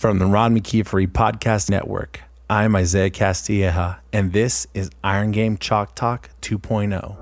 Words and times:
From 0.00 0.18
the 0.18 0.24
Ron 0.24 0.56
McKeefery 0.58 1.06
Podcast 1.06 1.68
Network, 1.68 2.22
I'm 2.48 2.74
Isaiah 2.74 3.10
Castilleja, 3.10 3.98
and 4.14 4.32
this 4.32 4.66
is 4.72 4.88
Iron 5.04 5.30
Game 5.30 5.58
Chalk 5.58 5.94
Talk 5.94 6.30
2.0. 6.40 7.18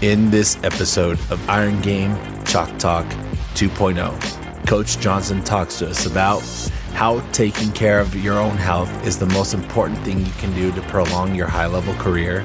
In 0.00 0.30
this 0.30 0.56
episode 0.62 1.18
of 1.32 1.50
Iron 1.50 1.80
Game 1.80 2.16
Chalk 2.44 2.78
Talk 2.78 3.06
2.0, 3.54 4.39
Coach 4.70 5.00
Johnson 5.00 5.42
talks 5.42 5.80
to 5.80 5.90
us 5.90 6.06
about 6.06 6.44
how 6.92 7.18
taking 7.32 7.72
care 7.72 7.98
of 7.98 8.14
your 8.14 8.38
own 8.38 8.56
health 8.56 9.04
is 9.04 9.18
the 9.18 9.26
most 9.26 9.52
important 9.52 9.98
thing 10.04 10.24
you 10.24 10.32
can 10.34 10.54
do 10.54 10.70
to 10.70 10.80
prolong 10.82 11.34
your 11.34 11.48
high 11.48 11.66
level 11.66 11.92
career, 11.94 12.42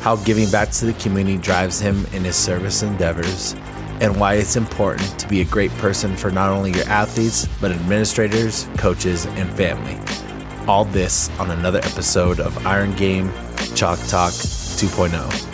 how 0.00 0.16
giving 0.16 0.50
back 0.50 0.70
to 0.70 0.86
the 0.86 0.92
community 0.94 1.38
drives 1.38 1.78
him 1.78 2.04
in 2.06 2.24
his 2.24 2.34
service 2.34 2.82
endeavors, 2.82 3.54
and 4.00 4.18
why 4.18 4.34
it's 4.34 4.56
important 4.56 5.16
to 5.20 5.28
be 5.28 5.42
a 5.42 5.44
great 5.44 5.70
person 5.74 6.16
for 6.16 6.32
not 6.32 6.50
only 6.50 6.72
your 6.72 6.88
athletes, 6.88 7.46
but 7.60 7.70
administrators, 7.70 8.66
coaches, 8.76 9.26
and 9.26 9.48
family. 9.54 9.96
All 10.66 10.84
this 10.86 11.30
on 11.38 11.52
another 11.52 11.78
episode 11.84 12.40
of 12.40 12.66
Iron 12.66 12.96
Game 12.96 13.30
Chalk 13.76 14.00
Talk 14.08 14.32
2.0. 14.32 15.49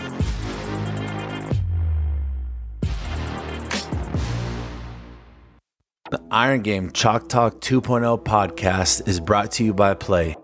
Iron 6.33 6.63
Game 6.63 6.91
Chalk 6.91 7.29
Talk 7.29 7.61
2.0 7.61 8.25
podcast 8.25 9.07
is 9.07 9.21
brought 9.21 9.53
to 9.53 9.65
you 9.65 9.73
by 9.73 9.95
Play. 9.95 10.35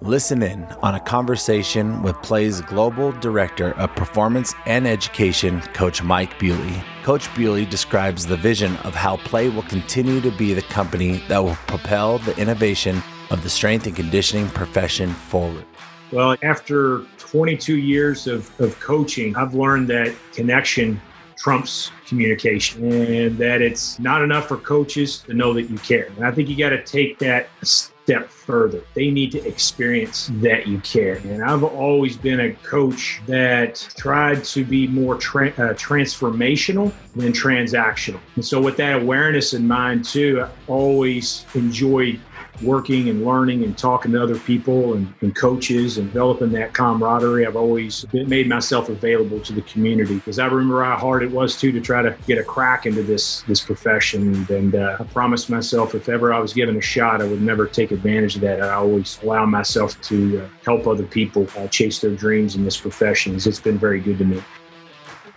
Listen 0.00 0.40
in 0.40 0.62
on 0.82 0.94
a 0.94 1.00
conversation 1.00 2.00
with 2.04 2.14
Play's 2.22 2.60
Global 2.60 3.10
Director 3.10 3.72
of 3.72 3.92
Performance 3.96 4.54
and 4.66 4.86
Education, 4.86 5.60
Coach 5.74 6.00
Mike 6.00 6.38
Bewley. 6.38 6.80
Coach 7.02 7.34
Bewley 7.34 7.64
describes 7.64 8.24
the 8.24 8.36
vision 8.36 8.76
of 8.78 8.94
how 8.94 9.16
Play 9.16 9.48
will 9.48 9.62
continue 9.62 10.20
to 10.20 10.30
be 10.30 10.54
the 10.54 10.62
company 10.62 11.20
that 11.26 11.42
will 11.42 11.56
propel 11.66 12.18
the 12.18 12.38
innovation 12.38 13.02
of 13.30 13.42
the 13.42 13.50
strength 13.50 13.84
and 13.88 13.96
conditioning 13.96 14.48
profession 14.50 15.10
forward. 15.10 15.64
Well, 16.12 16.36
after 16.44 17.00
22 17.18 17.78
years 17.78 18.28
of, 18.28 18.48
of 18.60 18.78
coaching, 18.78 19.34
I've 19.34 19.54
learned 19.54 19.88
that 19.88 20.14
connection 20.32 21.00
trumps 21.36 21.90
communication 22.06 22.90
and 22.92 23.38
that 23.38 23.60
it's 23.62 23.98
not 23.98 24.22
enough 24.22 24.48
for 24.48 24.56
coaches 24.56 25.18
to 25.18 25.34
know 25.34 25.52
that 25.52 25.64
you 25.64 25.76
care. 25.78 26.06
And 26.16 26.24
I 26.24 26.30
think 26.30 26.48
you 26.48 26.56
got 26.56 26.70
to 26.70 26.82
take 26.82 27.18
that 27.18 27.48
a 27.62 27.66
step 27.66 28.30
further. 28.30 28.82
They 28.94 29.10
need 29.10 29.32
to 29.32 29.44
experience 29.44 30.30
that 30.34 30.68
you 30.68 30.78
care. 30.80 31.16
And 31.16 31.42
I've 31.42 31.64
always 31.64 32.16
been 32.16 32.38
a 32.38 32.52
coach 32.54 33.20
that 33.26 33.74
tried 33.96 34.44
to 34.44 34.64
be 34.64 34.86
more 34.86 35.16
tra- 35.16 35.48
uh, 35.48 35.74
transformational 35.74 36.92
than 37.16 37.32
transactional. 37.32 38.20
And 38.36 38.44
so, 38.44 38.60
with 38.60 38.76
that 38.76 39.02
awareness 39.02 39.54
in 39.54 39.66
mind, 39.66 40.04
too, 40.04 40.42
I 40.42 40.50
always 40.68 41.46
enjoyed 41.54 42.20
working 42.62 43.08
and 43.08 43.24
learning 43.24 43.64
and 43.64 43.76
talking 43.76 44.12
to 44.12 44.22
other 44.22 44.38
people 44.38 44.94
and, 44.94 45.12
and, 45.20 45.34
coaches 45.36 45.98
and 45.98 46.08
developing 46.08 46.50
that 46.52 46.72
camaraderie. 46.72 47.46
I've 47.46 47.56
always 47.56 48.06
made 48.12 48.48
myself 48.48 48.88
available 48.88 49.40
to 49.40 49.52
the 49.52 49.62
community 49.62 50.16
because 50.16 50.38
I 50.38 50.46
remember 50.46 50.82
how 50.84 50.96
hard 50.96 51.22
it 51.22 51.30
was 51.30 51.58
too 51.58 51.72
to 51.72 51.80
try 51.80 52.02
to 52.02 52.16
get 52.26 52.38
a 52.38 52.44
crack 52.44 52.86
into 52.86 53.02
this 53.02 53.42
this 53.42 53.60
profession. 53.60 54.46
And 54.48 54.74
uh, 54.74 54.96
I 55.00 55.04
promised 55.04 55.50
myself 55.50 55.94
if 55.94 56.08
ever 56.08 56.32
I 56.32 56.38
was 56.38 56.52
given 56.52 56.76
a 56.76 56.80
shot, 56.80 57.20
I 57.20 57.24
would 57.24 57.42
never 57.42 57.66
take 57.66 57.90
advantage 57.90 58.36
of 58.36 58.42
that. 58.42 58.62
I 58.62 58.72
always 58.72 59.18
allow 59.22 59.44
myself 59.46 60.00
to 60.02 60.42
uh, 60.42 60.48
help 60.64 60.86
other 60.86 61.04
people 61.04 61.46
uh, 61.56 61.68
chase 61.68 62.00
their 62.00 62.14
dreams 62.14 62.56
in 62.56 62.64
this 62.64 62.76
profession. 62.76 63.36
It's 63.36 63.60
been 63.60 63.78
very 63.78 64.00
good 64.00 64.18
to 64.18 64.24
me. 64.24 64.42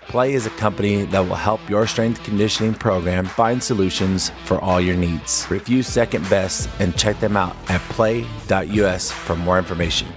Play 0.10 0.34
is 0.34 0.48
a 0.48 0.50
company 0.50 1.04
that 1.06 1.20
will 1.20 1.36
help 1.36 1.70
your 1.70 1.86
strength 1.86 2.24
conditioning 2.24 2.74
program 2.74 3.26
find 3.26 3.62
solutions 3.62 4.32
for 4.44 4.60
all 4.60 4.82
your 4.82 4.96
needs. 4.96 5.46
Review 5.52 5.84
Second 5.84 6.28
Best 6.32 6.68
and 6.80 6.98
check 6.98 7.20
them 7.20 7.38
out 7.38 7.56
at 7.70 7.80
play.us 7.92 9.12
for 9.12 9.36
more 9.36 9.60
information. 9.60 10.08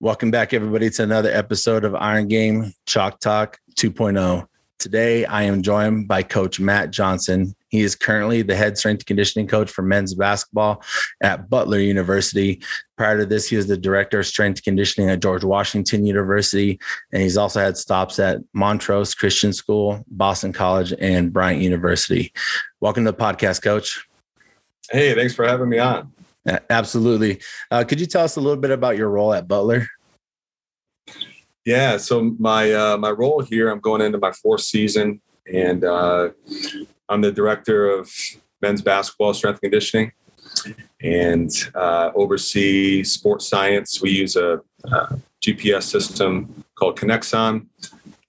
Welcome 0.00 0.30
back, 0.30 0.52
everybody, 0.52 0.90
to 0.90 1.02
another 1.02 1.30
episode 1.30 1.86
of 1.86 1.94
Iron 1.94 2.28
Game 2.28 2.74
Chalk 2.84 3.20
Talk 3.20 3.58
2.0. 3.76 4.46
Today, 4.78 5.24
I 5.24 5.44
am 5.44 5.62
joined 5.62 6.08
by 6.08 6.24
Coach 6.24 6.60
Matt 6.60 6.90
Johnson. 6.90 7.54
He 7.70 7.80
is 7.80 7.94
currently 7.94 8.42
the 8.42 8.56
head 8.56 8.76
strength 8.76 9.00
and 9.00 9.06
conditioning 9.06 9.46
coach 9.46 9.70
for 9.70 9.82
men's 9.82 10.14
basketball 10.14 10.82
at 11.22 11.48
Butler 11.48 11.78
University. 11.78 12.60
Prior 12.96 13.18
to 13.18 13.24
this, 13.24 13.48
he 13.48 13.56
was 13.56 13.68
the 13.68 13.76
director 13.76 14.20
of 14.20 14.26
strength 14.26 14.58
and 14.58 14.64
conditioning 14.64 15.08
at 15.08 15.20
George 15.20 15.44
Washington 15.44 16.04
University. 16.04 16.80
And 17.12 17.22
he's 17.22 17.36
also 17.36 17.60
had 17.60 17.76
stops 17.76 18.18
at 18.18 18.40
Montrose 18.52 19.14
Christian 19.14 19.52
School, 19.52 20.04
Boston 20.08 20.52
College, 20.52 20.92
and 20.98 21.32
Bryant 21.32 21.62
University. 21.62 22.32
Welcome 22.80 23.04
to 23.04 23.12
the 23.12 23.16
podcast, 23.16 23.62
Coach. 23.62 24.04
Hey, 24.90 25.14
thanks 25.14 25.34
for 25.34 25.46
having 25.46 25.68
me 25.68 25.78
on. 25.78 26.12
Absolutely. 26.68 27.40
Uh, 27.70 27.84
could 27.84 28.00
you 28.00 28.06
tell 28.06 28.24
us 28.24 28.36
a 28.36 28.40
little 28.40 28.60
bit 28.60 28.72
about 28.72 28.96
your 28.96 29.10
role 29.10 29.32
at 29.32 29.46
Butler? 29.46 29.86
Yeah, 31.64 31.98
so 31.98 32.34
my 32.38 32.72
uh, 32.72 32.96
my 32.96 33.10
role 33.10 33.42
here, 33.42 33.68
I'm 33.68 33.80
going 33.80 34.00
into 34.00 34.18
my 34.18 34.32
fourth 34.32 34.62
season, 34.62 35.20
and 35.52 35.84
uh, 35.84 36.30
I'm 37.10 37.20
the 37.20 37.32
director 37.32 37.90
of 37.90 38.10
men's 38.62 38.80
basketball 38.80 39.34
strength 39.34 39.60
conditioning, 39.60 40.12
and 41.02 41.50
uh, 41.74 42.12
oversee 42.14 43.02
sports 43.02 43.48
science. 43.48 44.00
We 44.00 44.10
use 44.10 44.36
a, 44.36 44.60
a 44.84 45.18
GPS 45.44 45.82
system 45.82 46.64
called 46.76 46.98
Kinexon 46.98 47.66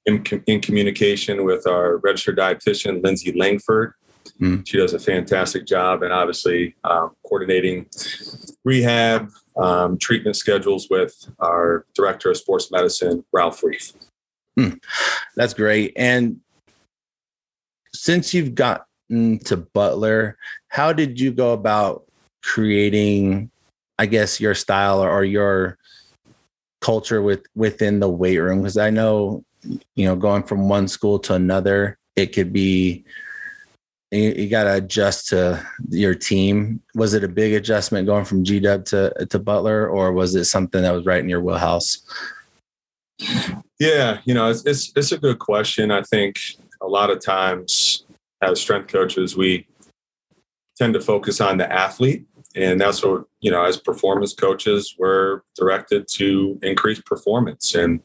in, 0.05 0.23
in 0.47 0.59
communication 0.61 1.45
with 1.45 1.67
our 1.67 1.97
registered 1.97 2.37
dietitian 2.37 3.03
Lindsay 3.03 3.31
Langford. 3.33 3.93
Mm. 4.39 4.67
She 4.67 4.77
does 4.77 4.93
a 4.93 4.99
fantastic 4.99 5.67
job, 5.67 6.01
and 6.01 6.11
obviously 6.11 6.75
um, 6.83 7.11
coordinating 7.23 7.85
rehab, 8.65 9.29
um, 9.57 9.97
treatment 9.99 10.35
schedules 10.35 10.87
with 10.89 11.29
our 11.39 11.85
director 11.93 12.31
of 12.31 12.37
sports 12.37 12.71
medicine, 12.71 13.23
Ralph 13.31 13.61
Reiff. 13.61 13.93
Hmm. 14.57 14.73
That's 15.35 15.53
great. 15.53 15.93
And 15.95 16.41
since 17.93 18.33
you've 18.33 18.55
gotten 18.55 19.39
to 19.45 19.57
Butler, 19.57 20.37
how 20.69 20.93
did 20.93 21.19
you 21.19 21.31
go 21.31 21.53
about 21.53 22.05
creating, 22.43 23.51
I 23.99 24.05
guess, 24.05 24.39
your 24.39 24.55
style 24.55 25.03
or, 25.03 25.09
or 25.09 25.23
your 25.23 25.77
culture 26.81 27.21
with 27.21 27.45
within 27.55 27.99
the 27.99 28.09
weight 28.09 28.39
room? 28.39 28.59
Because 28.59 28.77
I 28.77 28.89
know, 28.89 29.43
you 29.95 30.05
know, 30.05 30.15
going 30.15 30.43
from 30.43 30.69
one 30.69 30.87
school 30.87 31.19
to 31.19 31.33
another, 31.33 31.97
it 32.15 32.27
could 32.27 32.53
be 32.53 33.05
you, 34.11 34.31
you 34.31 34.49
got 34.49 34.65
to 34.65 34.75
adjust 34.75 35.29
to 35.29 35.65
your 35.89 36.15
team. 36.15 36.81
Was 36.95 37.13
it 37.13 37.23
a 37.23 37.29
big 37.29 37.53
adjustment 37.53 38.07
going 38.07 38.25
from 38.25 38.43
G 38.43 38.59
Dub 38.59 38.85
to 38.85 39.25
to 39.29 39.39
Butler, 39.39 39.87
or 39.87 40.11
was 40.11 40.35
it 40.35 40.45
something 40.45 40.81
that 40.81 40.91
was 40.91 41.05
right 41.05 41.23
in 41.23 41.29
your 41.29 41.41
wheelhouse? 41.41 41.99
Yeah, 43.79 44.19
you 44.25 44.33
know, 44.33 44.49
it's, 44.49 44.65
it's 44.65 44.91
it's 44.95 45.11
a 45.11 45.17
good 45.17 45.39
question. 45.39 45.91
I 45.91 46.03
think 46.03 46.39
a 46.81 46.87
lot 46.87 47.09
of 47.09 47.23
times 47.23 48.05
as 48.41 48.59
strength 48.59 48.91
coaches, 48.91 49.37
we 49.37 49.67
tend 50.77 50.93
to 50.95 51.01
focus 51.01 51.39
on 51.39 51.57
the 51.57 51.71
athlete, 51.71 52.25
and 52.55 52.81
that's 52.81 53.03
what 53.03 53.25
you 53.39 53.51
know. 53.51 53.63
As 53.63 53.77
performance 53.77 54.33
coaches, 54.33 54.95
we're 54.97 55.41
directed 55.55 56.07
to 56.13 56.59
increase 56.63 56.99
performance, 57.01 57.75
and 57.75 58.01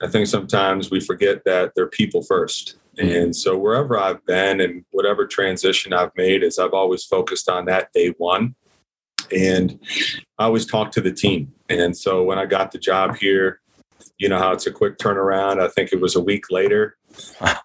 I 0.00 0.08
think 0.08 0.26
sometimes 0.26 0.90
we 0.90 1.00
forget 1.00 1.44
that 1.44 1.72
they're 1.74 1.88
people 1.88 2.22
first. 2.22 2.76
And 2.98 3.34
so 3.34 3.56
wherever 3.56 3.98
I've 3.98 4.24
been 4.26 4.60
and 4.60 4.84
whatever 4.90 5.26
transition 5.26 5.94
I've 5.94 6.14
made 6.14 6.42
is 6.42 6.58
I've 6.58 6.74
always 6.74 7.04
focused 7.04 7.48
on 7.48 7.64
that 7.64 7.90
day 7.94 8.12
one. 8.18 8.54
And 9.34 9.78
I 10.38 10.44
always 10.44 10.66
talk 10.66 10.90
to 10.92 11.00
the 11.00 11.12
team. 11.12 11.52
And 11.70 11.96
so 11.96 12.22
when 12.22 12.38
I 12.38 12.44
got 12.44 12.70
the 12.70 12.78
job 12.78 13.16
here, 13.16 13.60
you 14.18 14.28
know 14.28 14.38
how 14.38 14.52
it's 14.52 14.66
a 14.66 14.70
quick 14.70 14.98
turnaround. 14.98 15.58
I 15.58 15.68
think 15.68 15.92
it 15.92 16.02
was 16.02 16.16
a 16.16 16.20
week 16.20 16.50
later 16.50 16.98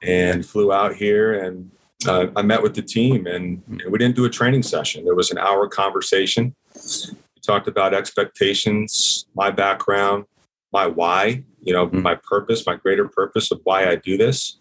and 0.02 0.46
flew 0.46 0.72
out 0.72 0.96
here 0.96 1.44
and 1.44 1.72
uh, 2.08 2.28
I 2.36 2.42
met 2.44 2.62
with 2.62 2.76
the 2.76 2.82
team 2.82 3.26
and, 3.28 3.62
we 3.90 3.98
didn't 3.98 4.16
do 4.16 4.26
a 4.26 4.30
training 4.30 4.64
session. 4.64 5.04
There 5.04 5.16
was 5.16 5.32
an 5.32 5.38
hour 5.38 5.68
conversation. 5.68 6.56
We 6.76 7.42
talked 7.42 7.68
about 7.68 7.94
expectations, 7.94 9.26
my 9.34 9.50
background, 9.50 10.26
my 10.72 10.86
why, 10.86 11.44
you 11.62 11.74
know, 11.74 11.88
mm-hmm. 11.88 12.02
my 12.02 12.16
purpose, 12.16 12.66
my 12.66 12.76
greater 12.76 13.08
purpose 13.08 13.52
of 13.52 13.62
why 13.64 13.90
I 13.90 13.96
do 13.96 14.18
this 14.18 14.58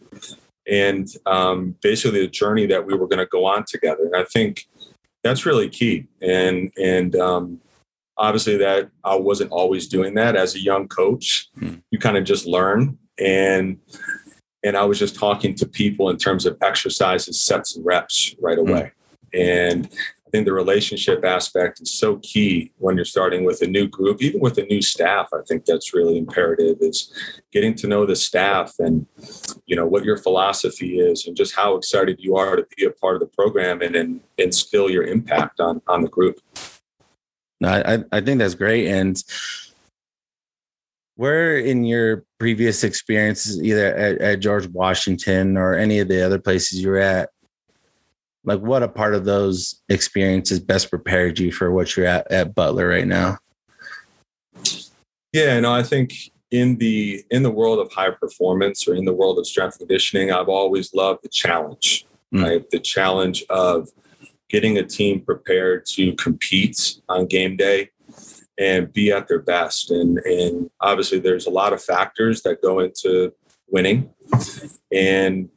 and 0.66 1.08
um, 1.26 1.76
basically 1.82 2.20
the 2.20 2.28
journey 2.28 2.66
that 2.66 2.84
we 2.84 2.94
were 2.94 3.06
going 3.06 3.18
to 3.18 3.26
go 3.26 3.44
on 3.44 3.64
together. 3.64 4.04
And 4.04 4.16
I 4.16 4.24
think 4.24 4.66
that's 5.22 5.46
really 5.46 5.68
key. 5.68 6.06
And 6.20 6.72
and 6.76 7.14
um, 7.16 7.60
obviously 8.16 8.56
that 8.58 8.90
I 9.04 9.16
wasn't 9.16 9.52
always 9.52 9.86
doing 9.88 10.14
that 10.14 10.36
as 10.36 10.54
a 10.54 10.60
young 10.60 10.88
coach. 10.88 11.48
Mm. 11.58 11.82
You 11.90 11.98
kind 11.98 12.16
of 12.16 12.24
just 12.24 12.46
learn 12.46 12.98
and 13.18 13.78
and 14.66 14.76
I 14.76 14.84
was 14.84 14.98
just 14.98 15.14
talking 15.14 15.54
to 15.54 15.66
people 15.66 16.10
in 16.10 16.16
terms 16.16 16.44
of 16.44 16.58
exercises, 16.60 17.40
sets 17.40 17.76
and 17.76 17.86
reps 17.86 18.34
right 18.40 18.58
hmm. 18.58 18.68
away. 18.68 18.92
Mm. 19.32 19.40
And 19.40 19.88
I 20.26 20.30
think 20.30 20.44
the 20.44 20.52
relationship 20.52 21.24
aspect 21.24 21.80
is 21.80 21.92
so 21.92 22.16
key 22.16 22.72
when 22.78 22.96
you're 22.96 23.04
starting 23.04 23.44
with 23.44 23.62
a 23.62 23.66
new 23.66 23.86
group, 23.86 24.20
even 24.20 24.40
with 24.40 24.58
a 24.58 24.64
new 24.64 24.82
staff. 24.82 25.28
I 25.32 25.42
think 25.46 25.64
that's 25.64 25.94
really 25.94 26.18
imperative 26.18 26.78
is 26.80 27.12
getting 27.52 27.76
to 27.76 27.86
know 27.86 28.06
the 28.06 28.16
staff 28.16 28.74
and 28.80 29.06
you 29.66 29.76
know 29.76 29.86
what 29.86 30.04
your 30.04 30.16
philosophy 30.16 30.98
is 30.98 31.26
and 31.28 31.36
just 31.36 31.54
how 31.54 31.76
excited 31.76 32.16
you 32.18 32.34
are 32.36 32.56
to 32.56 32.66
be 32.76 32.84
a 32.84 32.90
part 32.90 33.14
of 33.14 33.20
the 33.20 33.28
program 33.28 33.82
and, 33.82 33.94
and 33.94 34.20
instill 34.36 34.90
your 34.90 35.04
impact 35.04 35.60
on 35.60 35.80
on 35.86 36.02
the 36.02 36.08
group. 36.08 36.40
No, 37.60 37.68
I, 37.68 38.04
I 38.10 38.20
think 38.20 38.40
that's 38.40 38.54
great. 38.54 38.88
And 38.88 39.22
where 41.16 41.58
in 41.58 41.84
your 41.84 42.24
previous 42.38 42.84
experiences, 42.84 43.60
either 43.62 43.94
at, 43.94 44.18
at, 44.18 44.40
George 44.40 44.68
Washington 44.68 45.56
or 45.56 45.74
any 45.74 45.98
of 45.98 46.08
the 46.08 46.24
other 46.24 46.38
places 46.38 46.80
you 46.80 46.90
were 46.90 46.98
at, 46.98 47.30
like 48.44 48.60
what 48.60 48.82
a 48.82 48.88
part 48.88 49.14
of 49.14 49.24
those 49.24 49.82
experiences 49.88 50.60
best 50.60 50.90
prepared 50.90 51.38
you 51.38 51.50
for 51.50 51.72
what 51.72 51.96
you're 51.96 52.06
at 52.06 52.30
at 52.30 52.54
Butler 52.54 52.88
right 52.88 53.06
now? 53.06 53.38
Yeah, 55.32 55.58
no, 55.60 55.72
I 55.72 55.82
think 55.82 56.14
in 56.50 56.76
the 56.76 57.24
in 57.30 57.42
the 57.42 57.50
world 57.50 57.78
of 57.78 57.92
high 57.92 58.10
performance 58.10 58.86
or 58.86 58.94
in 58.94 59.04
the 59.04 59.12
world 59.12 59.38
of 59.38 59.46
strength 59.46 59.78
conditioning, 59.78 60.30
I've 60.30 60.48
always 60.48 60.94
loved 60.94 61.24
the 61.24 61.28
challenge, 61.28 62.06
mm. 62.32 62.42
right? 62.42 62.70
The 62.70 62.78
challenge 62.78 63.44
of 63.50 63.88
getting 64.48 64.78
a 64.78 64.84
team 64.84 65.20
prepared 65.20 65.86
to 65.86 66.14
compete 66.14 67.00
on 67.08 67.26
game 67.26 67.56
day 67.56 67.90
and 68.58 68.92
be 68.92 69.12
at 69.12 69.28
their 69.28 69.40
best. 69.40 69.90
And, 69.90 70.18
and 70.18 70.70
obviously, 70.80 71.18
there's 71.18 71.46
a 71.46 71.50
lot 71.50 71.72
of 71.72 71.82
factors 71.82 72.42
that 72.42 72.62
go 72.62 72.80
into 72.80 73.32
winning. 73.68 74.10
And 74.92 75.48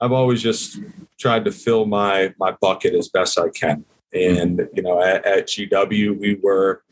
I've 0.00 0.12
always 0.12 0.42
just 0.42 0.78
tried 1.18 1.44
to 1.46 1.52
fill 1.52 1.86
my 1.86 2.34
my 2.38 2.52
bucket 2.60 2.94
as 2.94 3.08
best 3.08 3.38
I 3.38 3.48
can. 3.48 3.84
And 4.12 4.68
you 4.74 4.82
know, 4.82 5.02
at, 5.02 5.24
at 5.26 5.46
GW, 5.46 6.18
we 6.18 6.38
were 6.42 6.82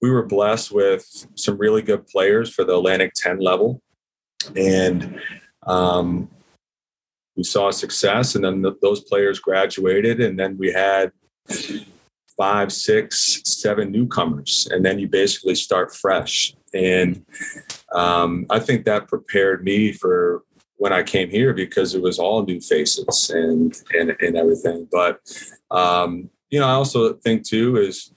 we 0.00 0.10
were 0.10 0.24
blessed 0.24 0.72
with 0.72 1.26
some 1.34 1.58
really 1.58 1.82
good 1.82 2.06
players 2.06 2.52
for 2.52 2.64
the 2.64 2.76
Atlantic 2.76 3.12
10 3.14 3.40
level, 3.40 3.82
and 4.54 5.20
um, 5.66 6.28
we 7.36 7.42
saw 7.42 7.70
success. 7.70 8.34
And 8.34 8.44
then 8.44 8.62
the, 8.62 8.76
those 8.82 9.00
players 9.00 9.40
graduated, 9.40 10.20
and 10.20 10.38
then 10.38 10.56
we 10.58 10.72
had 10.72 11.12
five, 12.36 12.72
six, 12.72 13.40
seven 13.44 13.90
newcomers, 13.90 14.68
and 14.70 14.84
then 14.84 14.98
you 14.98 15.08
basically 15.08 15.54
start 15.54 15.94
fresh. 15.94 16.54
And 16.74 17.24
um, 17.92 18.46
I 18.50 18.58
think 18.58 18.84
that 18.84 19.08
prepared 19.08 19.64
me 19.64 19.92
for 19.92 20.42
when 20.78 20.92
I 20.92 21.02
came 21.02 21.30
here 21.30 21.54
because 21.54 21.94
it 21.94 22.02
was 22.02 22.18
all 22.18 22.44
new 22.44 22.60
faces 22.60 23.30
and 23.30 23.74
and, 23.94 24.16
and 24.20 24.36
everything. 24.36 24.88
But 24.90 25.20
um, 25.70 26.30
you 26.50 26.60
know, 26.60 26.66
I 26.66 26.72
also 26.72 27.14
think 27.14 27.44
too 27.44 27.76
is 27.76 28.12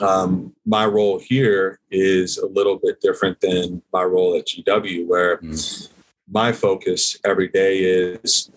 um, 0.00 0.54
my 0.66 0.86
role 0.86 1.18
here 1.18 1.78
is 1.90 2.38
a 2.38 2.46
little 2.46 2.78
bit 2.78 3.00
different 3.00 3.40
than 3.40 3.82
my 3.92 4.02
role 4.02 4.36
at 4.36 4.46
GW, 4.46 5.06
where 5.06 5.38
mm. 5.38 5.88
my 6.30 6.52
focus 6.52 7.18
every 7.24 7.48
day 7.48 7.78
is 7.78 8.50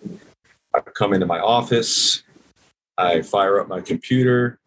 I 0.74 0.80
come 0.80 1.12
into 1.12 1.26
my 1.26 1.38
office, 1.38 2.22
I 2.98 3.22
fire 3.22 3.60
up 3.60 3.68
my 3.68 3.80
computer, 3.80 4.58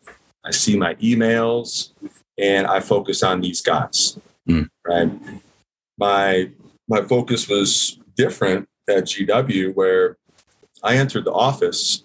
I 0.45 0.51
see 0.51 0.77
my 0.77 0.95
emails, 0.95 1.91
and 2.37 2.67
I 2.67 2.79
focus 2.79 3.23
on 3.23 3.41
these 3.41 3.61
guys. 3.61 4.17
Mm. 4.47 4.69
Right. 4.87 5.11
My 5.97 6.51
my 6.87 7.01
focus 7.03 7.47
was 7.47 7.99
different 8.15 8.67
at 8.89 9.05
GW, 9.05 9.75
where 9.75 10.17
I 10.83 10.97
entered 10.97 11.25
the 11.25 11.33
office, 11.33 12.03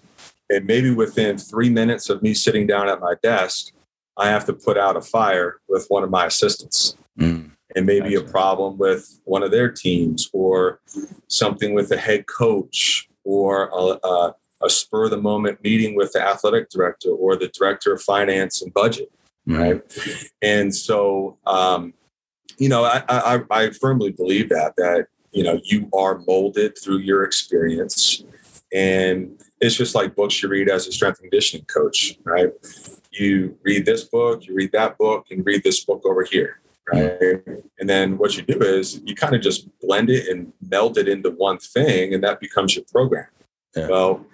and 0.49 0.65
maybe 0.65 0.91
within 0.91 1.37
three 1.37 1.69
minutes 1.69 2.09
of 2.09 2.21
me 2.21 2.33
sitting 2.33 2.67
down 2.67 2.89
at 2.89 2.99
my 2.99 3.15
desk, 3.23 3.71
I 4.17 4.29
have 4.29 4.45
to 4.45 4.53
put 4.53 4.77
out 4.77 4.97
a 4.97 5.01
fire 5.01 5.59
with 5.67 5.85
one 5.87 6.03
of 6.03 6.09
my 6.09 6.25
assistants. 6.27 6.95
Mm. 7.19 7.51
And 7.75 7.85
maybe 7.85 8.13
gotcha. 8.13 8.27
a 8.27 8.31
problem 8.31 8.77
with 8.77 9.19
one 9.25 9.43
of 9.43 9.51
their 9.51 9.69
teams, 9.69 10.29
or 10.31 10.79
something 11.27 11.73
with 11.73 11.89
the 11.89 11.97
head 11.97 12.25
coach, 12.27 13.09
or 13.23 13.69
a, 13.73 14.07
a 14.07 14.35
a 14.63 14.69
spur 14.69 15.05
of 15.05 15.11
the 15.11 15.21
moment 15.21 15.63
meeting 15.63 15.95
with 15.95 16.11
the 16.13 16.21
athletic 16.21 16.69
director 16.69 17.09
or 17.09 17.35
the 17.35 17.49
director 17.49 17.93
of 17.93 18.01
finance 18.01 18.61
and 18.61 18.73
budget 18.73 19.11
mm-hmm. 19.47 19.61
right? 19.61 20.29
And 20.41 20.73
so 20.75 21.37
um, 21.45 21.93
you 22.57 22.69
know 22.69 22.83
I, 22.83 23.03
I, 23.07 23.39
I 23.49 23.69
firmly 23.71 24.11
believe 24.11 24.49
that 24.49 24.75
that 24.77 25.07
you 25.31 25.43
know 25.43 25.59
you 25.63 25.89
are 25.93 26.19
molded 26.19 26.77
through 26.77 26.99
your 26.99 27.23
experience. 27.23 28.23
And 28.73 29.39
it's 29.61 29.75
just 29.75 29.95
like 29.95 30.15
books 30.15 30.41
you 30.41 30.49
read 30.49 30.69
as 30.69 30.87
a 30.87 30.91
strength 30.91 31.19
and 31.19 31.29
conditioning 31.31 31.65
coach 31.65 32.17
right? 32.23 32.51
You 33.11 33.57
read 33.63 33.85
this 33.85 34.03
book 34.03 34.45
you 34.45 34.55
read 34.55 34.71
that 34.73 34.97
book 34.97 35.27
and 35.31 35.45
read 35.45 35.63
this 35.63 35.83
book 35.83 36.01
over 36.05 36.23
here 36.23 36.59
right? 36.91 37.41
And 37.79 37.89
then 37.89 38.17
what 38.17 38.37
you 38.37 38.43
do 38.43 38.59
is 38.61 39.01
you 39.05 39.15
kind 39.15 39.33
of 39.33 39.41
just 39.41 39.67
blend 39.79 40.09
it 40.09 40.27
and 40.27 40.53
meld 40.69 40.97
it 40.97 41.07
into 41.07 41.31
one 41.31 41.57
thing 41.57 42.13
and 42.13 42.23
that 42.23 42.39
becomes 42.39 42.75
your 42.75 42.85
program. 42.91 43.27
Yeah. 43.75 43.87
well 43.87 44.25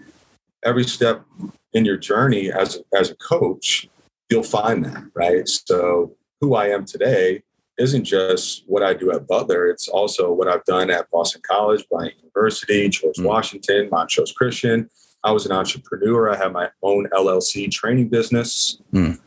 every 0.63 0.83
step 0.83 1.25
in 1.73 1.85
your 1.85 1.97
journey 1.97 2.51
as 2.51 2.81
as 2.97 3.09
a 3.09 3.15
coach, 3.15 3.89
you'll 4.29 4.43
find 4.43 4.83
that, 4.85 5.03
right? 5.13 5.47
So 5.47 6.15
who 6.39 6.55
I 6.55 6.67
am 6.67 6.85
today 6.85 7.43
isn't 7.77 8.03
just 8.03 8.63
what 8.67 8.83
I 8.83 8.93
do 8.93 9.11
at 9.11 9.27
Butler. 9.27 9.67
It's 9.67 9.87
also 9.87 10.31
what 10.31 10.47
I've 10.47 10.63
done 10.65 10.89
at 10.89 11.09
Boston 11.11 11.41
College, 11.45 11.85
Bryant 11.89 12.15
University, 12.21 12.89
George 12.89 13.15
mm. 13.15 13.25
Washington, 13.25 13.89
Montrose 13.89 14.31
Christian. 14.31 14.89
I 15.23 15.31
was 15.31 15.45
an 15.45 15.51
entrepreneur. 15.51 16.29
I 16.29 16.37
have 16.37 16.51
my 16.51 16.69
own 16.81 17.07
LLC 17.13 17.69
training 17.71 18.09
business. 18.09 18.81
Mm. 18.93 19.19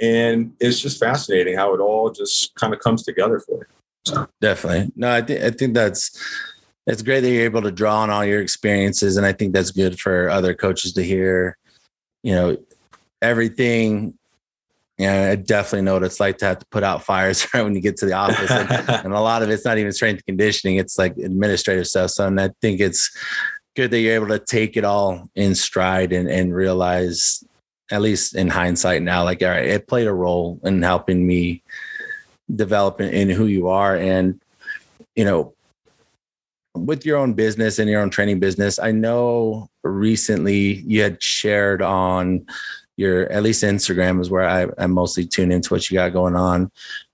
And 0.00 0.52
it's 0.60 0.80
just 0.80 0.98
fascinating 0.98 1.56
how 1.56 1.74
it 1.74 1.80
all 1.80 2.10
just 2.10 2.54
kind 2.54 2.72
of 2.72 2.80
comes 2.80 3.02
together 3.02 3.40
for 3.40 3.58
you. 3.58 3.64
So. 4.04 4.26
Definitely. 4.40 4.92
No, 4.96 5.12
I 5.12 5.22
think 5.22 5.42
I 5.42 5.50
think 5.50 5.74
that's 5.74 6.18
it's 6.86 7.02
great 7.02 7.20
that 7.20 7.30
you're 7.30 7.44
able 7.44 7.62
to 7.62 7.70
draw 7.70 8.00
on 8.00 8.10
all 8.10 8.24
your 8.24 8.40
experiences 8.40 9.16
and 9.16 9.26
i 9.26 9.32
think 9.32 9.52
that's 9.52 9.70
good 9.70 9.98
for 9.98 10.28
other 10.28 10.54
coaches 10.54 10.92
to 10.92 11.02
hear 11.02 11.56
you 12.22 12.34
know 12.34 12.56
everything 13.20 14.14
yeah, 14.98 15.30
I 15.32 15.36
definitely 15.36 15.82
know 15.82 15.94
what 15.94 16.04
it's 16.04 16.20
like 16.20 16.38
to 16.38 16.44
have 16.44 16.58
to 16.60 16.66
put 16.66 16.84
out 16.84 17.02
fires 17.02 17.46
right 17.54 17.62
when 17.62 17.74
you 17.74 17.80
get 17.80 17.96
to 17.98 18.06
the 18.06 18.12
office. 18.12 18.50
And, 18.50 18.70
and, 19.04 19.12
a 19.12 19.20
lot 19.20 19.42
of 19.42 19.50
it's 19.50 19.64
not 19.64 19.78
even 19.78 19.92
strength 19.92 20.24
conditioning, 20.26 20.76
it's 20.76 20.98
like 20.98 21.16
administrative 21.16 21.86
stuff. 21.86 22.10
So 22.10 22.26
and 22.26 22.40
I 22.40 22.50
think 22.60 22.80
it's 22.80 23.10
good 23.74 23.90
that 23.90 24.00
you're 24.00 24.14
able 24.14 24.28
to 24.28 24.38
take 24.38 24.76
it 24.76 24.84
all 24.84 25.28
in 25.34 25.54
stride 25.54 26.12
and, 26.12 26.28
and 26.28 26.54
realize, 26.54 27.42
at 27.90 28.02
least 28.02 28.36
in 28.36 28.48
hindsight 28.48 29.02
now, 29.02 29.24
like, 29.24 29.42
all 29.42 29.48
right, 29.48 29.66
it 29.66 29.88
played 29.88 30.06
a 30.06 30.12
role 30.12 30.60
in 30.62 30.82
helping 30.82 31.26
me 31.26 31.62
develop 32.54 33.00
in, 33.00 33.08
in 33.12 33.28
who 33.30 33.46
you 33.46 33.68
are. 33.68 33.96
And, 33.96 34.40
you 35.16 35.24
know, 35.24 35.54
with 36.74 37.04
your 37.04 37.18
own 37.18 37.34
business 37.34 37.78
and 37.78 37.88
your 37.88 38.00
own 38.00 38.10
training 38.10 38.40
business, 38.40 38.78
I 38.78 38.92
know 38.92 39.68
recently 39.82 40.74
you 40.86 41.02
had 41.02 41.22
shared 41.22 41.82
on 41.82 42.46
your 42.96 43.30
at 43.32 43.42
least 43.42 43.64
Instagram 43.64 44.20
is 44.20 44.30
where 44.30 44.48
I, 44.48 44.66
I 44.78 44.86
mostly 44.86 45.26
tune 45.26 45.52
into 45.52 45.72
what 45.72 45.90
you 45.90 45.96
got 45.96 46.12
going 46.12 46.36
on 46.36 46.70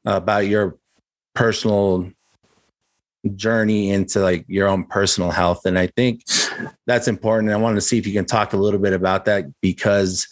uh, 0.06 0.16
about 0.16 0.46
your 0.46 0.76
personal 1.34 2.10
journey 3.34 3.90
into 3.90 4.20
like 4.20 4.44
your 4.48 4.68
own 4.68 4.84
personal 4.84 5.30
health. 5.30 5.66
And 5.66 5.78
I 5.78 5.88
think 5.88 6.22
that's 6.86 7.08
important. 7.08 7.50
And 7.50 7.58
I 7.58 7.60
wanted 7.60 7.76
to 7.76 7.80
see 7.80 7.98
if 7.98 8.06
you 8.06 8.12
can 8.12 8.24
talk 8.24 8.52
a 8.52 8.56
little 8.56 8.80
bit 8.80 8.92
about 8.92 9.24
that 9.26 9.44
because 9.60 10.28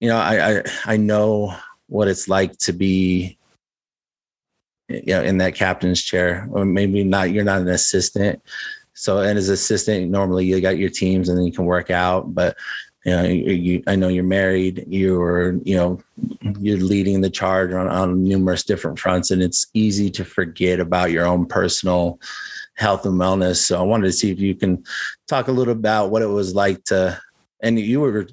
you 0.00 0.08
know, 0.08 0.16
I, 0.16 0.58
I, 0.58 0.62
I 0.84 0.96
know 0.96 1.56
what 1.88 2.08
it's 2.08 2.28
like 2.28 2.56
to 2.58 2.72
be 2.72 3.37
you 4.88 5.14
know, 5.14 5.22
in 5.22 5.38
that 5.38 5.54
captain's 5.54 6.02
chair, 6.02 6.48
or 6.50 6.64
maybe 6.64 7.04
not. 7.04 7.30
You're 7.30 7.44
not 7.44 7.60
an 7.60 7.68
assistant. 7.68 8.42
So, 8.94 9.18
and 9.18 9.38
as 9.38 9.48
assistant, 9.48 10.10
normally 10.10 10.46
you 10.46 10.60
got 10.60 10.78
your 10.78 10.90
teams, 10.90 11.28
and 11.28 11.38
then 11.38 11.44
you 11.44 11.52
can 11.52 11.66
work 11.66 11.90
out. 11.90 12.34
But 12.34 12.56
you 13.04 13.12
know, 13.12 13.22
you, 13.22 13.52
you, 13.52 13.82
I 13.86 13.96
know 13.96 14.08
you're 14.08 14.24
married. 14.24 14.84
You're, 14.88 15.52
you 15.62 15.76
know, 15.76 16.00
you're 16.58 16.78
leading 16.78 17.20
the 17.20 17.30
charge 17.30 17.72
on, 17.72 17.86
on 17.86 18.24
numerous 18.24 18.64
different 18.64 18.98
fronts, 18.98 19.30
and 19.30 19.42
it's 19.42 19.66
easy 19.74 20.10
to 20.10 20.24
forget 20.24 20.80
about 20.80 21.10
your 21.10 21.26
own 21.26 21.46
personal 21.46 22.18
health 22.74 23.04
and 23.06 23.20
wellness. 23.20 23.56
So, 23.56 23.78
I 23.78 23.82
wanted 23.82 24.06
to 24.06 24.12
see 24.12 24.30
if 24.32 24.40
you 24.40 24.54
can 24.54 24.84
talk 25.26 25.48
a 25.48 25.52
little 25.52 25.72
about 25.72 26.10
what 26.10 26.22
it 26.22 26.26
was 26.26 26.54
like 26.54 26.84
to. 26.84 27.20
And 27.60 27.78
you 27.78 28.00
were 28.00 28.28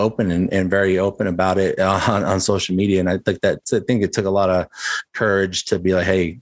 open 0.00 0.30
and, 0.30 0.52
and 0.52 0.70
very 0.70 0.98
open 0.98 1.26
about 1.26 1.58
it 1.58 1.78
on, 1.80 2.24
on 2.24 2.40
social 2.40 2.74
media. 2.74 3.00
And 3.00 3.08
I 3.08 3.18
think 3.18 3.40
that 3.42 3.60
I 3.72 3.80
think 3.80 4.02
it 4.02 4.12
took 4.12 4.26
a 4.26 4.30
lot 4.30 4.50
of 4.50 4.66
courage 5.14 5.64
to 5.66 5.78
be 5.78 5.94
like, 5.94 6.06
hey, 6.06 6.40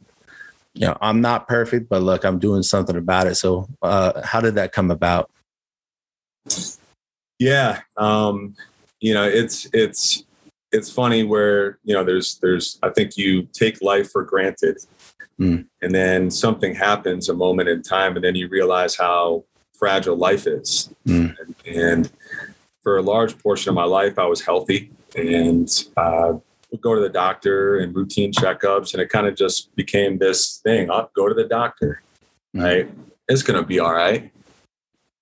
you 0.74 0.86
know, 0.86 0.96
I'm 1.00 1.20
not 1.20 1.48
perfect, 1.48 1.88
but 1.88 2.02
look, 2.02 2.24
I'm 2.24 2.38
doing 2.38 2.62
something 2.62 2.96
about 2.96 3.26
it. 3.26 3.34
So, 3.34 3.68
uh, 3.82 4.22
how 4.24 4.40
did 4.40 4.54
that 4.54 4.72
come 4.72 4.90
about? 4.90 5.30
Yeah, 7.38 7.80
um, 7.96 8.54
you 9.00 9.14
know, 9.14 9.24
it's 9.24 9.68
it's 9.72 10.24
it's 10.72 10.90
funny 10.90 11.24
where 11.24 11.78
you 11.84 11.94
know 11.94 12.04
there's 12.04 12.38
there's 12.38 12.78
I 12.82 12.90
think 12.90 13.16
you 13.16 13.48
take 13.52 13.82
life 13.82 14.10
for 14.10 14.22
granted, 14.22 14.78
Mm. 15.40 15.66
and 15.80 15.94
then 15.94 16.30
something 16.30 16.74
happens 16.74 17.28
a 17.28 17.34
moment 17.34 17.68
in 17.68 17.82
time, 17.82 18.16
and 18.16 18.24
then 18.24 18.34
you 18.34 18.48
realize 18.48 18.96
how 18.96 19.44
fragile 19.72 20.16
life 20.16 20.46
is. 20.48 20.92
Mm. 21.06 21.36
And, 21.38 21.76
and 21.76 22.12
for 22.88 22.96
a 22.96 23.02
large 23.02 23.38
portion 23.38 23.68
of 23.68 23.74
my 23.74 23.84
life, 23.84 24.18
I 24.18 24.24
was 24.24 24.40
healthy 24.40 24.90
and 25.14 25.68
uh, 25.98 26.32
would 26.70 26.80
go 26.80 26.94
to 26.94 27.02
the 27.02 27.10
doctor 27.10 27.76
and 27.80 27.94
routine 27.94 28.32
checkups, 28.32 28.94
and 28.94 29.02
it 29.02 29.10
kind 29.10 29.26
of 29.26 29.36
just 29.36 29.76
became 29.76 30.16
this 30.16 30.56
thing. 30.64 30.90
I'll 30.90 31.10
go 31.14 31.28
to 31.28 31.34
the 31.34 31.44
doctor, 31.44 32.00
Mm. 32.56 32.62
right? 32.64 32.90
It's 33.28 33.42
gonna 33.42 33.62
be 33.62 33.78
all 33.78 33.92
right. 33.92 34.32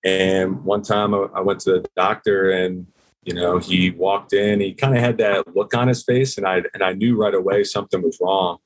And 0.05 0.63
one 0.63 0.81
time 0.81 1.13
I 1.13 1.27
I 1.35 1.41
went 1.41 1.59
to 1.61 1.71
the 1.81 1.85
doctor 1.97 2.51
and 2.51 2.87
you 3.25 3.33
know 3.33 3.57
he 3.57 3.89
walked 3.91 4.31
in 4.31 4.61
he 4.61 4.73
kind 4.73 4.95
of 4.95 5.01
had 5.03 5.17
that 5.17 5.53
look 5.53 5.73
on 5.75 5.89
his 5.89 6.01
face 6.11 6.37
and 6.37 6.47
i 6.47 6.61
and 6.73 6.81
i 6.81 6.93
knew 6.93 7.17
right 7.23 7.33
away 7.33 7.65
something 7.65 8.01
was 8.01 8.17
wrong 8.21 8.59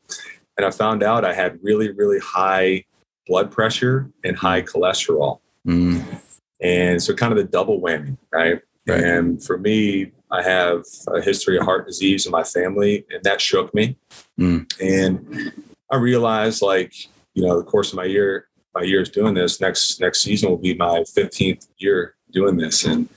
and 0.55 0.63
i 0.67 0.69
found 0.69 1.01
out 1.01 1.25
i 1.25 1.33
had 1.33 1.57
really 1.63 1.89
really 2.01 2.19
high 2.19 2.85
blood 3.25 3.49
pressure 3.49 4.11
and 4.23 4.37
high 4.37 4.61
cholesterol 4.61 5.39
Mm. 5.67 6.03
and 6.61 7.01
so 7.01 7.15
kind 7.15 7.31
of 7.33 7.37
the 7.39 7.49
double 7.57 7.81
whammy 7.81 8.15
right, 8.31 8.61
Right. 8.87 9.03
and 9.03 9.43
for 9.43 9.57
me 9.59 10.11
i 10.31 10.41
have 10.41 10.83
a 11.07 11.21
history 11.21 11.57
of 11.57 11.65
heart 11.65 11.85
disease 11.85 12.25
in 12.25 12.31
my 12.31 12.43
family 12.43 13.05
and 13.13 13.23
that 13.23 13.39
shook 13.41 13.73
me 13.75 13.95
Mm. 14.39 14.65
and 14.81 15.51
i 15.91 15.95
realized 15.97 16.61
like 16.63 16.93
you 17.35 17.43
know 17.45 17.57
the 17.59 17.63
course 17.65 17.91
of 17.91 17.97
my 17.97 18.05
year 18.05 18.47
my 18.73 18.81
years 18.81 19.09
doing 19.09 19.33
this 19.35 19.61
next 19.61 19.99
next 20.01 20.21
season 20.23 20.49
will 20.49 20.57
be 20.57 20.73
my 20.73 20.99
15th 21.01 21.67
year 21.77 22.15
doing 22.31 22.57
this 22.57 22.85
and 22.85 23.07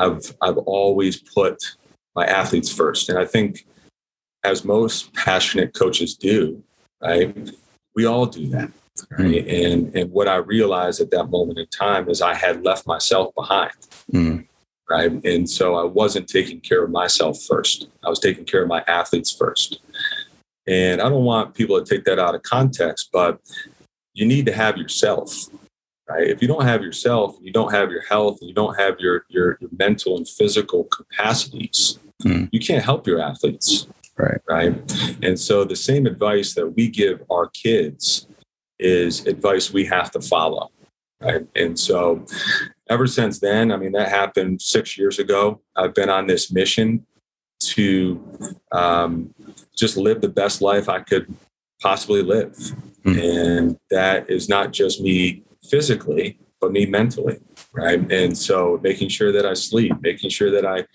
I've 0.00 0.34
I've 0.42 0.58
always 0.58 1.16
put 1.16 1.56
my 2.14 2.24
athletes 2.24 2.72
first, 2.72 3.08
and 3.08 3.18
I 3.18 3.24
think 3.24 3.66
as 4.44 4.64
most 4.64 5.12
passionate 5.14 5.74
coaches 5.74 6.14
do, 6.16 6.62
right, 7.02 7.50
we 7.96 8.04
all 8.06 8.26
do 8.26 8.48
that, 8.50 8.70
right? 9.18 9.44
And 9.48 9.92
and 9.96 10.10
what 10.12 10.28
I 10.28 10.36
realized 10.36 11.00
at 11.00 11.10
that 11.10 11.26
moment 11.30 11.58
in 11.58 11.66
time 11.66 12.08
is 12.08 12.22
I 12.22 12.34
had 12.34 12.64
left 12.64 12.86
myself 12.86 13.34
behind, 13.34 13.72
Mm. 14.12 14.46
Right, 14.90 15.12
and 15.24 15.48
so 15.48 15.74
I 15.76 15.84
wasn't 15.84 16.28
taking 16.28 16.60
care 16.60 16.84
of 16.84 16.90
myself 16.90 17.42
first. 17.42 17.88
I 18.04 18.08
was 18.08 18.20
taking 18.20 18.44
care 18.44 18.62
of 18.62 18.68
my 18.68 18.82
athletes 18.86 19.30
first, 19.34 19.80
and 20.66 21.00
I 21.00 21.08
don't 21.08 21.24
want 21.24 21.54
people 21.54 21.82
to 21.82 21.84
take 21.94 22.04
that 22.04 22.18
out 22.18 22.34
of 22.34 22.42
context, 22.42 23.10
but 23.12 23.40
you 24.14 24.26
need 24.26 24.46
to 24.46 24.52
have 24.52 24.76
yourself 24.76 25.48
right? 26.08 26.26
If 26.26 26.40
you 26.40 26.48
don't 26.48 26.64
have 26.64 26.82
yourself, 26.82 27.36
you 27.42 27.52
don't 27.52 27.70
have 27.70 27.90
your 27.90 28.00
health, 28.00 28.38
and 28.40 28.48
you 28.48 28.54
don't 28.54 28.78
have 28.78 28.98
your 28.98 29.26
your, 29.28 29.58
your 29.60 29.70
mental 29.78 30.16
and 30.16 30.26
physical 30.28 30.84
capacities, 30.84 31.98
Mm. 32.24 32.48
you 32.50 32.58
can't 32.58 32.82
help 32.84 33.06
your 33.06 33.20
athletes, 33.20 33.86
Right. 34.16 34.40
Right. 34.48 34.74
And 35.22 35.38
so 35.38 35.62
the 35.64 35.76
same 35.76 36.04
advice 36.06 36.54
that 36.54 36.66
we 36.74 36.88
give 36.88 37.22
our 37.30 37.46
kids 37.50 38.26
is 38.80 39.24
advice 39.28 39.72
we 39.72 39.84
have 39.84 40.10
to 40.10 40.20
follow, 40.20 40.70
right? 41.20 41.46
And 41.54 41.78
so 41.78 42.26
ever 42.88 43.06
since 43.06 43.40
then, 43.40 43.70
I 43.72 43.76
mean, 43.76 43.92
that 43.92 44.08
happened 44.08 44.62
six 44.62 44.96
years 44.98 45.18
ago. 45.18 45.60
I've 45.76 45.94
been 45.94 46.10
on 46.10 46.26
this 46.26 46.50
mission 46.52 47.06
to 47.60 48.22
um, 48.72 49.34
just 49.76 49.96
live 49.96 50.20
the 50.20 50.28
best 50.28 50.60
life 50.60 50.88
I 50.88 51.00
could 51.00 51.34
possibly 51.80 52.22
live. 52.22 52.56
Mm. 53.04 53.58
And 53.58 53.78
that 53.90 54.30
is 54.30 54.48
not 54.48 54.72
just 54.72 55.00
me 55.00 55.42
physically, 55.68 56.38
but 56.60 56.72
me 56.72 56.86
mentally. 56.86 57.38
Right. 57.72 58.10
And 58.10 58.36
so 58.36 58.80
making 58.82 59.10
sure 59.10 59.30
that 59.30 59.46
I 59.46 59.54
sleep, 59.54 59.92
making 60.00 60.30
sure 60.30 60.50
that 60.50 60.66
I 60.66 60.86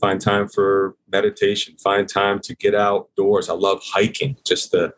find 0.00 0.20
time 0.20 0.48
for 0.48 0.96
meditation, 1.10 1.76
find 1.76 2.08
time 2.08 2.40
to 2.40 2.56
get 2.56 2.74
outdoors. 2.74 3.48
I 3.48 3.54
love 3.54 3.80
hiking, 3.84 4.36
just 4.44 4.72
the 4.72 4.92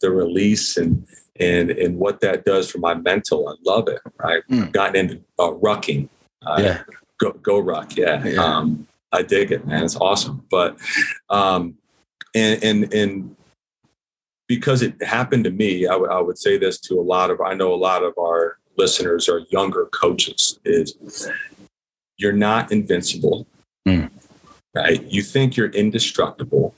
the 0.00 0.10
release 0.10 0.76
and 0.76 1.06
and 1.40 1.70
and 1.70 1.98
what 1.98 2.20
that 2.20 2.44
does 2.44 2.70
for 2.70 2.78
my 2.78 2.94
mental. 2.94 3.48
I 3.48 3.54
love 3.64 3.88
it. 3.88 4.00
Right. 4.18 4.42
Mm. 4.50 4.72
Gotten 4.72 4.96
into 4.96 5.20
uh, 5.38 5.50
rucking. 5.50 6.08
Uh, 6.44 6.60
Yeah. 6.60 6.82
Go, 7.18 7.32
go 7.32 7.58
ruck. 7.58 7.96
Yeah. 7.96 8.24
Yeah. 8.24 8.42
Um, 8.42 8.86
I 9.12 9.22
dig 9.22 9.52
it, 9.52 9.66
man. 9.66 9.84
It's 9.84 9.96
awesome. 9.96 10.44
But 10.50 10.76
um, 11.30 11.76
and 12.34 12.62
and 12.62 12.92
and 12.92 13.36
because 14.48 14.82
it 14.82 15.00
happened 15.02 15.44
to 15.44 15.50
me, 15.50 15.86
I 15.86 15.96
would 15.96 16.10
I 16.10 16.20
would 16.20 16.38
say 16.38 16.58
this 16.58 16.78
to 16.80 17.00
a 17.00 17.02
lot 17.02 17.30
of 17.30 17.40
I 17.40 17.54
know 17.54 17.72
a 17.72 17.76
lot 17.76 18.02
of 18.02 18.18
our 18.18 18.58
listeners 18.76 19.28
are 19.28 19.40
younger 19.50 19.86
coaches 19.86 20.58
is 20.64 21.30
you're 22.16 22.32
not 22.32 22.72
invincible. 22.72 23.46
Mm. 23.86 24.10
Right? 24.74 25.02
You 25.04 25.22
think 25.22 25.56
you're 25.56 25.68
indestructible. 25.68 26.74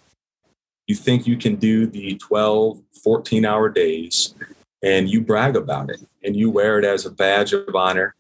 You 0.87 0.95
think 0.95 1.27
you 1.27 1.37
can 1.37 1.57
do 1.57 1.87
the 1.87 2.15
12, 2.17 2.81
14 3.03 3.45
hour 3.45 3.69
days 3.69 4.35
and 4.83 5.09
you 5.09 5.21
brag 5.21 5.57
about 5.57 5.91
it 5.91 6.01
and 6.23 6.37
you 6.37 6.51
wear 6.51 6.79
it 6.79 6.85
as 6.85 7.07
a 7.07 7.11
badge 7.11 7.53
of 7.53 7.75
honor 7.75 8.15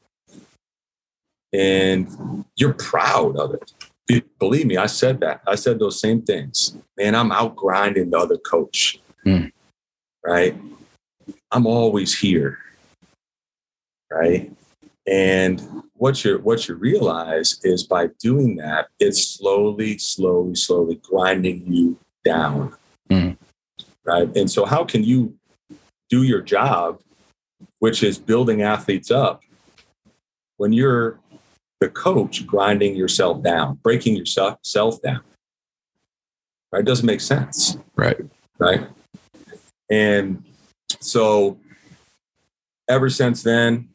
and 1.52 2.44
you're 2.56 2.74
proud 2.74 3.36
of 3.36 3.54
it. 3.54 4.24
Believe 4.38 4.66
me, 4.66 4.76
I 4.76 4.86
said 4.86 5.20
that. 5.20 5.42
I 5.46 5.54
said 5.54 5.78
those 5.78 6.00
same 6.00 6.22
things. 6.22 6.76
Man, 6.96 7.14
I'm 7.14 7.32
out 7.32 7.56
grinding 7.56 8.10
the 8.10 8.18
other 8.18 8.36
coach. 8.36 9.00
Hmm. 9.24 9.46
Right? 10.24 10.56
I'm 11.50 11.66
always 11.66 12.18
here. 12.18 12.58
Right? 14.10 14.52
And 15.06 15.62
what 15.94 16.24
you 16.24 16.38
what 16.38 16.68
you 16.68 16.74
realize 16.74 17.60
is 17.62 17.84
by 17.84 18.08
doing 18.18 18.56
that, 18.56 18.88
it's 18.98 19.22
slowly, 19.22 19.98
slowly, 19.98 20.56
slowly 20.56 20.96
grinding 20.96 21.72
you 21.72 21.96
down. 22.26 22.74
Hmm. 23.10 23.30
Right. 24.04 24.28
And 24.36 24.50
so 24.50 24.64
how 24.64 24.84
can 24.84 25.02
you 25.02 25.36
do 26.10 26.22
your 26.22 26.42
job, 26.42 27.00
which 27.78 28.02
is 28.02 28.18
building 28.18 28.62
athletes 28.62 29.10
up, 29.10 29.42
when 30.58 30.72
you're 30.72 31.18
the 31.80 31.88
coach 31.88 32.46
grinding 32.46 32.96
yourself 32.96 33.42
down, 33.42 33.78
breaking 33.82 34.16
yourself 34.16 35.02
down. 35.02 35.20
Right? 36.72 36.80
It 36.80 36.86
doesn't 36.86 37.06
make 37.06 37.20
sense. 37.20 37.76
Right. 37.94 38.18
Right. 38.58 38.86
And 39.90 40.44
so 41.00 41.58
ever 42.88 43.10
since 43.10 43.42
then, 43.42 43.88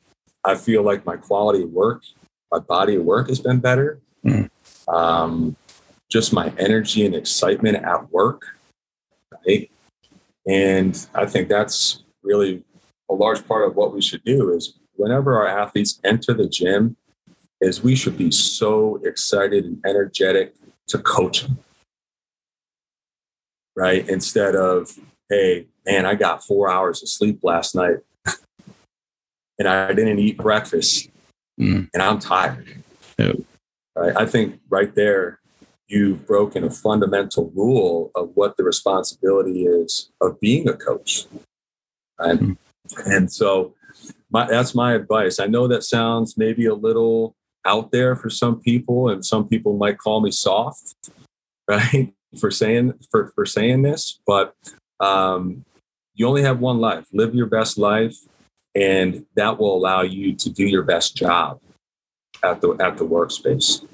I 0.46 0.56
feel 0.56 0.84
like 0.84 1.06
my 1.06 1.18
quality 1.18 1.64
of 1.64 1.72
work, 1.72 2.04
my 2.52 2.60
body 2.60 2.96
of 2.96 3.04
work 3.04 3.30
has 3.30 3.40
been 3.40 3.60
better. 3.60 4.00
Mm. 4.26 4.50
Um, 4.88 5.56
just 6.12 6.34
my 6.34 6.52
energy 6.58 7.06
and 7.06 7.16
excitement 7.16 7.78
at 7.78 8.12
work. 8.12 8.44
Right. 9.46 9.72
And 10.48 11.08
I 11.16 11.26
think 11.26 11.48
that's 11.48 12.04
really 12.24 12.64
a 13.10 13.14
large 13.14 13.48
part 13.48 13.68
of 13.68 13.76
what 13.76 13.94
we 13.94 14.02
should 14.02 14.24
do 14.24 14.54
is 14.54 14.78
whenever 14.96 15.36
our 15.36 15.48
athletes 15.48 16.00
enter 16.04 16.34
the 16.34 16.48
gym, 16.48 16.98
is 17.62 17.84
we 17.84 17.96
should 17.96 18.18
be 18.18 18.32
so 18.32 19.00
excited 19.06 19.66
and 19.66 19.80
energetic 19.86 20.56
to 20.88 20.98
coach 20.98 21.44
them. 21.44 21.60
Right. 23.76 24.08
Instead 24.10 24.56
of, 24.56 24.92
hey, 25.30 25.68
man, 25.86 26.06
I 26.06 26.16
got 26.16 26.44
four 26.44 26.70
hours 26.70 27.02
of 27.04 27.10
sleep 27.10 27.40
last 27.44 27.76
night 27.76 27.98
and 29.60 29.68
I 29.68 29.94
didn't 29.94 30.20
eat 30.20 30.38
breakfast 30.38 31.08
Mm. 31.60 31.90
and 31.94 32.02
I'm 32.02 32.18
tired. 32.18 32.84
Right. 33.20 34.16
I 34.16 34.26
think 34.26 34.60
right 34.70 34.94
there, 34.96 35.41
you've 35.92 36.26
broken 36.26 36.64
a 36.64 36.72
fundamental 36.72 37.52
rule 37.54 38.12
of 38.16 38.32
what 38.36 38.56
the 38.56 38.64
responsibility 38.64 39.66
is 39.66 40.10
of 40.22 40.40
being 40.40 40.70
a 40.70 40.74
coach. 40.74 41.26
Right. 42.18 42.40
Mm. 42.40 42.58
And 43.06 43.32
so 43.32 43.74
my, 44.32 44.48
that's 44.48 44.74
my 44.74 44.94
advice. 44.94 45.40
I 45.40 45.48
know 45.48 45.68
that 45.68 45.84
sounds 45.84 46.38
maybe 46.38 46.66
a 46.66 46.74
little 46.74 47.36
out 47.66 47.92
there 47.92 48.16
for 48.16 48.30
some 48.30 48.60
people, 48.60 49.10
and 49.10 49.26
some 49.26 49.48
people 49.48 49.78
might 49.78 49.98
call 49.98 50.22
me 50.22 50.32
soft, 50.32 50.96
right, 51.68 52.14
for 52.40 52.50
saying 52.50 52.94
for, 53.12 53.32
for 53.36 53.46
saying 53.46 53.82
this. 53.82 54.20
But 54.26 54.56
um, 55.00 55.66
you 56.16 56.26
only 56.26 56.42
have 56.44 56.60
one 56.60 56.80
life. 56.80 57.06
Live 57.12 57.36
your 57.36 57.48
best 57.48 57.78
life, 57.78 58.16
and 58.74 59.26
that 59.36 59.60
will 59.60 59.76
allow 59.76 60.02
you 60.02 60.36
to 60.36 60.50
do 60.50 60.66
your 60.66 60.84
best 60.84 61.16
job 61.16 61.60
at 62.44 62.62
the 62.62 62.76
at 62.80 62.98
the 62.98 63.06
workspace. 63.06 63.86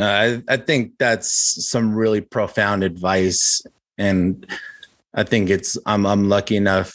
No, 0.00 0.08
I, 0.08 0.42
I 0.48 0.56
think 0.56 0.96
that's 0.96 1.30
some 1.68 1.94
really 1.94 2.22
profound 2.22 2.82
advice. 2.82 3.60
And 3.98 4.46
I 5.12 5.24
think 5.24 5.50
it's 5.50 5.76
I'm 5.84 6.06
I'm 6.06 6.30
lucky 6.30 6.56
enough 6.56 6.94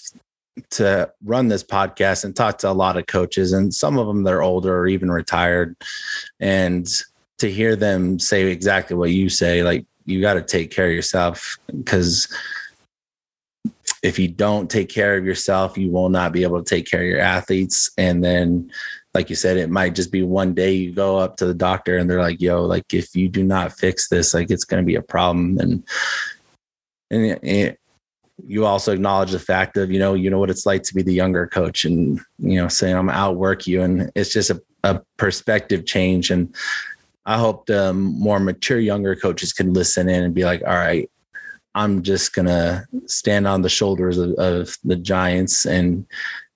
to 0.71 1.11
run 1.23 1.47
this 1.47 1.63
podcast 1.63 2.25
and 2.25 2.35
talk 2.35 2.57
to 2.59 2.71
a 2.71 2.73
lot 2.73 2.97
of 2.97 3.05
coaches 3.05 3.53
and 3.53 3.71
some 3.71 3.99
of 3.99 4.07
them 4.07 4.23
they're 4.23 4.41
older 4.41 4.75
or 4.75 4.87
even 4.87 5.11
retired. 5.11 5.75
And 6.39 6.87
to 7.37 7.51
hear 7.51 7.75
them 7.75 8.17
say 8.17 8.47
exactly 8.47 8.95
what 8.95 9.11
you 9.11 9.29
say, 9.29 9.61
like 9.61 9.85
you 10.05 10.19
got 10.19 10.33
to 10.33 10.41
take 10.41 10.71
care 10.71 10.87
of 10.87 10.93
yourself 10.93 11.59
because 11.67 12.27
if 14.01 14.17
you 14.17 14.29
don't 14.29 14.67
take 14.67 14.89
care 14.89 15.15
of 15.15 15.25
yourself, 15.25 15.77
you 15.77 15.91
will 15.91 16.09
not 16.09 16.31
be 16.31 16.41
able 16.41 16.57
to 16.57 16.67
take 16.67 16.89
care 16.89 17.01
of 17.01 17.07
your 17.07 17.19
athletes. 17.19 17.91
And 17.99 18.23
then, 18.23 18.71
like 19.15 19.29
you 19.29 19.35
said, 19.35 19.55
it 19.55 19.69
might 19.69 19.95
just 19.95 20.11
be 20.11 20.23
one 20.23 20.53
day 20.53 20.73
you 20.73 20.91
go 20.91 21.17
up 21.17 21.37
to 21.37 21.45
the 21.45 21.53
doctor 21.53 21.97
and 21.97 22.09
they're 22.09 22.21
like, 22.21 22.41
yo, 22.41 22.63
like 22.65 22.93
if 22.93 23.15
you 23.15 23.29
do 23.29 23.43
not 23.43 23.71
fix 23.71 24.09
this, 24.09 24.33
like 24.33 24.51
it's 24.51 24.65
going 24.65 24.83
to 24.83 24.85
be 24.85 24.95
a 24.95 25.01
problem. 25.01 25.57
And, 25.57 25.83
and 27.09 27.39
it, 27.41 27.79
you 28.45 28.65
also 28.65 28.91
acknowledge 28.91 29.31
the 29.31 29.39
fact 29.39 29.77
of, 29.77 29.89
you 29.89 29.99
know, 29.99 30.15
you 30.15 30.29
know 30.29 30.37
what 30.37 30.49
it's 30.49 30.65
like 30.65 30.83
to 30.83 30.93
be 30.93 31.01
the 31.01 31.13
younger 31.13 31.47
coach 31.47 31.85
and, 31.85 32.19
you 32.39 32.61
know, 32.61 32.67
saying 32.67 32.93
I'm 32.93 33.09
outwork 33.09 33.65
you. 33.65 33.83
And 33.83 34.11
it's 34.15 34.33
just 34.33 34.49
a, 34.49 34.61
a 34.83 35.01
perspective 35.15 35.85
change. 35.85 36.29
And 36.29 36.53
I 37.25 37.37
hope 37.37 37.67
the 37.67 37.93
more 37.93 38.41
mature 38.41 38.79
younger 38.79 39.15
coaches 39.15 39.53
can 39.53 39.71
listen 39.71 40.09
in 40.09 40.25
and 40.25 40.33
be 40.33 40.43
like, 40.43 40.61
all 40.63 40.75
right, 40.75 41.09
I'm 41.73 42.03
just 42.03 42.33
gonna 42.33 42.85
stand 43.05 43.47
on 43.47 43.61
the 43.61 43.69
shoulders 43.69 44.17
of, 44.17 44.31
of, 44.33 44.77
the 44.83 44.95
giants 44.95 45.65
and 45.65 46.05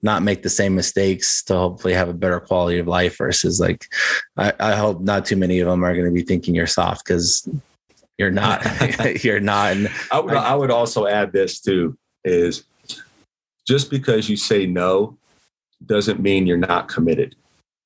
not 0.01 0.23
make 0.23 0.43
the 0.43 0.49
same 0.49 0.75
mistakes 0.75 1.43
to 1.43 1.55
hopefully 1.55 1.93
have 1.93 2.09
a 2.09 2.13
better 2.13 2.39
quality 2.39 2.79
of 2.79 2.87
life 2.87 3.17
versus 3.17 3.59
like 3.59 3.85
I, 4.37 4.53
I 4.59 4.75
hope 4.75 5.01
not 5.01 5.25
too 5.25 5.35
many 5.35 5.59
of 5.59 5.67
them 5.67 5.83
are 5.83 5.95
gonna 5.95 6.11
be 6.11 6.23
thinking 6.23 6.55
you're 6.55 6.67
soft 6.67 7.05
because 7.05 7.47
you're 8.17 8.31
not 8.31 8.63
you're 9.23 9.39
not 9.39 9.73
and 9.73 9.89
I 10.11 10.19
would 10.19 10.33
I 10.35 10.55
would 10.55 10.71
also 10.71 11.05
add 11.05 11.33
this 11.33 11.59
too 11.59 11.97
is 12.23 12.63
just 13.67 13.89
because 13.89 14.29
you 14.29 14.35
say 14.37 14.65
no 14.65 15.17
doesn't 15.85 16.19
mean 16.19 16.47
you're 16.47 16.57
not 16.57 16.87
committed. 16.87 17.35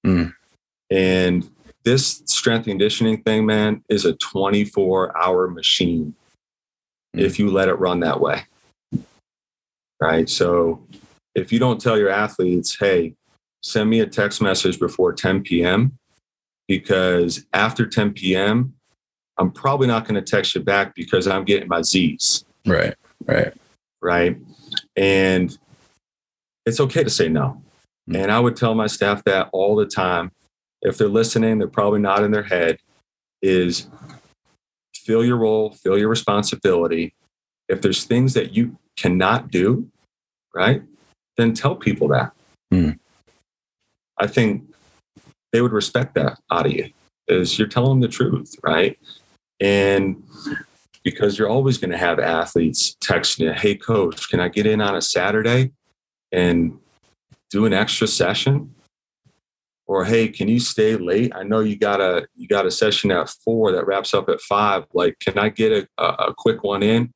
Mm. 0.05 0.33
And 0.89 1.49
this 1.83 2.23
strength 2.25 2.65
conditioning 2.65 3.21
thing, 3.23 3.45
man, 3.45 3.83
is 3.89 4.05
a 4.05 4.13
24 4.13 5.21
hour 5.21 5.47
machine 5.49 6.15
if 7.13 7.37
you 7.37 7.51
let 7.51 7.67
it 7.67 7.75
run 7.75 7.99
that 7.99 8.19
way. 8.19 8.43
Right. 10.01 10.29
So 10.29 10.85
if 11.35 11.51
you 11.51 11.59
don't 11.59 11.81
tell 11.81 11.97
your 11.97 12.09
athletes, 12.09 12.77
hey, 12.79 13.15
send 13.61 13.89
me 13.89 13.99
a 13.99 14.07
text 14.07 14.41
message 14.41 14.79
before 14.79 15.13
10 15.13 15.41
p.m., 15.43 15.97
because 16.67 17.45
after 17.53 17.85
10 17.85 18.13
p.m., 18.13 18.73
I'm 19.37 19.51
probably 19.51 19.87
not 19.87 20.05
going 20.05 20.15
to 20.15 20.21
text 20.21 20.55
you 20.55 20.61
back 20.61 20.95
because 20.95 21.27
I'm 21.27 21.43
getting 21.43 21.67
my 21.67 21.81
Z's. 21.81 22.45
Right. 22.65 22.95
Right. 23.25 23.53
Right. 24.01 24.37
And 24.95 25.57
it's 26.65 26.79
okay 26.79 27.03
to 27.03 27.09
say 27.09 27.29
no. 27.29 27.61
Mm-hmm. 28.09 28.15
And 28.15 28.31
I 28.31 28.39
would 28.39 28.55
tell 28.55 28.75
my 28.75 28.87
staff 28.87 29.23
that 29.25 29.49
all 29.51 29.75
the 29.75 29.85
time. 29.85 30.31
If 30.81 30.97
they're 30.97 31.07
listening, 31.07 31.59
they're 31.59 31.67
probably 31.67 31.99
not 31.99 32.23
in 32.23 32.31
their 32.31 32.43
head, 32.43 32.77
is 33.41 33.87
feel 34.93 35.23
your 35.23 35.37
role, 35.37 35.71
feel 35.71 35.97
your 35.97 36.09
responsibility. 36.09 37.15
If 37.69 37.81
there's 37.81 38.03
things 38.03 38.33
that 38.33 38.53
you 38.53 38.77
cannot 38.97 39.49
do, 39.49 39.89
right, 40.53 40.83
then 41.37 41.53
tell 41.53 41.75
people 41.75 42.07
that. 42.09 42.31
Mm. 42.73 42.99
I 44.17 44.27
think 44.27 44.63
they 45.51 45.61
would 45.61 45.71
respect 45.71 46.15
that 46.15 46.39
out 46.51 46.65
of 46.65 46.71
you 46.71 46.89
is 47.27 47.57
you're 47.57 47.67
telling 47.67 47.91
them 47.91 48.01
the 48.01 48.07
truth, 48.07 48.55
right? 48.63 48.97
And 49.59 50.23
because 51.03 51.37
you're 51.37 51.49
always 51.49 51.77
going 51.77 51.91
to 51.91 51.97
have 51.97 52.19
athletes 52.19 52.95
texting 53.03 53.39
you, 53.39 53.53
hey, 53.53 53.75
coach, 53.75 54.29
can 54.29 54.39
I 54.39 54.49
get 54.49 54.65
in 54.65 54.81
on 54.81 54.95
a 54.95 55.01
Saturday 55.01 55.71
and 56.31 56.77
do 57.49 57.65
an 57.65 57.73
extra 57.73 58.07
session? 58.07 58.73
or 59.85 60.05
hey 60.05 60.27
can 60.27 60.47
you 60.47 60.59
stay 60.59 60.95
late 60.95 61.31
i 61.35 61.43
know 61.43 61.59
you 61.59 61.75
got 61.75 61.99
a 61.99 62.25
you 62.35 62.47
got 62.47 62.65
a 62.65 62.71
session 62.71 63.11
at 63.11 63.29
four 63.29 63.71
that 63.71 63.85
wraps 63.85 64.13
up 64.13 64.29
at 64.29 64.41
five 64.41 64.85
like 64.93 65.17
can 65.19 65.37
i 65.37 65.49
get 65.49 65.87
a, 65.97 66.03
a 66.03 66.33
quick 66.35 66.63
one 66.63 66.83
in 66.83 67.11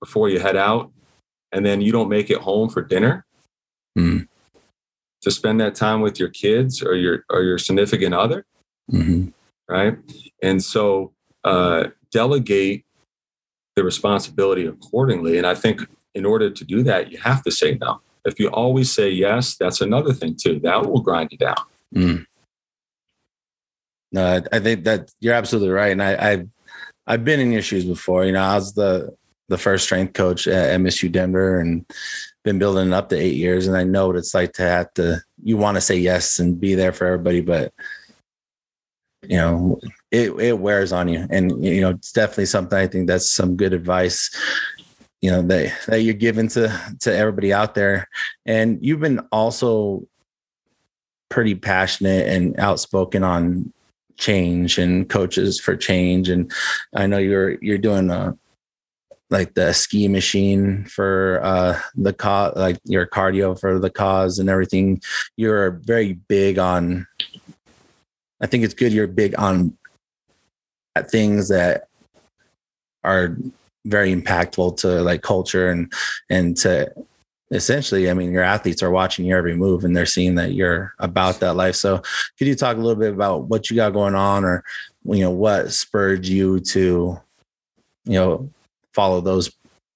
before 0.00 0.28
you 0.28 0.38
head 0.38 0.56
out 0.56 0.90
and 1.52 1.64
then 1.64 1.80
you 1.80 1.92
don't 1.92 2.08
make 2.08 2.30
it 2.30 2.38
home 2.38 2.68
for 2.68 2.82
dinner 2.82 3.24
mm. 3.98 4.26
to 5.22 5.30
spend 5.30 5.60
that 5.60 5.74
time 5.74 6.00
with 6.00 6.18
your 6.18 6.28
kids 6.28 6.82
or 6.82 6.94
your 6.94 7.24
or 7.30 7.42
your 7.42 7.58
significant 7.58 8.14
other 8.14 8.44
mm-hmm. 8.90 9.28
right 9.68 9.96
and 10.42 10.62
so 10.62 11.12
uh, 11.44 11.88
delegate 12.10 12.84
the 13.76 13.84
responsibility 13.84 14.66
accordingly 14.66 15.38
and 15.38 15.46
i 15.46 15.54
think 15.54 15.82
in 16.14 16.24
order 16.24 16.50
to 16.50 16.64
do 16.64 16.82
that 16.82 17.10
you 17.12 17.18
have 17.18 17.42
to 17.42 17.50
say 17.50 17.76
no 17.80 18.00
if 18.24 18.38
you 18.38 18.48
always 18.48 18.90
say 18.92 19.08
yes 19.08 19.56
that's 19.56 19.80
another 19.80 20.12
thing 20.12 20.36
too 20.36 20.58
that 20.60 20.84
will 20.86 21.00
grind 21.00 21.30
you 21.32 21.38
down 21.38 21.56
Mm. 21.94 22.26
No, 24.12 24.42
I, 24.52 24.58
think 24.58 24.84
that 24.84 25.12
you're 25.20 25.34
absolutely 25.34 25.70
right, 25.70 25.92
and 25.92 26.02
I, 26.02 26.32
I've 26.32 26.48
I've 27.06 27.24
been 27.24 27.40
in 27.40 27.52
your 27.52 27.62
shoes 27.62 27.84
before. 27.84 28.24
You 28.24 28.32
know, 28.32 28.42
I 28.42 28.56
was 28.56 28.74
the 28.74 29.14
the 29.48 29.58
first 29.58 29.84
strength 29.84 30.14
coach 30.14 30.48
at 30.48 30.80
MSU 30.80 31.10
Denver, 31.10 31.60
and 31.60 31.84
been 32.44 32.58
building 32.58 32.92
up 32.92 33.08
to 33.10 33.16
eight 33.16 33.36
years, 33.36 33.66
and 33.66 33.76
I 33.76 33.84
know 33.84 34.08
what 34.08 34.16
it's 34.16 34.34
like 34.34 34.52
to 34.54 34.62
have 34.62 34.92
to. 34.94 35.22
You 35.42 35.56
want 35.56 35.76
to 35.76 35.80
say 35.80 35.96
yes 35.96 36.38
and 36.38 36.60
be 36.60 36.74
there 36.74 36.92
for 36.92 37.06
everybody, 37.06 37.40
but 37.40 37.72
you 39.22 39.36
know, 39.36 39.80
it 40.10 40.30
it 40.38 40.58
wears 40.58 40.92
on 40.92 41.08
you, 41.08 41.26
and 41.30 41.64
you 41.64 41.80
know, 41.80 41.90
it's 41.90 42.12
definitely 42.12 42.46
something. 42.46 42.78
I 42.78 42.86
think 42.86 43.06
that's 43.06 43.30
some 43.30 43.56
good 43.56 43.72
advice 43.72 44.30
you 45.22 45.30
know 45.30 45.42
that 45.42 45.74
that 45.86 46.00
you're 46.00 46.14
giving 46.14 46.48
to 46.48 46.94
to 46.98 47.14
everybody 47.14 47.52
out 47.52 47.74
there 47.74 48.08
and 48.46 48.78
you've 48.80 49.00
been 49.00 49.20
also 49.30 50.02
pretty 51.30 51.54
passionate 51.54 52.26
and 52.26 52.58
outspoken 52.58 53.24
on 53.24 53.72
change 54.18 54.76
and 54.78 55.08
coaches 55.08 55.58
for 55.58 55.74
change. 55.74 56.28
And 56.28 56.52
I 56.94 57.06
know 57.06 57.18
you're 57.18 57.56
you're 57.62 57.78
doing 57.78 58.10
a 58.10 58.36
like 59.30 59.54
the 59.54 59.72
ski 59.72 60.08
machine 60.08 60.84
for 60.84 61.40
uh 61.42 61.80
the 61.94 62.12
cause 62.12 62.52
like 62.56 62.78
your 62.84 63.06
cardio 63.06 63.58
for 63.58 63.78
the 63.78 63.90
cause 63.90 64.38
and 64.38 64.48
everything. 64.48 65.00
You're 65.36 65.70
very 65.70 66.14
big 66.14 66.58
on 66.58 67.06
I 68.40 68.46
think 68.46 68.64
it's 68.64 68.74
good 68.74 68.92
you're 68.92 69.06
big 69.06 69.34
on 69.38 69.76
things 71.08 71.48
that 71.48 71.88
are 73.04 73.36
very 73.86 74.14
impactful 74.14 74.76
to 74.78 75.02
like 75.02 75.22
culture 75.22 75.70
and 75.70 75.92
and 76.28 76.56
to 76.58 76.92
essentially, 77.52 78.08
I 78.10 78.14
mean, 78.14 78.32
your 78.32 78.42
athletes 78.42 78.82
are 78.82 78.90
watching 78.90 79.24
your 79.24 79.38
every 79.38 79.56
move 79.56 79.84
and 79.84 79.96
they're 79.96 80.06
seeing 80.06 80.36
that 80.36 80.54
you're 80.54 80.94
about 80.98 81.40
that 81.40 81.56
life. 81.56 81.74
So, 81.74 82.02
could 82.38 82.46
you 82.46 82.54
talk 82.54 82.76
a 82.76 82.80
little 82.80 83.00
bit 83.00 83.12
about 83.12 83.44
what 83.44 83.70
you 83.70 83.76
got 83.76 83.92
going 83.92 84.14
on, 84.14 84.44
or 84.44 84.64
you 85.04 85.20
know, 85.20 85.30
what 85.30 85.72
spurred 85.72 86.26
you 86.26 86.60
to, 86.60 87.18
you 88.04 88.12
know, 88.12 88.50
follow 88.94 89.20
those 89.20 89.50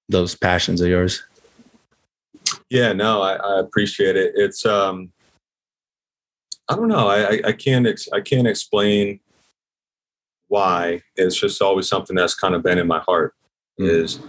those 0.09 0.35
passions 0.35 0.81
of 0.81 0.87
yours? 0.87 1.23
Yeah, 2.69 2.93
no, 2.93 3.21
I, 3.21 3.33
I 3.35 3.59
appreciate 3.59 4.15
it. 4.15 4.33
It's 4.35 4.65
um, 4.65 5.11
I 6.69 6.75
don't 6.75 6.87
know, 6.87 7.07
I 7.07 7.41
I 7.45 7.51
can't 7.51 7.87
ex- 7.87 8.09
I 8.13 8.21
can't 8.21 8.47
explain 8.47 9.19
why. 10.47 11.01
It's 11.15 11.39
just 11.39 11.61
always 11.61 11.87
something 11.87 12.15
that's 12.15 12.35
kind 12.35 12.55
of 12.55 12.63
been 12.63 12.77
in 12.77 12.87
my 12.87 12.99
heart. 12.99 13.33
Mm. 13.79 13.89
Is 13.89 14.19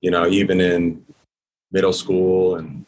you 0.00 0.10
know, 0.10 0.26
even 0.26 0.60
in 0.60 1.04
middle 1.72 1.92
school 1.92 2.56
and 2.56 2.84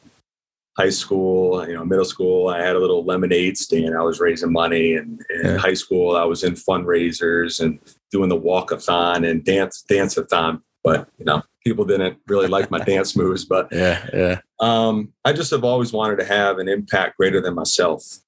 high 0.77 0.91
school, 0.91 1.67
you 1.69 1.75
know, 1.75 1.85
middle 1.85 2.05
school, 2.05 2.49
I 2.49 2.63
had 2.63 2.77
a 2.77 2.79
little 2.79 3.05
lemonade 3.05 3.59
stand. 3.59 3.97
I 3.97 4.03
was 4.03 4.21
raising 4.21 4.53
money, 4.53 4.95
and 4.95 5.21
in 5.31 5.45
yeah. 5.45 5.57
high 5.59 5.75
school, 5.75 6.17
I 6.17 6.25
was 6.25 6.45
in 6.45 6.55
fundraisers 6.55 7.61
and 7.61 7.79
doing 8.11 8.29
the 8.29 8.41
walkathon 8.41 9.29
and 9.29 9.45
dance 9.45 9.85
danceathon. 9.89 10.63
But 10.85 11.09
you 11.18 11.25
know, 11.25 11.42
people 11.64 11.85
didn't 11.85 12.18
really 12.27 12.49
like 12.49 12.71
my 12.71 12.81
dance 12.81 13.16
moves. 13.16 13.45
But 13.45 13.68
yeah, 13.73 14.09
yeah. 14.12 14.40
Um, 14.61 15.12
I 15.25 15.33
just 15.33 15.51
have 15.51 15.64
always 15.64 15.92
wanted 15.92 16.18
to 16.18 16.25
have 16.25 16.59
an 16.59 16.68
impact 16.68 17.16
greater 17.16 17.40
than 17.40 17.55
myself, 17.55 18.18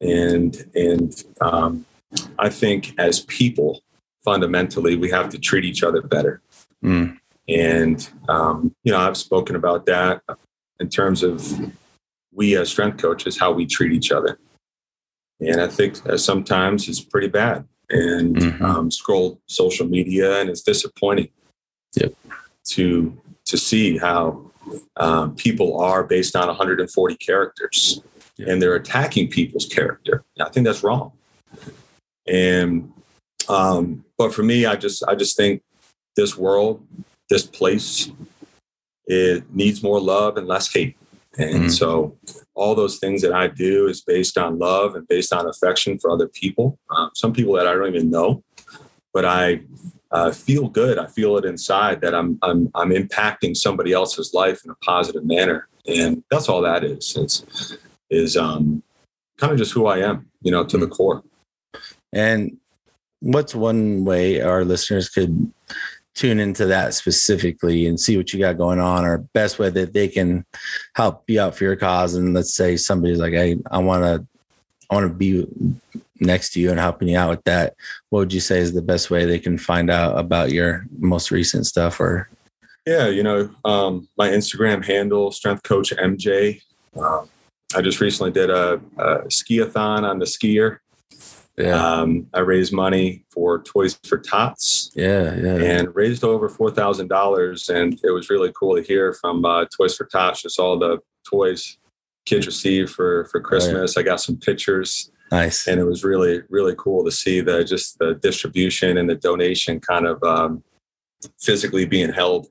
and 0.00 0.70
and 0.74 1.24
um, 1.40 1.86
I 2.38 2.48
think 2.48 2.94
as 2.98 3.20
people, 3.20 3.82
fundamentally, 4.24 4.96
we 4.96 5.10
have 5.10 5.28
to 5.30 5.38
treat 5.38 5.64
each 5.64 5.82
other 5.82 6.02
better. 6.02 6.42
Mm. 6.84 7.18
And, 7.48 8.08
um, 8.28 8.74
you 8.84 8.92
know, 8.92 8.98
I've 8.98 9.16
spoken 9.16 9.56
about 9.56 9.86
that 9.86 10.22
in 10.80 10.88
terms 10.88 11.22
of 11.22 11.72
we 12.32 12.56
as 12.56 12.70
strength 12.70 13.00
coaches, 13.00 13.38
how 13.38 13.52
we 13.52 13.66
treat 13.66 13.92
each 13.92 14.12
other. 14.12 14.38
And 15.40 15.60
I 15.60 15.68
think 15.68 15.96
sometimes 16.16 16.88
it's 16.88 17.00
pretty 17.00 17.28
bad. 17.28 17.66
And 17.90 18.36
mm-hmm. 18.36 18.64
um, 18.64 18.90
scroll 18.90 19.40
social 19.48 19.86
media, 19.86 20.40
and 20.40 20.48
it's 20.48 20.62
disappointing 20.62 21.28
yep. 21.94 22.14
to 22.68 23.16
to 23.44 23.56
see 23.56 23.98
how 23.98 24.50
um, 24.96 25.34
people 25.34 25.80
are 25.80 26.04
based 26.04 26.36
on 26.36 26.46
140 26.46 27.16
characters, 27.16 28.00
yep. 28.36 28.48
and 28.48 28.62
they're 28.62 28.76
attacking 28.76 29.28
people's 29.28 29.66
character. 29.66 30.24
I 30.40 30.48
think 30.48 30.66
that's 30.66 30.82
wrong. 30.82 31.12
And 32.26 32.92
um, 33.48 34.04
but 34.16 34.32
for 34.34 34.42
me, 34.42 34.66
I 34.66 34.76
just 34.76 35.02
I 35.08 35.14
just 35.14 35.36
think 35.36 35.62
this 36.16 36.36
world 36.36 36.86
this 37.28 37.46
place 37.46 38.10
it 39.06 39.44
needs 39.52 39.82
more 39.82 40.00
love 40.00 40.36
and 40.36 40.46
less 40.46 40.72
hate. 40.72 40.96
And 41.38 41.54
mm-hmm. 41.54 41.68
so 41.68 42.16
all 42.54 42.74
those 42.74 42.98
things 42.98 43.22
that 43.22 43.32
I 43.32 43.48
do 43.48 43.88
is 43.88 44.02
based 44.02 44.36
on 44.36 44.58
love 44.58 44.94
and 44.94 45.08
based 45.08 45.32
on 45.32 45.48
affection 45.48 45.98
for 45.98 46.10
other 46.10 46.28
people. 46.28 46.78
Um, 46.94 47.10
some 47.14 47.32
people 47.32 47.54
that 47.54 47.66
I 47.66 47.74
don't 47.74 47.88
even 47.88 48.10
know, 48.10 48.44
but 49.12 49.24
I 49.24 49.62
uh, 50.10 50.30
feel 50.30 50.68
good. 50.68 50.98
I 50.98 51.06
feel 51.06 51.36
it 51.38 51.44
inside 51.44 52.00
that 52.02 52.14
I'm 52.14 52.38
I'm 52.42 52.70
I'm 52.74 52.90
impacting 52.90 53.56
somebody 53.56 53.92
else's 53.92 54.34
life 54.34 54.64
in 54.64 54.70
a 54.70 54.74
positive 54.76 55.24
manner, 55.24 55.68
and 55.86 56.22
that's 56.30 56.48
all 56.48 56.60
that 56.62 56.84
is. 56.84 57.16
It's 57.16 57.76
is 58.10 58.36
um, 58.36 58.82
kind 59.38 59.52
of 59.52 59.58
just 59.58 59.72
who 59.72 59.86
I 59.86 59.98
am, 59.98 60.30
you 60.42 60.50
know, 60.50 60.64
to 60.64 60.76
the 60.76 60.86
core. 60.86 61.22
And 62.12 62.58
what's 63.20 63.54
one 63.54 64.04
way 64.04 64.40
our 64.40 64.64
listeners 64.64 65.08
could 65.08 65.50
tune 66.14 66.38
into 66.38 66.66
that 66.66 66.92
specifically 66.92 67.86
and 67.86 67.98
see 67.98 68.16
what 68.16 68.32
you 68.32 68.38
got 68.38 68.58
going 68.58 68.78
on 68.78 69.04
or 69.04 69.18
best 69.32 69.58
way 69.58 69.70
that 69.70 69.94
they 69.94 70.08
can 70.08 70.44
help 70.94 71.24
you 71.28 71.40
out 71.40 71.54
for 71.54 71.64
your 71.64 71.76
cause 71.76 72.14
and 72.14 72.34
let's 72.34 72.54
say 72.54 72.76
somebody's 72.76 73.18
like 73.18 73.32
hey 73.32 73.56
i 73.70 73.78
want 73.78 74.02
to 74.02 74.26
i 74.90 74.94
want 74.94 75.08
to 75.08 75.14
be 75.14 75.46
next 76.22 76.52
to 76.52 76.60
you 76.60 76.70
and 76.70 76.80
helping 76.80 77.08
you 77.08 77.16
out 77.16 77.30
with 77.30 77.44
that 77.44 77.74
what 78.10 78.20
would 78.20 78.32
you 78.32 78.40
say 78.40 78.58
is 78.58 78.72
the 78.72 78.82
best 78.82 79.10
way 79.10 79.24
they 79.24 79.38
can 79.38 79.58
find 79.58 79.90
out 79.90 80.18
about 80.18 80.52
your 80.52 80.86
most 80.98 81.30
recent 81.30 81.66
stuff 81.66 82.00
or 82.00 82.28
yeah 82.86 83.08
you 83.08 83.22
know 83.22 83.50
um, 83.64 84.08
my 84.16 84.28
instagram 84.28 84.84
handle 84.84 85.30
strength 85.30 85.62
coach 85.62 85.92
mj 85.92 86.60
um, 86.96 87.28
i 87.74 87.80
just 87.80 88.00
recently 88.00 88.32
did 88.32 88.50
a, 88.50 88.80
a 88.98 89.18
skiathon 89.28 90.02
on 90.02 90.18
the 90.18 90.26
SkiErg 90.26 90.78
yeah. 91.58 91.74
Um, 91.74 92.28
I 92.32 92.40
raised 92.40 92.72
money 92.72 93.24
for 93.28 93.62
Toys 93.62 93.98
for 94.06 94.16
Tots. 94.16 94.90
Yeah, 94.94 95.34
yeah. 95.34 95.56
And 95.56 95.94
raised 95.94 96.24
over 96.24 96.48
four 96.48 96.70
thousand 96.70 97.08
dollars, 97.08 97.68
and 97.68 98.00
it 98.02 98.10
was 98.10 98.30
really 98.30 98.50
cool 98.58 98.74
to 98.74 98.82
hear 98.82 99.12
from 99.12 99.44
uh, 99.44 99.66
Toys 99.66 99.94
for 99.94 100.06
Tots 100.06 100.40
just 100.40 100.58
all 100.58 100.78
the 100.78 100.98
toys 101.28 101.76
kids 102.24 102.46
receive 102.46 102.90
for 102.90 103.26
for 103.26 103.40
Christmas. 103.40 103.96
Oh, 103.96 104.00
yeah. 104.00 104.02
I 104.02 104.06
got 104.06 104.20
some 104.20 104.36
pictures. 104.36 105.10
Nice. 105.32 105.66
And 105.66 105.80
it 105.80 105.84
was 105.84 106.04
really 106.04 106.42
really 106.50 106.74
cool 106.76 107.04
to 107.04 107.10
see 107.10 107.40
the 107.40 107.64
just 107.64 107.98
the 107.98 108.14
distribution 108.14 108.98
and 108.98 109.08
the 109.08 109.14
donation 109.14 109.80
kind 109.80 110.06
of 110.06 110.22
um, 110.22 110.62
physically 111.40 111.86
being 111.86 112.12
held 112.12 112.48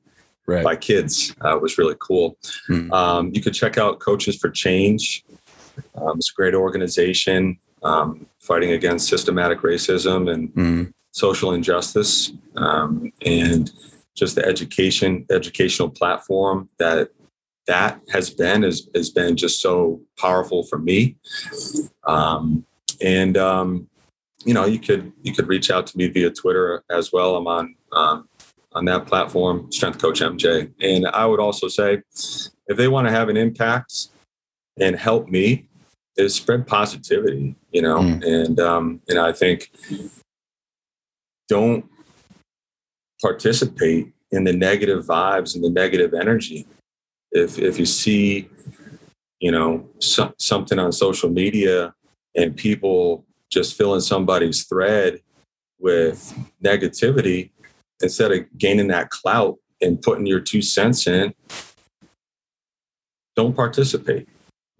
right. 0.47 0.63
by 0.63 0.75
kids 0.75 1.35
uh, 1.41 1.57
was 1.61 1.77
really 1.77 1.95
cool. 1.99 2.39
Hmm. 2.65 2.91
Um, 2.91 3.31
you 3.33 3.41
could 3.41 3.53
check 3.53 3.77
out 3.77 3.99
Coaches 3.99 4.35
for 4.35 4.49
Change. 4.49 5.23
Um, 5.93 6.17
it's 6.17 6.31
a 6.31 6.33
great 6.33 6.55
organization 6.55 7.59
um, 7.83 8.25
fighting 8.39 8.71
against 8.71 9.07
systematic 9.07 9.59
racism 9.59 10.31
and 10.31 10.53
mm. 10.53 10.93
social 11.11 11.53
injustice, 11.53 12.31
um, 12.57 13.11
and 13.23 13.71
just 14.15 14.35
the 14.35 14.45
education 14.45 15.25
educational 15.29 15.89
platform 15.89 16.67
that 16.79 17.11
that 17.67 18.01
has 18.09 18.31
been 18.31 18.63
has, 18.63 18.89
has 18.95 19.11
been 19.11 19.37
just 19.37 19.61
so 19.61 20.01
powerful 20.17 20.63
for 20.63 20.79
me. 20.79 21.15
Um, 22.05 22.65
and 23.03 23.37
um, 23.37 23.87
you 24.45 24.53
know, 24.53 24.65
you 24.65 24.79
could 24.79 25.11
you 25.21 25.33
could 25.33 25.47
reach 25.47 25.69
out 25.69 25.87
to 25.87 25.97
me 25.97 26.07
via 26.07 26.29
Twitter 26.31 26.83
as 26.89 27.11
well. 27.11 27.35
I'm 27.35 27.47
on 27.47 27.75
um, 27.91 28.29
on 28.73 28.85
that 28.85 29.05
platform, 29.05 29.71
Strength 29.71 30.01
Coach 30.01 30.21
MJ. 30.21 30.71
And 30.81 31.07
I 31.07 31.25
would 31.25 31.39
also 31.39 31.67
say, 31.67 32.01
if 32.67 32.77
they 32.77 32.87
want 32.87 33.07
to 33.07 33.11
have 33.11 33.29
an 33.29 33.37
impact 33.37 34.07
and 34.79 34.95
help 34.95 35.27
me, 35.27 35.67
is 36.17 36.35
spread 36.35 36.67
positivity, 36.67 37.55
you 37.71 37.81
know, 37.81 37.99
mm. 37.99 38.23
and 38.25 38.59
um, 38.59 39.01
and 39.07 39.19
I 39.19 39.31
think 39.31 39.71
don't 41.47 41.85
participate 43.21 44.11
in 44.31 44.43
the 44.45 44.53
negative 44.53 45.05
vibes 45.05 45.55
and 45.55 45.63
the 45.63 45.69
negative 45.69 46.13
energy. 46.13 46.67
If 47.31 47.59
if 47.59 47.79
you 47.79 47.85
see, 47.85 48.49
you 49.39 49.51
know, 49.51 49.87
so, 49.99 50.33
something 50.37 50.79
on 50.79 50.91
social 50.91 51.29
media 51.29 51.93
and 52.35 52.55
people 52.55 53.25
just 53.49 53.77
filling 53.77 54.01
somebody's 54.01 54.63
thread 54.63 55.21
with 55.79 56.37
negativity, 56.63 57.51
instead 58.01 58.31
of 58.31 58.45
gaining 58.57 58.87
that 58.87 59.09
clout 59.09 59.57
and 59.81 60.01
putting 60.01 60.25
your 60.25 60.39
two 60.39 60.61
cents 60.61 61.07
in, 61.07 61.33
don't 63.35 63.55
participate 63.55 64.27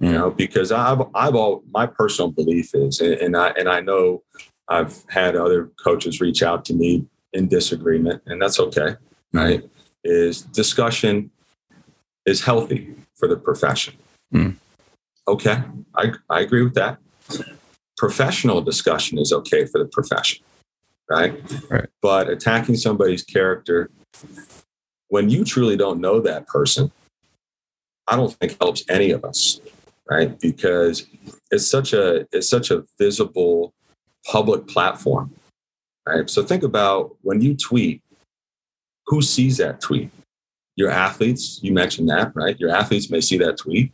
you 0.01 0.11
know, 0.11 0.31
because 0.31 0.71
I've 0.71 1.01
I've 1.13 1.35
all 1.35 1.63
my 1.69 1.85
personal 1.85 2.31
belief 2.31 2.73
is, 2.73 2.99
and 2.99 3.37
I 3.37 3.49
and 3.49 3.69
I 3.69 3.81
know 3.81 4.23
I've 4.67 5.03
had 5.09 5.35
other 5.35 5.69
coaches 5.81 6.19
reach 6.19 6.41
out 6.41 6.65
to 6.65 6.73
me 6.73 7.05
in 7.33 7.47
disagreement, 7.47 8.23
and 8.25 8.41
that's 8.41 8.59
okay, 8.59 8.95
right? 9.31 9.63
Is 10.03 10.41
discussion 10.41 11.29
is 12.25 12.43
healthy 12.43 12.95
for 13.15 13.27
the 13.27 13.37
profession. 13.37 13.93
Mm. 14.33 14.55
Okay, 15.27 15.61
I 15.95 16.13
I 16.31 16.41
agree 16.41 16.63
with 16.63 16.73
that. 16.73 16.97
Professional 18.01 18.61
discussion 18.61 19.19
is 19.19 19.31
okay 19.31 19.65
for 19.65 19.77
the 19.77 19.85
profession, 19.85 20.43
right? 21.09 21.33
Right. 21.69 21.89
But 22.01 22.29
attacking 22.29 22.75
somebody's 22.75 23.23
character 23.23 23.91
when 25.09 25.29
you 25.29 25.45
truly 25.45 25.77
don't 25.77 26.01
know 26.01 26.19
that 26.21 26.47
person, 26.47 26.91
I 28.07 28.15
don't 28.15 28.33
think 28.33 28.57
helps 28.59 28.83
any 28.89 29.11
of 29.11 29.23
us 29.23 29.59
right? 30.11 30.37
Because 30.39 31.07
it's 31.51 31.69
such 31.69 31.93
a 31.93 32.27
it's 32.31 32.49
such 32.49 32.69
a 32.69 32.83
visible 32.99 33.73
public 34.25 34.67
platform, 34.67 35.33
right? 36.05 36.29
So 36.29 36.43
think 36.43 36.63
about 36.63 37.15
when 37.21 37.41
you 37.41 37.55
tweet, 37.55 38.01
who 39.07 39.21
sees 39.21 39.57
that 39.57 39.79
tweet? 39.79 40.11
Your 40.75 40.89
athletes, 40.89 41.59
you 41.63 41.73
mentioned 41.73 42.09
that, 42.09 42.35
right? 42.35 42.59
Your 42.59 42.71
athletes 42.71 43.09
may 43.09 43.21
see 43.21 43.37
that 43.37 43.57
tweet. 43.57 43.91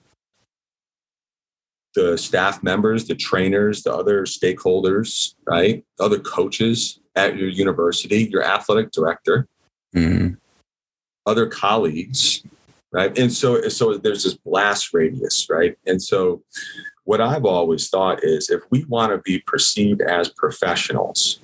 The 1.97 2.17
staff 2.17 2.61
members, 2.61 3.07
the 3.07 3.15
trainers, 3.15 3.81
the 3.81 3.93
other 3.93 4.25
stakeholders, 4.25 5.33
right? 5.47 5.83
Other 5.99 6.19
coaches 6.19 6.99
at 7.15 7.37
your 7.37 7.49
university, 7.49 8.25
your 8.25 8.43
athletic 8.43 8.91
director, 8.91 9.47
mm-hmm. 9.95 10.35
other 11.25 11.47
colleagues, 11.47 12.43
right 12.91 13.17
and 13.17 13.31
so 13.31 13.67
so 13.67 13.97
there's 13.97 14.23
this 14.23 14.35
blast 14.35 14.93
radius 14.93 15.47
right 15.49 15.77
and 15.85 16.01
so 16.01 16.41
what 17.03 17.21
i've 17.21 17.45
always 17.45 17.89
thought 17.89 18.23
is 18.23 18.49
if 18.49 18.61
we 18.69 18.83
want 18.85 19.11
to 19.11 19.17
be 19.19 19.39
perceived 19.39 20.01
as 20.01 20.29
professionals 20.29 21.39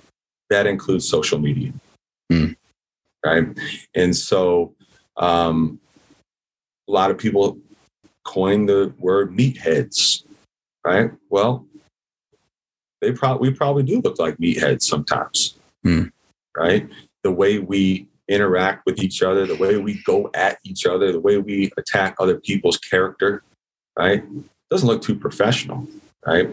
that 0.49 0.65
includes 0.65 1.07
social 1.07 1.39
media 1.39 1.73
mm. 2.31 2.55
right 3.25 3.47
and 3.95 4.15
so 4.15 4.73
um, 5.17 5.79
a 6.87 6.91
lot 6.91 7.11
of 7.11 7.17
people 7.17 7.57
coin 8.23 8.65
the 8.65 8.93
word 8.97 9.31
meatheads 9.31 10.23
right 10.85 11.11
well 11.29 11.65
they 13.01 13.11
probably 13.11 13.49
we 13.49 13.55
probably 13.55 13.83
do 13.83 14.01
look 14.01 14.19
like 14.19 14.37
meatheads 14.37 14.83
sometimes 14.83 15.57
mm. 15.85 16.11
right 16.55 16.89
the 17.23 17.31
way 17.31 17.59
we 17.59 18.07
interact 18.27 18.85
with 18.85 18.99
each 18.99 19.21
other, 19.21 19.45
the 19.45 19.55
way 19.55 19.77
we 19.77 20.01
go 20.03 20.29
at 20.33 20.57
each 20.63 20.85
other, 20.85 21.11
the 21.11 21.19
way 21.19 21.37
we 21.37 21.71
attack 21.77 22.15
other 22.19 22.39
people's 22.39 22.77
character, 22.77 23.43
right? 23.97 24.23
Doesn't 24.69 24.87
look 24.87 25.01
too 25.01 25.15
professional, 25.15 25.87
right? 26.25 26.49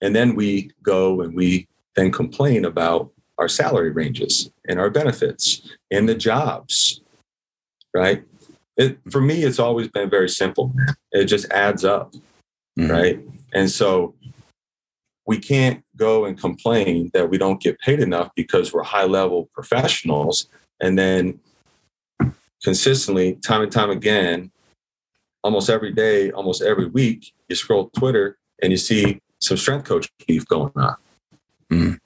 And 0.00 0.14
then 0.14 0.34
we 0.34 0.70
go 0.82 1.20
and 1.20 1.34
we 1.34 1.66
then 1.96 2.12
complain 2.12 2.64
about 2.64 3.10
our 3.36 3.48
salary 3.48 3.90
ranges 3.90 4.50
and 4.68 4.78
our 4.78 4.90
benefits 4.90 5.62
and 5.90 6.08
the 6.08 6.14
jobs, 6.14 7.00
right? 7.94 8.24
It, 8.76 8.98
for 9.10 9.20
me, 9.20 9.42
it's 9.42 9.58
always 9.58 9.88
been 9.88 10.08
very 10.08 10.28
simple. 10.28 10.72
It 11.10 11.24
just 11.24 11.50
adds 11.50 11.84
up, 11.84 12.14
mm-hmm. 12.78 12.90
right? 12.90 13.20
And 13.52 13.70
so 13.70 14.14
we 15.26 15.38
can't 15.38 15.84
go 15.96 16.24
and 16.24 16.38
complain 16.38 17.10
that 17.12 17.28
we 17.28 17.38
don't 17.38 17.60
get 17.60 17.78
paid 17.80 18.00
enough 18.00 18.30
because 18.34 18.72
we're 18.72 18.82
high 18.82 19.04
level 19.04 19.50
professionals 19.52 20.48
and 20.80 20.98
then 20.98 21.40
consistently, 22.62 23.34
time 23.34 23.62
and 23.62 23.72
time 23.72 23.90
again, 23.90 24.50
almost 25.42 25.70
every 25.70 25.92
day, 25.92 26.30
almost 26.30 26.62
every 26.62 26.86
week, 26.86 27.32
you 27.48 27.56
scroll 27.56 27.90
Twitter 27.90 28.38
and 28.62 28.72
you 28.72 28.76
see 28.76 29.20
some 29.40 29.56
strength 29.56 29.84
coach 29.84 30.08
beef 30.26 30.46
going 30.46 30.72
on. 30.76 30.96
Mm. 31.70 31.98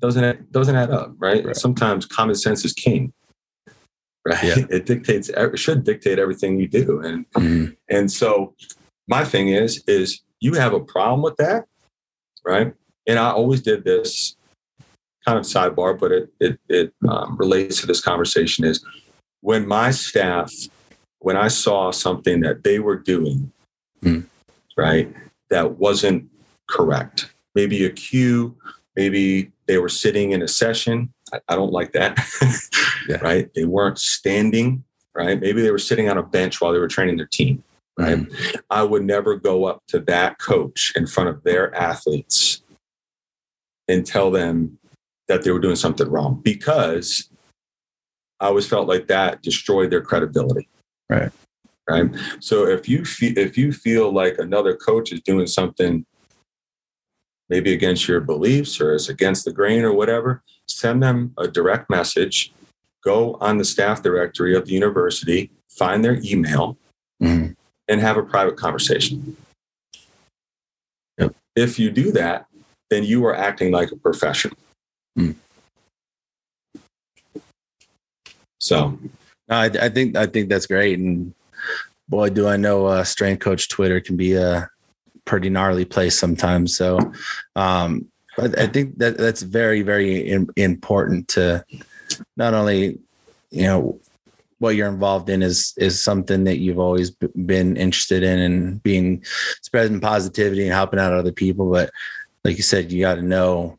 Doesn't 0.00 0.24
it 0.24 0.52
doesn't 0.52 0.76
add 0.76 0.90
up, 0.90 1.14
right? 1.18 1.44
right? 1.44 1.56
Sometimes 1.56 2.06
common 2.06 2.34
sense 2.34 2.64
is 2.64 2.72
king. 2.72 3.12
Right? 4.26 4.42
Yeah. 4.42 4.56
It 4.70 4.86
dictates 4.86 5.28
it 5.28 5.58
should 5.58 5.84
dictate 5.84 6.18
everything 6.18 6.58
you 6.58 6.68
do. 6.68 7.00
And 7.00 7.30
mm. 7.32 7.76
and 7.88 8.10
so 8.10 8.54
my 9.06 9.24
thing 9.24 9.48
is 9.48 9.82
is 9.86 10.20
you 10.40 10.54
have 10.54 10.72
a 10.72 10.80
problem 10.80 11.22
with 11.22 11.36
that, 11.36 11.66
right? 12.44 12.74
And 13.06 13.18
I 13.18 13.30
always 13.30 13.62
did 13.62 13.84
this 13.84 14.36
kind 15.24 15.38
of 15.38 15.44
sidebar, 15.44 15.98
but 15.98 16.12
it 16.12 16.32
it, 16.40 16.60
it 16.68 16.94
um, 17.08 17.36
relates 17.36 17.80
to 17.80 17.86
this 17.86 18.00
conversation 18.00 18.64
is 18.64 18.84
when 19.40 19.66
my 19.66 19.90
staff, 19.90 20.52
when 21.20 21.36
I 21.36 21.48
saw 21.48 21.90
something 21.90 22.40
that 22.40 22.64
they 22.64 22.78
were 22.78 22.96
doing, 22.96 23.52
mm. 24.02 24.26
right, 24.76 25.12
that 25.50 25.78
wasn't 25.78 26.28
correct, 26.68 27.30
maybe 27.54 27.84
a 27.84 27.90
cue, 27.90 28.56
maybe 28.96 29.50
they 29.66 29.78
were 29.78 29.88
sitting 29.88 30.32
in 30.32 30.42
a 30.42 30.48
session. 30.48 31.12
I, 31.32 31.40
I 31.48 31.56
don't 31.56 31.72
like 31.72 31.92
that, 31.92 32.18
yeah. 33.08 33.16
right? 33.22 33.52
They 33.54 33.64
weren't 33.64 33.98
standing, 33.98 34.84
right? 35.14 35.40
Maybe 35.40 35.62
they 35.62 35.70
were 35.70 35.78
sitting 35.78 36.08
on 36.08 36.18
a 36.18 36.22
bench 36.22 36.60
while 36.60 36.72
they 36.72 36.78
were 36.78 36.88
training 36.88 37.16
their 37.16 37.26
team, 37.26 37.62
right? 37.98 38.18
Mm. 38.18 38.60
I 38.70 38.82
would 38.84 39.04
never 39.04 39.36
go 39.36 39.64
up 39.64 39.82
to 39.88 39.98
that 40.00 40.38
coach 40.38 40.92
in 40.96 41.06
front 41.06 41.28
of 41.28 41.42
their 41.42 41.74
athletes 41.74 42.62
and 43.88 44.06
tell 44.06 44.30
them 44.30 44.78
that 45.26 45.42
they 45.42 45.50
were 45.50 45.58
doing 45.58 45.76
something 45.76 46.08
wrong 46.08 46.40
because 46.42 47.28
I 48.40 48.46
always 48.46 48.66
felt 48.66 48.88
like 48.88 49.08
that 49.08 49.42
destroyed 49.42 49.90
their 49.90 50.00
credibility. 50.00 50.68
Right. 51.10 51.30
Right. 51.90 52.10
So 52.40 52.66
if 52.66 52.86
you 52.86 53.04
feel 53.06 53.36
if 53.38 53.56
you 53.56 53.72
feel 53.72 54.12
like 54.12 54.38
another 54.38 54.76
coach 54.76 55.10
is 55.10 55.22
doing 55.22 55.46
something 55.46 56.04
maybe 57.48 57.72
against 57.72 58.06
your 58.06 58.20
beliefs 58.20 58.78
or 58.78 58.94
it's 58.94 59.08
against 59.08 59.46
the 59.46 59.52
grain 59.52 59.82
or 59.82 59.94
whatever, 59.94 60.42
send 60.66 61.02
them 61.02 61.32
a 61.38 61.48
direct 61.48 61.88
message. 61.88 62.52
Go 63.02 63.38
on 63.40 63.56
the 63.56 63.64
staff 63.64 64.02
directory 64.02 64.54
of 64.54 64.66
the 64.66 64.72
university, 64.72 65.50
find 65.70 66.04
their 66.04 66.20
email, 66.22 66.76
Mhm. 67.22 67.56
And 67.88 68.00
have 68.00 68.16
a 68.16 68.22
private 68.22 68.56
conversation. 68.56 69.36
Yep. 71.18 71.34
If 71.56 71.78
you 71.78 71.90
do 71.90 72.12
that, 72.12 72.46
then 72.90 73.04
you 73.04 73.24
are 73.26 73.34
acting 73.34 73.72
like 73.72 73.90
a 73.90 73.96
professional. 73.96 74.56
Mm. 75.18 75.34
So, 78.60 78.98
I, 79.48 79.66
I 79.66 79.88
think 79.88 80.16
I 80.16 80.26
think 80.26 80.48
that's 80.48 80.66
great, 80.66 80.98
and 80.98 81.32
boy, 82.08 82.30
do 82.30 82.48
I 82.48 82.56
know 82.56 82.86
uh, 82.86 83.04
strength 83.04 83.40
coach 83.40 83.68
Twitter 83.68 84.00
can 84.00 84.16
be 84.16 84.34
a 84.34 84.68
pretty 85.24 85.48
gnarly 85.48 85.84
place 85.84 86.18
sometimes. 86.18 86.76
So, 86.76 86.98
um, 87.56 88.06
but 88.36 88.58
I 88.58 88.66
think 88.66 88.98
that 88.98 89.16
that's 89.16 89.42
very 89.42 89.82
very 89.82 90.28
in, 90.28 90.48
important 90.56 91.28
to 91.28 91.64
not 92.36 92.54
only 92.54 92.98
you 93.50 93.64
know 93.64 94.00
what 94.58 94.74
you're 94.74 94.88
involved 94.88 95.30
in 95.30 95.42
is 95.42 95.74
is 95.76 96.02
something 96.02 96.44
that 96.44 96.58
you've 96.58 96.78
always 96.78 97.10
been 97.10 97.76
interested 97.76 98.22
in 98.22 98.38
and 98.38 98.82
being 98.82 99.24
spreading 99.62 100.00
positivity 100.00 100.64
and 100.64 100.72
helping 100.72 100.98
out 100.98 101.12
other 101.12 101.32
people, 101.32 101.70
but 101.70 101.90
like 102.44 102.56
you 102.56 102.62
said, 102.62 102.90
you 102.90 103.00
got 103.00 103.16
to 103.16 103.22
know 103.22 103.78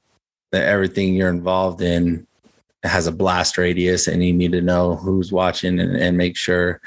that 0.51 0.65
everything 0.65 1.13
you're 1.13 1.29
involved 1.29 1.81
in 1.81 2.25
has 2.83 3.07
a 3.07 3.11
blast 3.11 3.57
radius 3.57 4.07
and 4.07 4.23
you 4.23 4.33
need 4.33 4.51
to 4.51 4.61
know 4.61 4.95
who's 4.95 5.31
watching 5.31 5.79
and, 5.79 5.95
and 5.97 6.17
make 6.17 6.37
sure 6.37 6.79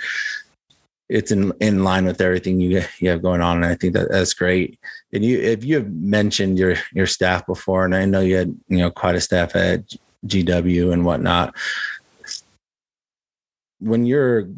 it's 1.09 1.31
in, 1.31 1.53
in 1.61 1.85
line 1.85 2.07
with 2.07 2.21
everything 2.21 2.61
you, 2.61 2.83
you 2.99 3.11
have 3.11 3.23
going 3.23 3.43
on. 3.43 3.59
And 3.59 3.67
I 3.67 3.75
think 3.75 3.93
that 3.93 4.11
that's 4.11 4.33
great. 4.33 4.79
And 5.13 5.25
you, 5.25 5.39
if 5.39 5.65
you 5.65 5.77
have 5.77 5.91
mentioned 5.93 6.59
your, 6.59 6.77
your 6.95 7.07
staff 7.07 7.47
before, 7.47 7.85
and 7.85 7.95
I 7.95 8.07
know 8.07 8.21
you 8.21 8.37
had, 8.37 8.59
you 8.69 8.79
know, 8.79 8.91
quite 8.91 9.15
a 9.15 9.21
staff 9.21 9.55
at 9.55 9.83
GW 10.27 10.93
and 10.93 11.05
whatnot, 11.05 11.55
when 13.83 14.07
you're 14.07 14.49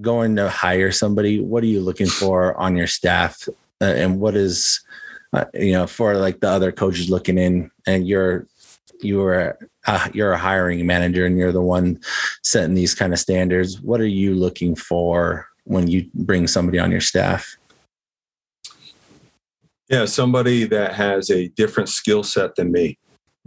going 0.00 0.36
to 0.36 0.50
hire 0.50 0.92
somebody, 0.92 1.40
what 1.40 1.62
are 1.62 1.68
you 1.68 1.80
looking 1.80 2.08
for 2.08 2.56
on 2.56 2.76
your 2.76 2.86
staff? 2.86 3.48
Uh, 3.80 3.84
and 3.84 4.20
what 4.20 4.34
is, 4.34 4.80
uh, 5.32 5.44
you 5.54 5.72
know, 5.72 5.86
for 5.86 6.16
like 6.16 6.40
the 6.40 6.48
other 6.48 6.72
coaches 6.72 7.08
looking 7.08 7.38
in 7.38 7.70
and 7.86 8.06
you're, 8.06 8.46
you 9.00 9.22
are 9.22 9.56
uh, 9.86 10.08
you're 10.12 10.32
a 10.32 10.38
hiring 10.38 10.84
manager 10.84 11.24
and 11.24 11.38
you're 11.38 11.52
the 11.52 11.62
one 11.62 11.98
setting 12.42 12.74
these 12.74 12.94
kind 12.94 13.14
of 13.14 13.18
standards. 13.18 13.80
What 13.80 14.00
are 14.00 14.06
you 14.06 14.34
looking 14.34 14.74
for 14.74 15.46
when 15.64 15.88
you 15.88 16.10
bring 16.12 16.46
somebody 16.46 16.78
on 16.78 16.90
your 16.90 17.00
staff? 17.00 17.56
yeah, 19.88 20.04
somebody 20.04 20.64
that 20.66 20.94
has 20.94 21.30
a 21.30 21.48
different 21.48 21.88
skill 21.88 22.22
set 22.22 22.56
than 22.56 22.72
me 22.72 22.96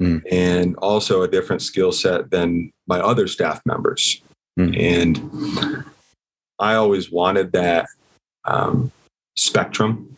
Mm. 0.01 0.23
and 0.31 0.75
also 0.77 1.21
a 1.21 1.27
different 1.27 1.61
skill 1.61 1.91
set 1.91 2.31
than 2.31 2.71
my 2.87 2.99
other 2.99 3.27
staff 3.27 3.61
members. 3.63 4.23
Mm. 4.59 4.79
And 4.79 5.85
I 6.59 6.75
always 6.75 7.11
wanted 7.11 7.51
that 7.53 7.87
um, 8.45 8.91
spectrum 9.35 10.15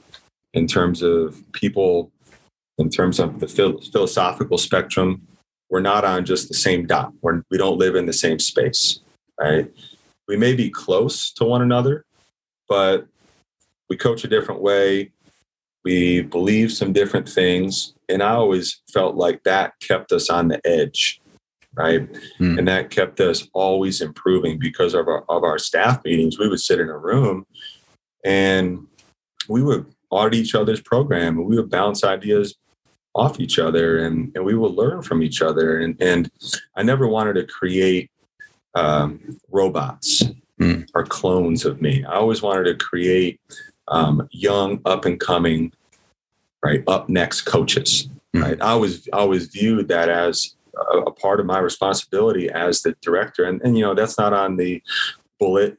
in 0.53 0.67
terms 0.67 1.01
of 1.01 1.41
people, 1.53 2.11
in 2.77 2.89
terms 2.89 3.19
of 3.19 3.39
the 3.39 3.47
phil- 3.47 3.81
philosophical 3.81 4.57
spectrum. 4.57 5.27
We're 5.69 5.81
not 5.81 6.05
on 6.05 6.25
just 6.25 6.47
the 6.47 6.53
same 6.53 6.85
dot. 6.85 7.11
We're, 7.21 7.41
we 7.49 7.57
don't 7.57 7.77
live 7.77 7.95
in 7.95 8.05
the 8.05 8.13
same 8.13 8.39
space, 8.39 8.99
right? 9.39 9.71
We 10.27 10.37
may 10.37 10.53
be 10.53 10.69
close 10.69 11.31
to 11.33 11.45
one 11.45 11.61
another, 11.61 12.05
but 12.69 13.07
we 13.89 13.97
coach 13.97 14.23
a 14.23 14.27
different 14.27 14.61
way. 14.61 15.11
We 15.83 16.21
believe 16.21 16.71
some 16.71 16.93
different 16.93 17.27
things. 17.27 17.93
And 18.09 18.23
I 18.23 18.31
always 18.31 18.81
felt 18.91 19.15
like 19.15 19.43
that 19.43 19.73
kept 19.81 20.11
us 20.11 20.29
on 20.29 20.47
the 20.47 20.59
edge 20.65 21.21
right? 21.75 22.07
Hmm. 22.37 22.57
And 22.59 22.67
that 22.67 22.89
kept 22.89 23.19
us 23.19 23.47
always 23.53 24.01
improving 24.01 24.59
because 24.59 24.93
of 24.93 25.07
our 25.07 25.23
of 25.29 25.43
our 25.43 25.57
staff 25.57 26.03
meetings. 26.03 26.39
We 26.39 26.49
would 26.49 26.61
sit 26.61 26.79
in 26.79 26.89
a 26.89 26.97
room 26.97 27.45
and 28.23 28.87
we 29.47 29.61
would 29.61 29.85
audit 30.09 30.39
each 30.39 30.55
other's 30.55 30.81
program 30.81 31.37
and 31.37 31.47
we 31.47 31.57
would 31.57 31.69
bounce 31.69 32.03
ideas 32.03 32.55
off 33.13 33.39
each 33.39 33.59
other 33.59 33.99
and, 33.99 34.31
and 34.35 34.43
we 34.43 34.55
would 34.55 34.73
learn 34.73 35.01
from 35.01 35.23
each 35.23 35.41
other. 35.41 35.79
And, 35.79 36.01
and 36.01 36.29
I 36.75 36.83
never 36.83 37.07
wanted 37.07 37.33
to 37.33 37.45
create 37.45 38.11
um, 38.73 39.39
robots 39.49 40.23
Hmm. 40.59 40.83
or 40.93 41.03
clones 41.03 41.65
of 41.65 41.81
me. 41.81 42.05
I 42.05 42.13
always 42.13 42.41
wanted 42.41 42.63
to 42.63 42.75
create 42.75 43.41
um, 43.89 44.25
young, 44.31 44.79
up 44.85 45.03
and 45.03 45.19
coming, 45.19 45.73
right, 46.63 46.81
up 46.87 47.09
next 47.09 47.41
coaches. 47.41 48.07
Hmm. 48.33 48.41
Right. 48.41 48.61
I 48.61 48.69
always 48.69 49.07
I 49.11 49.17
always 49.17 49.47
viewed 49.47 49.89
that 49.89 50.07
as 50.07 50.55
a, 50.93 50.97
a 50.99 51.11
part 51.11 51.39
of 51.39 51.45
my 51.45 51.59
responsibility 51.59 52.49
as 52.49 52.81
the 52.81 52.95
director. 53.01 53.43
And, 53.43 53.61
and 53.61 53.77
you 53.77 53.83
know, 53.83 53.93
that's 53.93 54.17
not 54.17 54.33
on 54.33 54.57
the 54.57 54.81
bullet 55.39 55.77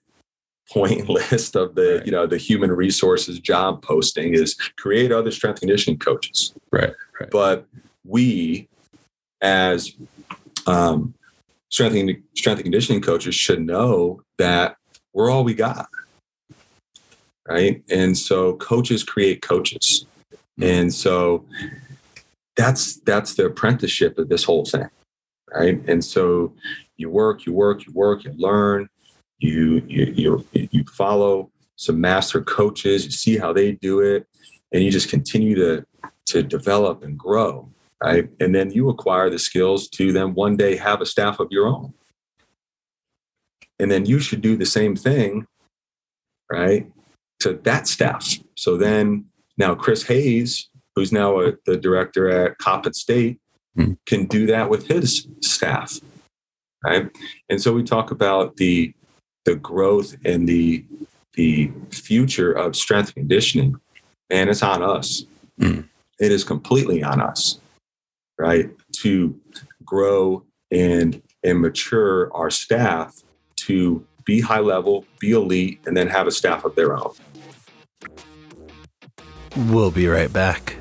point 0.71 1.09
list 1.09 1.57
of 1.57 1.75
the, 1.75 1.97
Right. 1.97 2.07
you 2.07 2.13
know, 2.13 2.27
the 2.27 2.39
human 2.39 2.73
resources 2.73 3.39
job 3.41 3.83
posting 3.83 4.35
is 4.35 4.55
create 4.77 5.13
other 5.13 5.31
strength 5.31 5.61
conditioning 5.61 5.99
coaches. 5.99 6.55
Right. 6.73 6.93
Right. 7.21 7.31
But 7.31 7.67
we 8.05 8.69
as 9.43 9.93
um, 10.67 11.15
strength, 11.71 11.95
and, 11.95 12.23
strength 12.35 12.59
and 12.59 12.65
conditioning 12.65 13.03
coaches 13.03 13.35
should 13.35 13.65
know 13.65 14.23
that 14.39 14.77
we're 15.13 15.31
all 15.31 15.45
we 15.45 15.55
got. 15.55 15.89
Right. 17.49 17.83
And 17.89 18.19
so 18.19 18.57
coaches 18.57 19.05
create 19.05 19.41
coaches. 19.41 20.05
And 20.61 20.93
so 20.93 21.45
that's 22.57 22.97
that's 23.01 23.35
the 23.35 23.47
apprenticeship 23.47 24.19
of 24.19 24.29
this 24.29 24.45
whole 24.45 24.65
thing. 24.65 24.89
Right. 25.55 25.81
And 25.87 26.05
so 26.05 26.53
you 26.97 27.09
work, 27.09 27.47
you 27.47 27.53
work, 27.53 27.87
you 27.87 27.93
work, 27.93 28.25
you 28.25 28.33
learn, 28.37 28.89
you 29.39 29.83
you 29.87 30.13
you 30.17 30.47
you 30.53 30.85
follow 30.85 31.51
some 31.77 32.01
master 32.01 32.41
coaches, 32.43 33.05
you 33.05 33.11
see 33.11 33.39
how 33.39 33.53
they 33.53 33.73
do 33.73 34.01
it, 34.01 34.27
and 34.73 34.83
you 34.83 34.91
just 34.91 35.09
continue 35.11 35.55
to 35.55 35.87
to 36.27 36.43
develop 36.43 37.03
and 37.03 37.19
grow. 37.19 37.71
Right. 38.03 38.29
And 38.41 38.55
then 38.55 38.73
you 38.73 38.91
acquire 38.91 39.31
the 39.31 39.39
skills 39.39 39.89
to 39.91 40.13
then 40.13 40.35
one 40.35 40.57
day 40.57 40.77
have 40.77 41.01
a 41.01 41.07
staff 41.07 41.41
of 41.41 41.49
your 41.51 41.67
own. 41.67 41.95
And 43.79 43.91
then 43.91 44.05
you 44.05 44.19
should 44.19 44.43
do 44.43 44.57
the 44.57 44.67
same 44.67 44.97
thing, 44.97 45.47
right, 46.51 46.91
to 47.41 47.55
that 47.65 47.87
staff. 47.87 48.27
So 48.55 48.77
then 48.77 49.27
now 49.57 49.75
Chris 49.75 50.03
Hayes, 50.05 50.69
who's 50.97 51.13
now 51.13 51.39
a, 51.41 51.53
the 51.67 51.77
director 51.77 52.29
at 52.29 52.59
Coppin 52.59 52.95
State, 52.95 53.39
Hmm. 53.77 53.93
can 54.07 54.25
do 54.25 54.47
that 54.47 54.71
with 54.71 54.87
his 54.87 55.29
staff, 55.43 56.01
right? 56.83 57.11
And 57.51 57.61
so 57.61 57.75
we 57.75 57.83
talk 57.83 58.11
about 58.11 58.57
the 58.57 58.95
the 59.45 59.55
growth 59.55 60.17
and 60.25 60.49
the 60.49 60.83
the 61.35 61.71
future 61.91 62.53
of 62.53 62.75
strength 62.75 63.15
conditioning, 63.15 63.79
and 64.31 64.49
it's 64.49 64.63
on 64.63 64.83
us. 64.83 65.27
Hmm. 65.61 65.83
It 66.19 66.33
is 66.33 66.43
completely 66.43 67.03
on 67.03 67.21
us, 67.21 67.61
right, 68.39 68.71
to 69.03 69.39
grow 69.85 70.43
and 70.71 71.21
and 71.45 71.61
mature 71.61 72.35
our 72.35 72.49
staff 72.49 73.23
to 73.57 74.03
be 74.25 74.41
high 74.41 74.61
level, 74.61 75.05
be 75.21 75.33
elite, 75.33 75.81
and 75.85 75.95
then 75.95 76.09
have 76.09 76.27
a 76.27 76.33
staff 76.33 76.65
of 76.65 76.75
their 76.77 76.97
own. 76.97 77.13
We'll 79.69 79.91
be 79.91 80.09
right 80.09 80.33
back. 80.33 80.77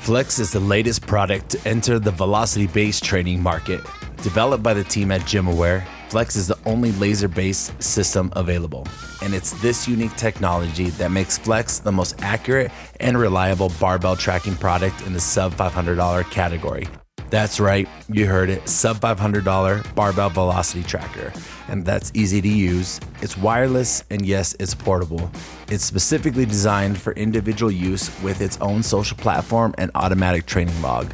Flex 0.00 0.38
is 0.38 0.50
the 0.50 0.60
latest 0.60 1.06
product 1.06 1.50
to 1.50 1.68
enter 1.68 1.98
the 1.98 2.10
velocity 2.10 2.66
based 2.66 3.04
training 3.04 3.42
market. 3.42 3.80
Developed 4.22 4.62
by 4.62 4.72
the 4.72 4.82
team 4.82 5.12
at 5.12 5.20
GymAware, 5.22 5.86
Flex 6.08 6.36
is 6.36 6.46
the 6.46 6.56
only 6.64 6.92
laser 6.92 7.28
based 7.28 7.80
system 7.82 8.32
available. 8.34 8.88
And 9.22 9.34
it's 9.34 9.52
this 9.60 9.86
unique 9.86 10.16
technology 10.16 10.88
that 10.96 11.10
makes 11.10 11.36
Flex 11.36 11.80
the 11.80 11.92
most 11.92 12.14
accurate 12.22 12.72
and 12.98 13.18
reliable 13.18 13.70
barbell 13.78 14.16
tracking 14.16 14.56
product 14.56 15.02
in 15.02 15.12
the 15.12 15.20
sub 15.20 15.52
$500 15.52 16.30
category. 16.30 16.88
That's 17.30 17.60
right, 17.60 17.88
you 18.08 18.26
heard 18.26 18.50
it 18.50 18.68
sub 18.68 18.98
$500 18.98 19.94
barbell 19.94 20.30
velocity 20.30 20.82
tracker. 20.82 21.32
And 21.68 21.84
that's 21.84 22.10
easy 22.12 22.40
to 22.42 22.48
use. 22.48 22.98
It's 23.22 23.38
wireless, 23.38 24.02
and 24.10 24.26
yes, 24.26 24.56
it's 24.58 24.74
portable. 24.74 25.30
It's 25.68 25.84
specifically 25.84 26.44
designed 26.44 26.98
for 26.98 27.12
individual 27.12 27.70
use 27.70 28.10
with 28.22 28.40
its 28.40 28.60
own 28.60 28.82
social 28.82 29.16
platform 29.16 29.76
and 29.78 29.92
automatic 29.94 30.46
training 30.46 30.82
log. 30.82 31.12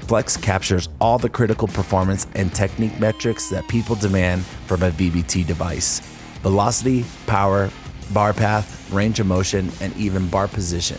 Flex 0.00 0.36
captures 0.36 0.90
all 1.00 1.18
the 1.18 1.30
critical 1.30 1.66
performance 1.66 2.26
and 2.34 2.54
technique 2.54 3.00
metrics 3.00 3.48
that 3.48 3.66
people 3.66 3.96
demand 3.96 4.44
from 4.66 4.82
a 4.82 4.90
VBT 4.90 5.46
device 5.46 6.00
velocity, 6.42 7.06
power, 7.26 7.70
bar 8.12 8.34
path, 8.34 8.92
range 8.92 9.18
of 9.18 9.26
motion, 9.26 9.72
and 9.80 9.96
even 9.96 10.28
bar 10.28 10.46
position. 10.46 10.98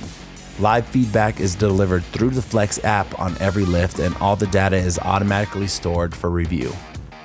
Live 0.60 0.86
feedback 0.88 1.42
is 1.42 1.54
delivered 1.54 2.06
through 2.06 2.30
the 2.30 2.42
Flex 2.42 2.82
app 2.86 3.20
on 3.20 3.36
every 3.42 3.66
lift, 3.66 4.00
and 4.00 4.16
all 4.18 4.38
the 4.38 4.48
data 4.48 4.78
is 4.78 4.98
automatically 4.98 5.68
stored 5.68 6.16
for 6.16 6.30
review. 6.30 6.72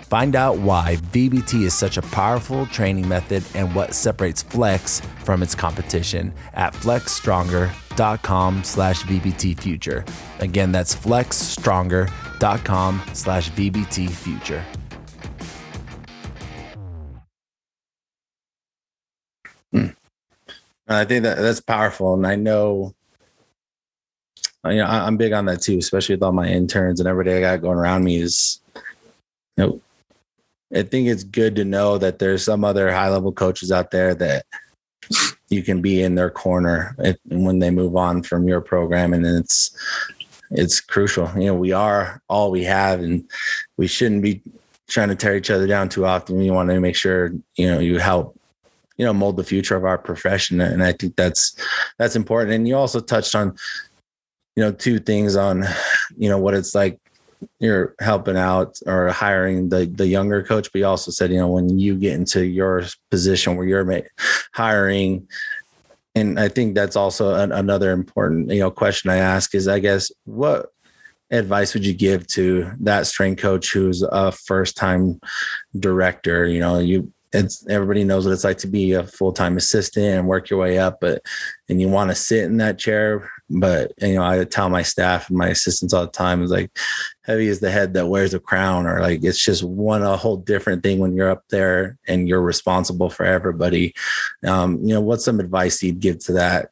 Find 0.02 0.34
out 0.34 0.58
why 0.58 0.96
VBT 1.12 1.62
is 1.62 1.72
such 1.72 1.96
a 1.96 2.02
powerful 2.02 2.66
training 2.66 3.08
method 3.08 3.44
and 3.54 3.72
what 3.72 3.94
separates 3.94 4.42
Flex 4.42 5.00
from 5.22 5.44
its 5.44 5.54
competition 5.54 6.34
at 6.54 6.74
flexstronger.com 6.74 8.64
slash 8.64 9.04
VBT 9.04 9.60
future. 9.60 10.04
Again, 10.40 10.72
that's 10.72 10.96
flexstronger.com 10.96 13.02
slash 13.12 13.50
VBT 13.52 14.10
future. 14.10 14.64
Hmm. 19.70 19.86
I 20.88 21.04
think 21.04 21.22
that 21.22 21.38
that's 21.38 21.60
powerful. 21.60 22.14
And 22.14 22.26
I 22.26 22.34
know, 22.34 22.92
you 24.66 24.77
know, 24.77 24.87
I'm 24.87 25.16
big 25.16 25.33
on 25.33 25.46
that 25.46 25.62
too, 25.62 25.79
especially 25.79 26.16
with 26.16 26.23
all 26.23 26.33
my 26.33 26.49
interns 26.49 27.01
and 27.01 27.09
every 27.09 27.25
day 27.25 27.38
I 27.38 27.40
got 27.40 27.62
going 27.62 27.79
around 27.79 28.05
me 28.05 28.16
is, 28.16 28.61
you 29.57 29.64
know, 29.64 29.81
I 30.75 30.83
think 30.83 31.09
it's 31.09 31.25
good 31.25 31.57
to 31.57 31.64
know 31.64 31.99
that 31.99 32.18
there's 32.18 32.44
some 32.44 32.64
other 32.64 32.92
high 32.92 33.09
level 33.09 33.33
coaches 33.33 33.73
out 33.73 33.90
there 33.90 34.14
that 34.14 34.46
you 35.49 35.62
can 35.62 35.83
be 35.83 36.03
in 36.03 36.14
their 36.14 36.31
corner 36.31 36.94
if, 36.99 37.16
when 37.25 37.59
they 37.59 37.70
move 37.70 37.96
on 37.96 38.23
from 38.23 38.46
your 38.46 38.61
program, 38.61 39.12
and 39.12 39.27
it's 39.27 39.77
it's 40.53 40.81
crucial. 40.81 41.29
You 41.35 41.46
know, 41.46 41.55
we 41.55 41.73
are 41.73 42.23
all 42.29 42.51
we 42.51 42.64
have, 42.64 43.01
and 43.01 43.29
we 43.77 43.88
shouldn't 43.88 44.23
be 44.23 44.42
trying 44.88 45.09
to 45.09 45.16
tear 45.16 45.37
each 45.37 45.51
other 45.51 45.66
down 45.66 45.88
too 45.88 46.07
often. 46.07 46.38
We 46.38 46.51
want 46.51 46.70
to 46.70 46.81
make 46.81 46.96
sure 46.96 47.33
you 47.57 47.66
know 47.66 47.81
you 47.81 47.99
help 47.99 48.38
you 48.96 49.05
know 49.05 49.12
mold 49.12 49.37
the 49.37 49.44
future 49.44 49.77
of 49.77 49.85
our 49.85 49.99
profession, 49.99 50.61
and 50.61 50.85
I 50.85 50.92
think 50.92 51.16
that's 51.16 51.57
that's 51.99 52.14
important. 52.14 52.55
And 52.55 52.68
you 52.68 52.77
also 52.77 53.01
touched 53.01 53.35
on 53.35 53.57
you 54.61 54.66
know 54.66 54.73
two 54.73 54.99
things 54.99 55.37
on 55.37 55.64
you 56.18 56.29
know 56.29 56.37
what 56.37 56.53
it's 56.53 56.75
like 56.75 57.01
you're 57.61 57.94
helping 57.99 58.37
out 58.37 58.79
or 58.85 59.09
hiring 59.09 59.70
the 59.70 59.87
the 59.87 60.07
younger 60.07 60.42
coach, 60.42 60.70
but 60.70 60.81
you 60.81 60.85
also 60.85 61.11
said, 61.11 61.31
you 61.31 61.38
know, 61.38 61.49
when 61.49 61.79
you 61.79 61.96
get 61.96 62.12
into 62.12 62.44
your 62.44 62.85
position 63.11 63.57
where 63.57 63.66
you're 63.66 64.03
hiring, 64.53 65.27
and 66.14 66.38
I 66.38 66.49
think 66.49 66.75
that's 66.75 66.94
also 66.94 67.37
an, 67.37 67.53
another 67.53 67.92
important 67.92 68.51
you 68.51 68.61
know 68.61 68.70
question 68.70 69.09
I 69.09 69.16
ask 69.16 69.55
is, 69.55 69.66
I 69.66 69.79
guess, 69.79 70.12
what 70.27 70.66
advice 71.31 71.73
would 71.73 71.87
you 71.87 71.94
give 71.94 72.27
to 72.27 72.70
that 72.81 73.07
strength 73.07 73.40
coach 73.40 73.73
who's 73.73 74.03
a 74.03 74.31
first 74.31 74.77
time 74.77 75.20
director? 75.79 76.46
You 76.46 76.61
know, 76.61 76.81
you 76.81 77.11
it's 77.33 77.66
everybody 77.68 78.05
knows 78.05 78.27
what 78.27 78.33
it's 78.33 78.44
like 78.44 78.59
to 78.59 78.66
be 78.66 78.92
a 78.92 79.07
full-time 79.07 79.57
assistant 79.57 80.05
and 80.05 80.29
work 80.29 80.51
your 80.51 80.59
way 80.59 80.79
up 80.79 80.99
but 81.01 81.23
and 81.68 81.81
you 81.81 81.88
want 81.88 82.11
to 82.11 82.14
sit 82.14 82.44
in 82.44 82.57
that 82.57 82.77
chair 82.77 83.31
but 83.50 83.92
you 84.00 84.14
know 84.14 84.24
i 84.24 84.44
tell 84.44 84.68
my 84.68 84.82
staff 84.82 85.28
and 85.28 85.36
my 85.36 85.48
assistants 85.48 85.92
all 85.92 86.04
the 86.04 86.10
time 86.12 86.42
is 86.42 86.50
like 86.50 86.70
heavy 87.24 87.48
is 87.48 87.60
the 87.60 87.70
head 87.70 87.94
that 87.94 88.06
wears 88.06 88.32
a 88.32 88.40
crown 88.40 88.86
or 88.86 89.00
like 89.00 89.24
it's 89.24 89.44
just 89.44 89.62
one 89.62 90.02
a 90.02 90.16
whole 90.16 90.36
different 90.36 90.82
thing 90.82 90.98
when 90.98 91.14
you're 91.14 91.30
up 91.30 91.44
there 91.50 91.98
and 92.06 92.28
you're 92.28 92.40
responsible 92.40 93.10
for 93.10 93.24
everybody 93.24 93.92
um, 94.46 94.78
you 94.82 94.94
know 94.94 95.00
what's 95.00 95.24
some 95.24 95.40
advice 95.40 95.82
you'd 95.82 96.00
give 96.00 96.18
to 96.18 96.32
that 96.32 96.70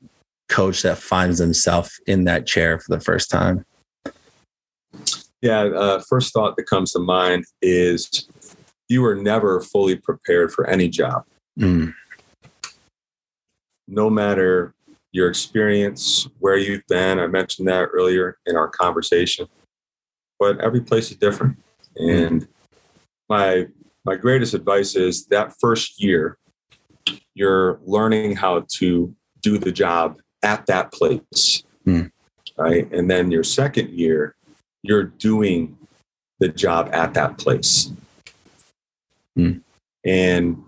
coach 0.48 0.82
that 0.82 0.96
finds 0.96 1.38
himself 1.38 1.98
in 2.06 2.24
that 2.24 2.46
chair 2.46 2.78
for 2.78 2.94
the 2.94 3.00
first 3.00 3.30
time 3.30 3.64
yeah 5.42 5.62
uh, 5.62 6.00
first 6.08 6.32
thought 6.32 6.56
that 6.56 6.66
comes 6.66 6.92
to 6.92 6.98
mind 6.98 7.44
is 7.60 8.28
you 8.88 9.02
were 9.02 9.14
never 9.14 9.60
fully 9.60 9.96
prepared 9.96 10.52
for 10.52 10.66
any 10.66 10.88
job. 10.88 11.24
Mm. 11.58 11.94
No 13.86 14.10
matter 14.10 14.74
your 15.12 15.28
experience, 15.28 16.28
where 16.38 16.56
you've 16.56 16.86
been, 16.88 17.18
I 17.18 17.26
mentioned 17.26 17.68
that 17.68 17.88
earlier 17.92 18.38
in 18.46 18.56
our 18.56 18.68
conversation, 18.68 19.46
but 20.38 20.60
every 20.60 20.80
place 20.80 21.10
is 21.10 21.16
different. 21.16 21.56
And 21.96 22.46
my 23.28 23.68
my 24.04 24.16
greatest 24.16 24.54
advice 24.54 24.96
is 24.96 25.26
that 25.26 25.54
first 25.60 26.02
year, 26.02 26.38
you're 27.34 27.78
learning 27.84 28.36
how 28.36 28.64
to 28.76 29.14
do 29.42 29.58
the 29.58 29.72
job 29.72 30.18
at 30.42 30.66
that 30.66 30.92
place. 30.92 31.62
Mm. 31.86 32.10
Right. 32.56 32.90
And 32.92 33.10
then 33.10 33.30
your 33.30 33.44
second 33.44 33.90
year, 33.90 34.34
you're 34.82 35.04
doing 35.04 35.76
the 36.38 36.48
job 36.48 36.90
at 36.92 37.14
that 37.14 37.38
place. 37.38 37.92
Mm. 39.38 39.60
And 40.04 40.62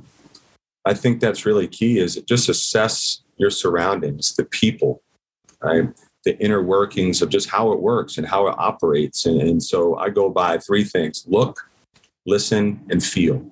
I 0.85 0.95
think 0.95 1.21
that's 1.21 1.47
really 1.47 1.69
key 1.69 1.99
is 1.99 2.17
just 2.27 2.49
assess 2.49 3.23
your 3.41 3.51
surroundings, 3.51 4.37
the 4.37 4.45
people, 4.45 5.03
right? 5.63 5.89
The 6.25 6.39
inner 6.39 6.63
workings 6.63 7.23
of 7.23 7.31
just 7.31 7.49
how 7.49 7.73
it 7.73 7.81
works 7.81 8.19
and 8.19 8.27
how 8.27 8.47
it 8.49 8.55
operates. 8.59 9.25
And, 9.25 9.41
and 9.41 9.63
so 9.63 9.97
I 9.97 10.11
go 10.11 10.29
by 10.29 10.59
three 10.59 10.85
things 10.85 11.25
look, 11.27 11.69
listen, 12.27 12.85
and 12.91 13.03
feel. 13.03 13.45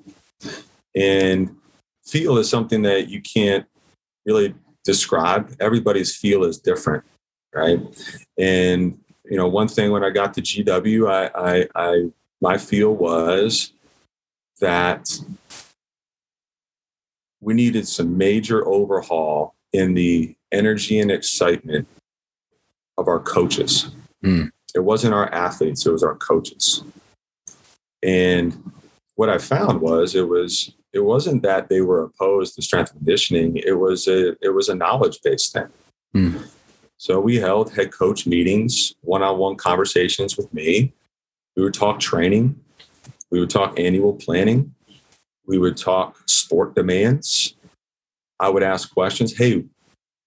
And 0.94 1.56
feel 2.04 2.36
is 2.36 2.50
something 2.50 2.82
that 2.82 3.08
you 3.08 3.22
can't 3.22 3.66
really 4.26 4.54
describe. 4.84 5.54
Everybody's 5.58 6.14
feel 6.14 6.44
is 6.44 6.58
different, 6.58 7.02
right? 7.54 7.80
And 8.38 8.98
you 9.24 9.36
know, 9.36 9.48
one 9.48 9.68
thing 9.68 9.90
when 9.90 10.04
I 10.04 10.10
got 10.10 10.34
to 10.34 10.42
GW, 10.42 11.10
I, 11.10 11.30
I, 11.34 11.68
I 11.74 12.10
my 12.40 12.58
feel 12.58 12.94
was 12.94 13.72
that 14.60 15.18
we 17.40 17.54
needed 17.54 17.86
some 17.86 18.18
major 18.18 18.66
overhaul 18.66 19.54
in 19.72 19.94
the 19.94 20.36
energy 20.52 20.98
and 20.98 21.10
excitement 21.10 21.86
of 22.96 23.08
our 23.08 23.20
coaches. 23.20 23.90
Mm. 24.24 24.50
It 24.74 24.80
wasn't 24.80 25.14
our 25.14 25.32
athletes, 25.32 25.86
it 25.86 25.92
was 25.92 26.02
our 26.02 26.16
coaches. 26.16 26.82
And 28.02 28.72
what 29.14 29.28
I 29.28 29.38
found 29.38 29.80
was 29.80 30.14
it 30.14 30.28
was 30.28 30.72
it 30.92 31.00
wasn't 31.00 31.42
that 31.42 31.68
they 31.68 31.80
were 31.80 32.02
opposed 32.02 32.54
to 32.54 32.62
strength 32.62 32.92
conditioning, 32.92 33.56
it 33.56 33.78
was 33.78 34.06
a 34.08 34.36
it 34.40 34.54
was 34.54 34.68
a 34.68 34.74
knowledge 34.74 35.20
based 35.22 35.52
thing. 35.52 35.68
Mm. 36.14 36.48
So 36.96 37.20
we 37.20 37.36
held 37.36 37.72
head 37.72 37.92
coach 37.92 38.26
meetings, 38.26 38.94
one-on-one 39.02 39.56
conversations 39.56 40.36
with 40.36 40.52
me. 40.52 40.92
We 41.56 41.62
would 41.62 41.74
talk 41.74 42.00
training, 42.00 42.58
we 43.30 43.40
would 43.40 43.50
talk 43.50 43.78
annual 43.78 44.14
planning. 44.14 44.74
We 45.46 45.58
would 45.58 45.76
talk 45.76 46.18
sport 46.26 46.74
demands. 46.74 47.54
I 48.40 48.48
would 48.48 48.62
ask 48.62 48.92
questions. 48.92 49.36
Hey, 49.36 49.64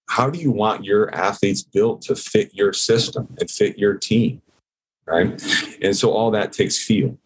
how 0.10 0.30
do 0.30 0.40
you 0.40 0.52
want 0.52 0.84
your 0.84 1.14
athletes 1.16 1.64
built 1.64 2.02
to 2.04 2.16
fit 2.16 2.54
your 2.54 2.74
system 2.74 3.34
and 3.40 3.50
fit 3.50 3.78
your 3.78 3.96
team? 3.96 4.42
Right. 5.06 5.42
And 5.82 5.96
so 5.96 6.12
all 6.12 6.32
that 6.32 6.52
takes 6.54 6.78
feel. 6.78 7.18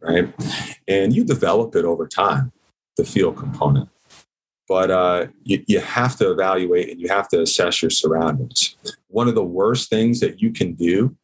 Right. 0.00 0.32
And 0.86 1.14
you 1.14 1.24
develop 1.24 1.74
it 1.74 1.84
over 1.84 2.06
time, 2.06 2.52
the 2.96 3.04
feel 3.04 3.32
component. 3.32 3.88
But 4.68 4.90
uh, 4.90 5.26
you, 5.44 5.64
you 5.66 5.80
have 5.80 6.16
to 6.16 6.30
evaluate 6.30 6.90
and 6.90 7.00
you 7.00 7.08
have 7.08 7.28
to 7.28 7.40
assess 7.40 7.80
your 7.80 7.90
surroundings. 7.90 8.76
One 9.08 9.28
of 9.28 9.34
the 9.34 9.44
worst 9.44 9.88
things 9.88 10.20
that 10.20 10.42
you 10.42 10.50
can 10.50 10.74
do 10.74 11.16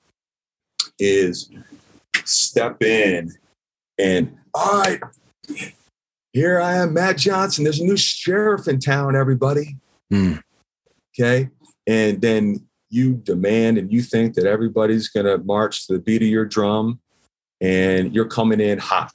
is 0.99 1.51
step 2.25 2.83
in 2.83 3.33
and 3.99 4.37
all 4.55 4.81
right, 4.81 5.01
here 6.33 6.61
I 6.61 6.77
am, 6.77 6.95
Matt 6.95 7.19
Johnson. 7.19 7.65
There's 7.65 7.81
a 7.81 7.85
new 7.85 7.97
sheriff 7.97 8.67
in 8.67 8.79
town, 8.79 9.15
everybody. 9.15 9.77
Mm. 10.13 10.43
Okay. 11.19 11.51
And 11.87 12.21
then 12.21 12.67
you 12.89 13.15
demand 13.15 13.79
and 13.79 13.93
you 13.93 14.03
think 14.03 14.35
that 14.35 14.47
everybody's 14.47 15.09
going 15.09 15.27
to 15.27 15.39
march 15.39 15.87
to 15.87 15.95
the 15.95 15.99
beat 15.99 16.23
of 16.23 16.29
your 16.29 16.45
drum 16.45 17.01
and 17.61 18.15
you're 18.15 18.29
coming 18.29 18.61
in 18.61 18.79
hot. 18.79 19.13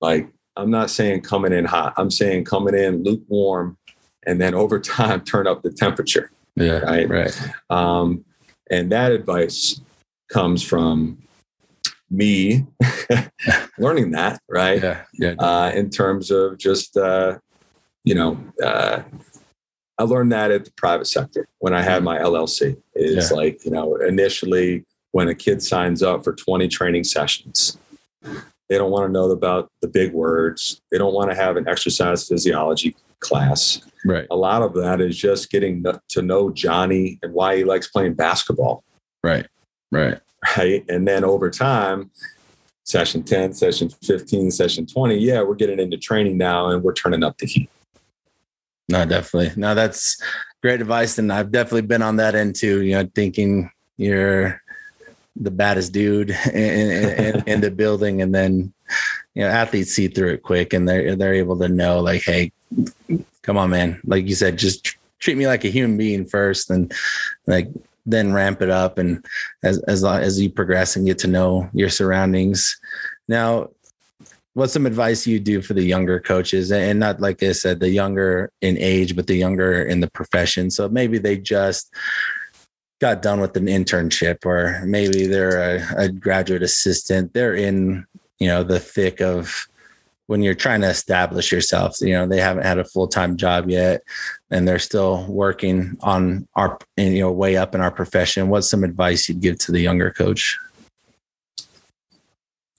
Like, 0.00 0.28
I'm 0.56 0.70
not 0.70 0.90
saying 0.90 1.22
coming 1.22 1.52
in 1.52 1.64
hot, 1.64 1.94
I'm 1.96 2.10
saying 2.10 2.44
coming 2.44 2.74
in 2.74 3.04
lukewarm 3.04 3.76
and 4.26 4.40
then 4.40 4.54
over 4.54 4.80
time 4.80 5.22
turn 5.22 5.46
up 5.46 5.62
the 5.62 5.70
temperature. 5.70 6.30
Yeah. 6.56 6.78
Right. 6.80 7.08
Right. 7.08 7.50
Um, 7.70 8.24
and 8.70 8.90
that 8.92 9.12
advice 9.12 9.80
comes 10.28 10.62
from 10.62 11.18
me 12.10 12.66
learning 13.78 14.12
that, 14.12 14.40
right? 14.48 14.82
Yeah. 14.82 15.02
yeah. 15.14 15.34
Uh, 15.38 15.70
in 15.74 15.90
terms 15.90 16.30
of 16.30 16.58
just, 16.58 16.96
uh, 16.96 17.38
you 18.04 18.14
know, 18.14 18.38
uh, 18.64 19.02
I 19.98 20.04
learned 20.04 20.32
that 20.32 20.50
at 20.50 20.64
the 20.64 20.70
private 20.72 21.06
sector 21.06 21.48
when 21.58 21.74
I 21.74 21.82
had 21.82 21.96
mm-hmm. 21.96 22.04
my 22.04 22.18
LLC. 22.18 22.76
Is 22.94 23.30
yeah. 23.30 23.36
like, 23.36 23.64
you 23.64 23.70
know, 23.70 23.96
initially 23.96 24.84
when 25.12 25.28
a 25.28 25.34
kid 25.34 25.62
signs 25.62 26.02
up 26.02 26.24
for 26.24 26.34
20 26.34 26.68
training 26.68 27.04
sessions, 27.04 27.76
they 28.22 28.76
don't 28.76 28.90
want 28.90 29.06
to 29.06 29.12
know 29.12 29.30
about 29.30 29.70
the 29.80 29.88
big 29.88 30.12
words. 30.12 30.80
They 30.90 30.98
don't 30.98 31.14
want 31.14 31.30
to 31.30 31.36
have 31.36 31.56
an 31.56 31.68
exercise 31.68 32.28
physiology 32.28 32.94
class. 33.20 33.80
Right. 34.04 34.26
A 34.30 34.36
lot 34.36 34.62
of 34.62 34.74
that 34.74 35.00
is 35.00 35.16
just 35.16 35.50
getting 35.50 35.84
to 36.10 36.22
know 36.22 36.50
Johnny 36.50 37.18
and 37.22 37.32
why 37.32 37.56
he 37.56 37.64
likes 37.64 37.88
playing 37.88 38.14
basketball. 38.14 38.84
Right. 39.24 39.46
Right 39.90 40.20
right? 40.56 40.84
And 40.88 41.06
then 41.06 41.24
over 41.24 41.50
time, 41.50 42.10
session 42.84 43.22
10, 43.22 43.52
session 43.52 43.90
15, 43.90 44.50
session 44.50 44.86
20, 44.86 45.16
yeah, 45.16 45.42
we're 45.42 45.54
getting 45.54 45.78
into 45.78 45.98
training 45.98 46.38
now 46.38 46.68
and 46.68 46.82
we're 46.82 46.94
turning 46.94 47.22
up 47.22 47.36
the 47.38 47.46
heat. 47.46 47.70
No, 48.88 49.04
definitely. 49.04 49.52
No, 49.60 49.74
that's 49.74 50.20
great 50.62 50.80
advice. 50.80 51.18
And 51.18 51.32
I've 51.32 51.52
definitely 51.52 51.82
been 51.82 52.02
on 52.02 52.16
that 52.16 52.34
end 52.34 52.56
too, 52.56 52.82
you 52.82 52.94
know, 52.94 53.08
thinking 53.14 53.70
you're 53.98 54.62
the 55.36 55.50
baddest 55.50 55.92
dude 55.92 56.30
in, 56.52 56.54
in, 56.54 57.42
in 57.46 57.60
the 57.60 57.70
building. 57.70 58.22
And 58.22 58.34
then, 58.34 58.72
you 59.34 59.42
know, 59.42 59.48
athletes 59.48 59.92
see 59.92 60.08
through 60.08 60.32
it 60.32 60.42
quick 60.42 60.72
and 60.72 60.88
they're, 60.88 61.14
they're 61.14 61.34
able 61.34 61.58
to 61.58 61.68
know 61.68 62.00
like, 62.00 62.22
Hey, 62.22 62.52
come 63.42 63.58
on, 63.58 63.70
man. 63.70 64.00
Like 64.04 64.26
you 64.26 64.34
said, 64.34 64.58
just 64.58 64.96
treat 65.18 65.36
me 65.36 65.46
like 65.46 65.64
a 65.64 65.70
human 65.70 65.98
being 65.98 66.24
first 66.24 66.70
and 66.70 66.92
like 67.46 67.68
then 68.08 68.32
ramp 68.32 68.62
it 68.62 68.70
up 68.70 68.98
and 68.98 69.24
as 69.62 69.78
as 69.84 70.02
as 70.04 70.40
you 70.40 70.50
progress 70.50 70.96
and 70.96 71.06
get 71.06 71.18
to 71.18 71.28
know 71.28 71.68
your 71.72 71.90
surroundings. 71.90 72.78
Now 73.28 73.68
what's 74.54 74.72
some 74.72 74.86
advice 74.86 75.26
you 75.26 75.38
do 75.38 75.62
for 75.62 75.74
the 75.74 75.84
younger 75.84 76.18
coaches? 76.18 76.72
And 76.72 76.98
not 76.98 77.20
like 77.20 77.42
i 77.42 77.52
said 77.52 77.78
the 77.78 77.90
younger 77.90 78.50
in 78.60 78.76
age 78.78 79.14
but 79.14 79.26
the 79.26 79.36
younger 79.36 79.82
in 79.82 80.00
the 80.00 80.10
profession. 80.10 80.70
So 80.70 80.88
maybe 80.88 81.18
they 81.18 81.36
just 81.36 81.94
got 83.00 83.22
done 83.22 83.40
with 83.40 83.56
an 83.56 83.66
internship 83.66 84.44
or 84.44 84.82
maybe 84.84 85.26
they're 85.26 85.76
a, 85.76 86.04
a 86.04 86.08
graduate 86.08 86.62
assistant. 86.62 87.34
They're 87.34 87.54
in 87.54 88.06
you 88.38 88.48
know 88.48 88.64
the 88.64 88.80
thick 88.80 89.20
of 89.20 89.68
when 90.28 90.42
you're 90.42 90.54
trying 90.54 90.80
to 90.82 90.88
establish 90.88 91.50
yourself 91.50 91.96
you 92.00 92.12
know 92.12 92.26
they 92.26 92.40
haven't 92.40 92.64
had 92.64 92.78
a 92.78 92.84
full-time 92.84 93.36
job 93.36 93.68
yet 93.68 94.02
and 94.50 94.66
they're 94.66 94.78
still 94.78 95.26
working 95.26 95.96
on 96.02 96.46
our 96.54 96.78
you 96.96 97.20
know 97.20 97.32
way 97.32 97.56
up 97.56 97.74
in 97.74 97.80
our 97.80 97.90
profession. 97.90 98.48
What's 98.48 98.70
some 98.70 98.84
advice 98.84 99.28
you'd 99.28 99.40
give 99.40 99.58
to 99.58 99.72
the 99.72 99.80
younger 99.80 100.10
coach? 100.10 100.58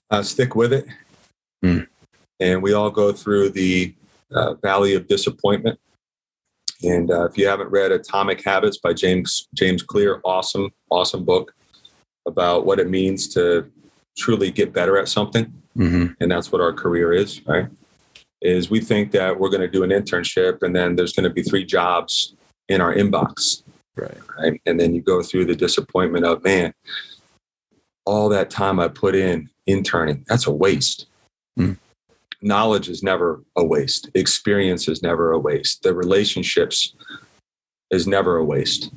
Uh, 0.09 0.23
stick 0.23 0.55
with 0.55 0.73
it. 0.73 0.85
Mm. 1.63 1.87
and 2.39 2.63
we 2.63 2.71
all 2.71 2.89
go 2.89 3.11
through 3.11 3.49
the 3.49 3.93
uh, 4.33 4.53
valley 4.53 4.95
of 4.95 5.09
disappointment. 5.09 5.77
And 6.81 7.11
uh, 7.11 7.25
if 7.25 7.37
you 7.37 7.45
haven't 7.45 7.69
read 7.69 7.91
atomic 7.91 8.41
habits 8.43 8.77
by 8.77 8.93
james 8.93 9.49
james 9.53 9.83
clear 9.83 10.21
awesome 10.23 10.69
awesome 10.89 11.25
book 11.25 11.53
about 12.25 12.65
what 12.65 12.79
it 12.79 12.89
means 12.89 13.27
to 13.33 13.69
truly 14.17 14.51
get 14.51 14.71
better 14.71 14.97
at 14.97 15.09
something 15.09 15.58
mm-hmm. 15.77 16.13
and 16.19 16.31
that's 16.31 16.51
what 16.51 16.61
our 16.61 16.73
career 16.73 17.13
is 17.13 17.45
right 17.47 17.67
is 18.41 18.69
we 18.69 18.79
think 18.79 19.11
that 19.11 19.39
we're 19.39 19.49
going 19.49 19.61
to 19.61 19.67
do 19.67 19.83
an 19.83 19.89
internship 19.89 20.63
and 20.63 20.75
then 20.75 20.95
there's 20.95 21.13
going 21.13 21.25
to 21.25 21.29
be 21.29 21.43
three 21.43 21.65
jobs 21.65 22.35
in 22.69 22.81
our 22.81 22.93
inbox. 22.93 23.63
Right. 23.95 24.17
Right. 24.37 24.61
And 24.65 24.79
then 24.79 24.95
you 24.95 25.01
go 25.01 25.21
through 25.21 25.45
the 25.45 25.55
disappointment 25.55 26.25
of, 26.25 26.43
man, 26.43 26.73
all 28.05 28.29
that 28.29 28.49
time 28.49 28.79
I 28.79 28.87
put 28.87 29.15
in 29.15 29.49
interning, 29.67 30.23
that's 30.27 30.47
a 30.47 30.51
waste. 30.51 31.07
Mm. 31.59 31.77
Knowledge 32.41 32.87
is 32.87 33.03
never 33.03 33.43
a 33.57 33.63
waste. 33.63 34.09
Experience 34.15 34.87
is 34.87 35.03
never 35.03 35.31
a 35.31 35.39
waste. 35.39 35.83
The 35.83 35.93
relationships 35.93 36.93
is 37.91 38.07
never 38.07 38.37
a 38.37 38.45
waste. 38.45 38.91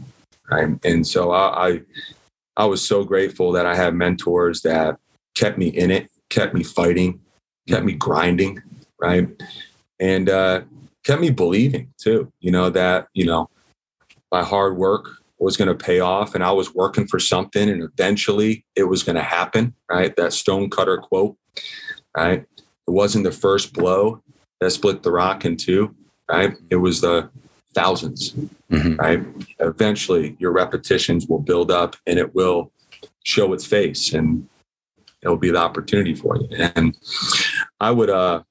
Right. 0.49 0.79
And 0.85 1.05
so 1.05 1.33
I, 1.33 1.69
I, 1.69 1.81
I 2.57 2.65
was 2.67 2.87
so 2.87 3.03
grateful 3.03 3.51
that 3.53 3.67
I 3.67 3.75
had 3.75 3.95
mentors 3.95 4.63
that 4.63 4.99
kept 5.35 5.59
me 5.59 5.69
in 5.69 5.91
it, 5.91 6.12
kept 6.33 6.55
me 6.55 6.63
fighting, 6.63 7.21
kept 7.69 7.85
me 7.85 7.93
grinding 7.93 8.63
right? 9.03 9.29
And 10.01 10.31
uh, 10.31 10.63
kept 11.05 11.21
me 11.21 11.31
believing 11.31 11.93
too, 11.99 12.33
you 12.41 12.51
know, 12.51 12.71
that, 12.71 13.09
you 13.13 13.27
know, 13.27 13.51
my 14.31 14.43
hard 14.43 14.77
work 14.77 15.09
was 15.39 15.57
going 15.57 15.69
to 15.69 15.75
pay 15.75 15.99
off 15.99 16.35
and 16.35 16.45
I 16.45 16.53
was 16.53 16.75
working 16.75 17.07
for 17.07 17.19
something 17.19 17.69
and 17.69 17.83
eventually 17.83 18.65
it 18.77 18.85
was 18.85 19.03
going 19.03 19.17
to 19.17 19.23
happen, 19.23 19.75
right? 19.91 20.15
That 20.17 20.33
stonecutter 20.33 20.99
quote, 20.99 21.37
right? 22.17 22.47
It 22.87 22.91
wasn't 22.91 23.25
the 23.25 23.33
first 23.33 23.75
blow 23.75 24.23
that 24.61 24.71
split 24.71 25.03
the 25.03 25.11
rock 25.11 25.45
in 25.45 25.57
two, 25.57 25.95
right? 26.31 26.55
It 26.71 26.77
was 26.77 27.01
the 27.01 27.29
1000s 27.75 28.49
mm-hmm. 28.71 28.95
right? 28.97 29.21
Eventually 29.59 30.37
your 30.39 30.53
repetitions 30.53 31.27
will 31.27 31.41
build 31.41 31.71
up 31.73 31.97
and 32.07 32.19
it 32.19 32.35
will 32.35 32.71
show 33.25 33.53
its 33.53 33.67
face 33.67 34.13
and 34.13 34.49
it'll 35.23 35.37
be 35.37 35.51
the 35.51 35.59
opportunity 35.59 36.15
for 36.15 36.37
you. 36.37 36.49
And 36.75 36.97
I 37.81 37.91
would, 37.91 38.11
uh, 38.11 38.43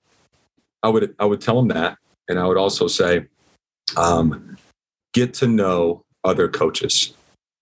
I 0.84 0.90
would 0.90 1.16
I 1.20 1.26
would 1.26 1.42
tell 1.42 1.58
them 1.58 1.68
that, 1.70 1.98
and 2.28 2.40
I 2.40 2.48
would 2.48 2.58
also 2.58 2.88
say, 2.88 3.28
um, 3.98 4.58
get 5.14 5.34
to 5.36 5.48
know 5.48 6.04
other 6.24 6.48
coaches. 6.48 7.14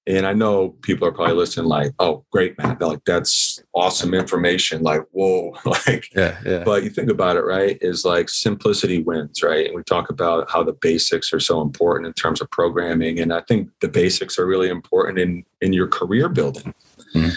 And 0.08 0.26
I 0.26 0.34
know 0.34 0.70
people 0.82 1.08
are 1.08 1.12
probably 1.12 1.36
listening, 1.36 1.68
like, 1.68 1.92
"Oh, 2.00 2.24
great, 2.32 2.58
man! 2.58 2.78
They're 2.80 2.88
like, 2.88 3.04
that's 3.06 3.62
awesome 3.76 4.14
information." 4.14 4.82
Like, 4.82 5.04
whoa, 5.12 5.54
like, 5.66 6.10
yeah, 6.16 6.40
yeah. 6.46 6.64
But 6.64 6.84
you 6.84 6.90
think 6.90 7.12
about 7.12 7.36
it, 7.36 7.44
right? 7.44 7.78
Is 7.82 8.06
like 8.06 8.30
simplicity 8.30 9.04
wins, 9.04 9.44
right? 9.44 9.68
And 9.68 9.76
we 9.76 9.84
talk 9.84 10.10
about 10.10 10.50
how 10.50 10.64
the 10.64 10.74
basics 10.74 11.32
are 11.32 11.40
so 11.40 11.62
important 11.62 12.08
in 12.08 12.14
terms 12.14 12.42
of 12.42 12.50
programming, 12.50 13.20
and 13.20 13.32
I 13.32 13.42
think 13.42 13.70
the 13.82 13.90
basics 13.90 14.40
are 14.40 14.48
really 14.48 14.70
important 14.70 15.20
in 15.20 15.44
in 15.62 15.74
your 15.74 15.88
career 15.88 16.28
building. 16.30 16.74
Mm-hmm. 17.14 17.30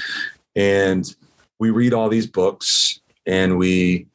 And 0.55 1.14
we 1.62 1.70
read 1.70 1.94
all 1.94 2.08
these 2.08 2.26
books, 2.26 3.00
and 3.24 3.56
we 3.56 4.08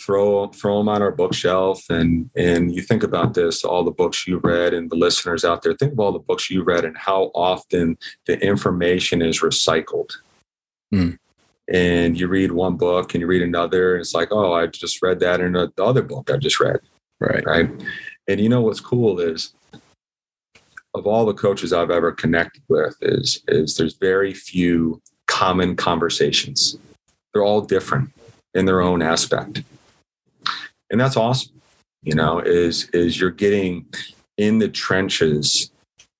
throw 0.00 0.48
throw 0.48 0.78
them 0.78 0.88
on 0.88 1.02
our 1.02 1.12
bookshelf. 1.12 1.88
And 1.88 2.30
and 2.34 2.74
you 2.74 2.82
think 2.82 3.04
about 3.04 3.34
this 3.34 3.62
all 3.62 3.84
the 3.84 3.92
books 3.92 4.26
you've 4.26 4.42
read 4.42 4.74
and 4.74 4.90
the 4.90 4.96
listeners 4.96 5.44
out 5.44 5.62
there 5.62 5.74
think 5.74 5.92
of 5.92 6.00
all 6.00 6.10
the 6.10 6.18
books 6.18 6.50
you've 6.50 6.66
read 6.66 6.84
and 6.84 6.98
how 6.98 7.30
often 7.32 7.96
the 8.26 8.36
information 8.44 9.22
is 9.22 9.40
recycled. 9.40 10.10
Mm. 10.92 11.18
and 11.70 12.18
you 12.18 12.26
read 12.28 12.50
one 12.50 12.76
book 12.78 13.12
and 13.12 13.20
you 13.20 13.26
read 13.26 13.42
another 13.42 13.92
and 13.92 14.00
it's 14.00 14.14
like 14.14 14.32
oh 14.32 14.54
i 14.54 14.66
just 14.66 15.02
read 15.02 15.20
that 15.20 15.38
in 15.42 15.52
the 15.52 15.70
other 15.78 16.02
book 16.02 16.30
i 16.30 16.38
just 16.38 16.58
read. 16.58 16.80
Right. 17.20 17.44
Right? 17.44 17.70
And 18.26 18.40
you 18.40 18.48
know 18.48 18.62
what's 18.62 18.80
cool 18.80 19.20
is 19.20 19.52
of 20.94 21.06
all 21.06 21.26
the 21.26 21.34
coaches 21.34 21.72
i've 21.74 21.90
ever 21.90 22.10
connected 22.10 22.62
with 22.68 22.96
is 23.02 23.44
is 23.48 23.76
there's 23.76 23.98
very 23.98 24.32
few 24.32 25.02
common 25.38 25.76
conversations. 25.76 26.78
They're 27.32 27.44
all 27.44 27.60
different 27.60 28.10
in 28.54 28.64
their 28.64 28.80
own 28.80 29.02
aspect. 29.02 29.62
And 30.90 31.00
that's 31.00 31.16
awesome 31.16 31.58
you 32.02 32.14
know 32.14 32.38
is 32.40 32.88
is 32.90 33.20
you're 33.20 33.30
getting 33.30 33.86
in 34.36 34.58
the 34.58 34.68
trenches 34.68 35.70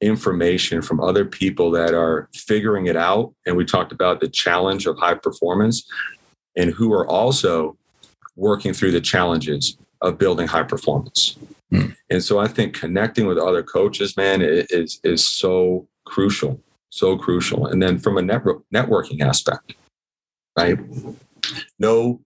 information 0.01 0.81
from 0.83 1.01
other 1.01 1.25
people 1.25 1.73
that 1.73 1.93
are 1.93 2.29
figuring 2.33 2.87
it 2.87 2.97
out. 2.97 3.35
And 3.47 3.57
we 3.57 3.65
talked 3.65 3.91
about 3.91 4.21
the 4.21 4.29
challenge 4.29 4.87
of 4.87 4.97
high 4.97 5.15
performance 5.15 5.85
and 6.57 6.71
who 6.71 6.93
are 6.93 7.05
also 7.05 7.77
working 8.37 8.73
through 8.73 8.93
the 8.93 9.01
challenges 9.01 9.77
of 10.01 10.17
building 10.17 10.47
high 10.47 10.63
performance. 10.63 11.37
Mm. 11.71 11.95
and 12.09 12.25
so 12.25 12.39
i 12.39 12.49
think 12.49 12.73
connecting 12.73 13.27
with 13.27 13.37
other 13.37 13.63
coaches 13.63 14.17
man 14.17 14.41
is 14.41 15.01
is 15.05 15.29
so 15.29 15.87
crucial 16.07 16.59
so 16.91 17.17
crucial 17.17 17.67
and 17.67 17.83
then 17.83 17.99
from 17.99 18.17
a 18.17 18.23
network, 18.23 18.63
networking 18.75 19.21
aspect 19.21 19.75
right 20.57 20.79
no 21.79 22.21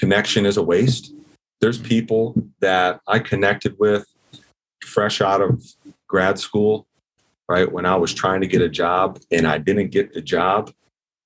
connection 0.00 0.46
is 0.46 0.56
a 0.56 0.62
waste. 0.62 1.12
There's 1.60 1.78
people 1.78 2.34
that 2.60 3.00
I 3.06 3.18
connected 3.18 3.76
with 3.78 4.06
fresh 4.82 5.20
out 5.20 5.42
of 5.42 5.62
grad 6.08 6.38
school, 6.38 6.86
right? 7.50 7.70
When 7.70 7.84
I 7.84 7.96
was 7.96 8.14
trying 8.14 8.40
to 8.40 8.46
get 8.46 8.62
a 8.62 8.68
job 8.68 9.20
and 9.30 9.46
I 9.46 9.58
didn't 9.58 9.90
get 9.90 10.14
the 10.14 10.22
job, 10.22 10.72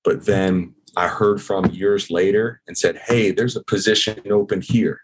but 0.03 0.25
then 0.25 0.75
I 0.97 1.07
heard 1.07 1.41
from 1.41 1.67
years 1.67 2.11
later 2.11 2.61
and 2.67 2.77
said, 2.77 2.97
Hey, 2.97 3.31
there's 3.31 3.55
a 3.55 3.63
position 3.63 4.19
open 4.29 4.61
here. 4.61 5.01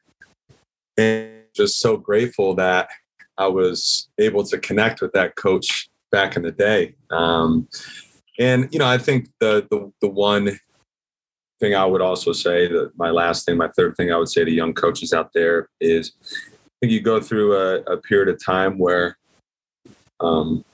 And 0.98 1.44
just 1.56 1.80
so 1.80 1.96
grateful 1.96 2.54
that 2.56 2.90
I 3.38 3.48
was 3.48 4.10
able 4.18 4.44
to 4.46 4.58
connect 4.58 5.02
with 5.02 5.14
that 5.14 5.38
coach 5.38 5.90
back 6.12 6.36
in 6.36 6.44
the 6.44 6.52
day. 6.52 6.96
Um, 7.10 7.68
and 8.40 8.68
you 8.72 8.80
know, 8.80 8.88
I 8.88 8.98
think 8.98 9.30
the 9.40 9.68
the 9.70 9.92
the 10.02 10.08
one 10.08 10.58
thing 11.62 11.76
I 11.76 11.86
would 11.86 12.02
also 12.02 12.34
say 12.34 12.68
that 12.68 12.92
my 12.98 13.12
last 13.12 13.46
thing, 13.46 13.56
my 13.56 13.70
third 13.70 13.96
thing 13.96 14.12
I 14.12 14.18
would 14.18 14.30
say 14.30 14.44
to 14.44 14.52
young 14.52 14.74
coaches 14.74 15.14
out 15.14 15.32
there 15.34 15.70
is 15.80 16.14
I 16.24 16.74
think 16.82 16.92
you 16.92 17.02
go 17.02 17.22
through 17.22 17.56
a, 17.56 17.82
a 17.84 17.98
period 17.98 18.30
of 18.30 18.44
time 18.44 18.80
where, 18.80 19.18
um, 20.20 20.66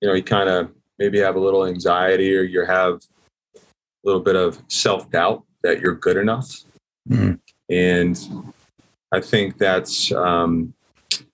you 0.00 0.08
know, 0.08 0.14
you 0.14 0.24
kind 0.24 0.48
of 0.48 0.72
maybe 0.98 1.20
have 1.20 1.36
a 1.36 1.40
little 1.40 1.64
anxiety 1.64 2.36
or 2.36 2.42
you 2.42 2.64
have 2.64 3.00
a 3.56 3.60
little 4.02 4.20
bit 4.20 4.34
of 4.34 4.60
self 4.68 5.08
doubt 5.10 5.44
that 5.62 5.80
you're 5.80 5.94
good 5.94 6.16
enough. 6.16 6.50
Mm-hmm. 7.08 7.34
And 7.72 8.52
I 9.12 9.20
think 9.20 9.58
that's, 9.58 10.10
um, 10.12 10.74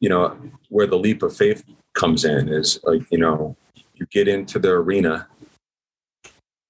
you 0.00 0.10
know, 0.10 0.36
where 0.68 0.86
the 0.86 0.98
leap 0.98 1.22
of 1.22 1.34
faith 1.34 1.64
comes 1.96 2.24
in 2.24 2.48
is 2.48 2.78
like, 2.84 3.02
you 3.10 3.18
know, 3.18 3.56
you 3.94 4.06
get 4.12 4.28
into 4.28 4.60
the 4.60 4.70
arena 4.70 5.26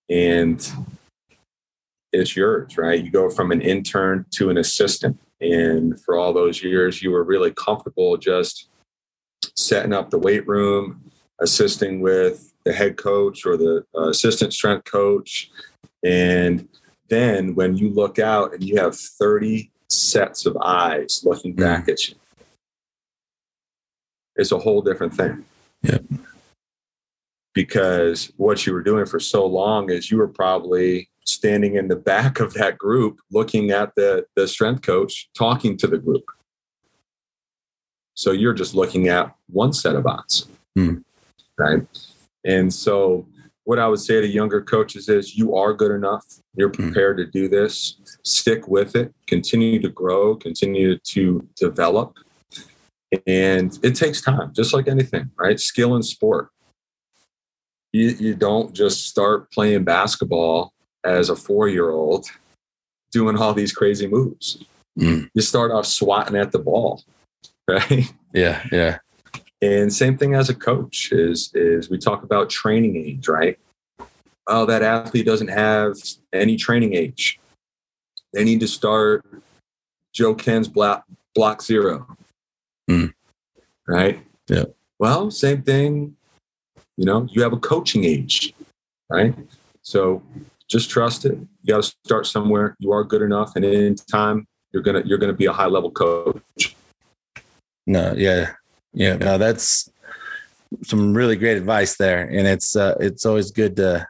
and 0.08 0.72
it's 2.12 2.36
yours, 2.36 2.78
right? 2.78 3.04
You 3.04 3.10
go 3.10 3.28
from 3.28 3.52
an 3.52 3.60
intern 3.60 4.24
to 4.32 4.48
an 4.48 4.56
assistant. 4.56 5.18
And 5.40 6.00
for 6.00 6.16
all 6.16 6.32
those 6.32 6.62
years, 6.62 7.02
you 7.02 7.10
were 7.10 7.24
really 7.24 7.52
comfortable 7.52 8.16
just 8.16 8.68
setting 9.56 9.92
up 9.92 10.10
the 10.10 10.18
weight 10.18 10.46
room, 10.46 11.10
assisting 11.40 12.00
with 12.00 12.54
the 12.64 12.72
head 12.72 12.96
coach 12.96 13.44
or 13.44 13.56
the 13.56 13.84
uh, 13.94 14.08
assistant 14.08 14.54
strength 14.54 14.84
coach. 14.84 15.50
And 16.02 16.68
then 17.08 17.54
when 17.54 17.76
you 17.76 17.90
look 17.90 18.18
out 18.18 18.54
and 18.54 18.64
you 18.64 18.76
have 18.76 18.96
30 18.96 19.70
sets 19.88 20.46
of 20.46 20.56
eyes 20.58 21.22
looking 21.24 21.54
mm. 21.54 21.60
back 21.60 21.88
at 21.88 22.08
you, 22.08 22.14
it's 24.36 24.52
a 24.52 24.58
whole 24.58 24.82
different 24.82 25.14
thing. 25.14 25.44
Yeah. 25.82 25.98
Because 27.54 28.32
what 28.36 28.66
you 28.66 28.72
were 28.72 28.82
doing 28.82 29.06
for 29.06 29.18
so 29.18 29.46
long 29.46 29.90
is 29.90 30.10
you 30.10 30.18
were 30.18 30.28
probably 30.28 31.08
standing 31.24 31.74
in 31.74 31.88
the 31.88 31.96
back 31.96 32.38
of 32.38 32.54
that 32.54 32.78
group 32.78 33.18
looking 33.32 33.70
at 33.70 33.94
the, 33.96 34.26
the 34.36 34.46
strength 34.46 34.82
coach 34.82 35.28
talking 35.36 35.76
to 35.78 35.86
the 35.86 35.98
group. 35.98 36.24
So 38.14 38.30
you're 38.30 38.54
just 38.54 38.74
looking 38.74 39.08
at 39.08 39.34
one 39.48 39.72
set 39.72 39.96
of 39.96 40.06
odds. 40.06 40.48
Hmm. 40.74 40.98
Right. 41.58 41.82
And 42.44 42.72
so 42.72 43.26
what 43.64 43.78
I 43.78 43.88
would 43.88 43.98
say 44.00 44.20
to 44.20 44.26
younger 44.26 44.62
coaches 44.62 45.08
is 45.08 45.36
you 45.36 45.56
are 45.56 45.74
good 45.74 45.90
enough. 45.90 46.24
You're 46.54 46.68
Hmm. 46.68 46.84
prepared 46.84 47.16
to 47.18 47.26
do 47.26 47.48
this. 47.48 47.96
Stick 48.22 48.68
with 48.68 48.94
it. 48.94 49.12
Continue 49.26 49.80
to 49.80 49.88
grow. 49.88 50.36
Continue 50.36 50.98
to 50.98 51.46
develop. 51.56 52.16
And 53.26 53.78
it 53.82 53.94
takes 53.94 54.20
time, 54.20 54.52
just 54.54 54.72
like 54.72 54.88
anything, 54.88 55.30
right? 55.36 55.58
Skill 55.58 55.96
in 55.96 56.02
sport. 56.02 56.50
You, 57.92 58.08
you 58.08 58.34
don't 58.34 58.74
just 58.74 59.06
start 59.06 59.50
playing 59.50 59.84
basketball 59.84 60.72
as 61.04 61.30
a 61.30 61.36
four 61.36 61.68
year 61.68 61.90
old 61.90 62.26
doing 63.12 63.36
all 63.36 63.54
these 63.54 63.72
crazy 63.72 64.06
moves. 64.06 64.62
Mm. 64.98 65.30
You 65.32 65.42
start 65.42 65.70
off 65.70 65.86
swatting 65.86 66.36
at 66.36 66.52
the 66.52 66.58
ball, 66.58 67.02
right? 67.68 68.12
Yeah, 68.32 68.62
yeah. 68.72 68.98
And 69.62 69.92
same 69.92 70.18
thing 70.18 70.34
as 70.34 70.50
a 70.50 70.54
coach 70.54 71.12
is 71.12 71.50
is 71.54 71.88
we 71.88 71.98
talk 71.98 72.22
about 72.22 72.50
training 72.50 72.96
age, 72.96 73.28
right? 73.28 73.58
Oh, 74.46 74.66
that 74.66 74.82
athlete 74.82 75.26
doesn't 75.26 75.48
have 75.48 75.96
any 76.32 76.56
training 76.56 76.94
age. 76.94 77.40
They 78.32 78.44
need 78.44 78.60
to 78.60 78.68
start 78.68 79.24
Joe 80.12 80.34
Kenn's 80.34 80.68
block 80.68 81.04
block 81.34 81.62
zero. 81.62 82.06
Hmm. 82.88 83.06
Right? 83.86 84.24
Yeah. 84.48 84.64
Well, 84.98 85.30
same 85.30 85.62
thing. 85.62 86.16
You 86.96 87.04
know, 87.04 87.28
you 87.30 87.42
have 87.42 87.52
a 87.52 87.58
coaching 87.58 88.04
age, 88.04 88.54
right? 89.10 89.34
So 89.82 90.22
just 90.68 90.88
trust 90.90 91.24
it. 91.24 91.38
You 91.62 91.74
got 91.74 91.82
to 91.82 91.94
start 92.04 92.26
somewhere. 92.26 92.76
You 92.78 92.92
are 92.92 93.04
good 93.04 93.22
enough, 93.22 93.54
and 93.56 93.64
in 93.64 93.94
time, 93.96 94.46
you're 94.72 94.82
gonna 94.82 95.02
you're 95.04 95.18
gonna 95.18 95.32
be 95.32 95.46
a 95.46 95.52
high 95.52 95.66
level 95.66 95.90
coach. 95.90 96.76
No, 97.86 98.14
yeah, 98.16 98.52
yeah. 98.92 99.16
No, 99.16 99.38
that's 99.38 99.90
some 100.82 101.14
really 101.14 101.36
great 101.36 101.56
advice 101.56 101.96
there, 101.96 102.24
and 102.24 102.46
it's 102.46 102.76
uh, 102.76 102.96
it's 103.00 103.26
always 103.26 103.50
good 103.50 103.76
to 103.76 104.06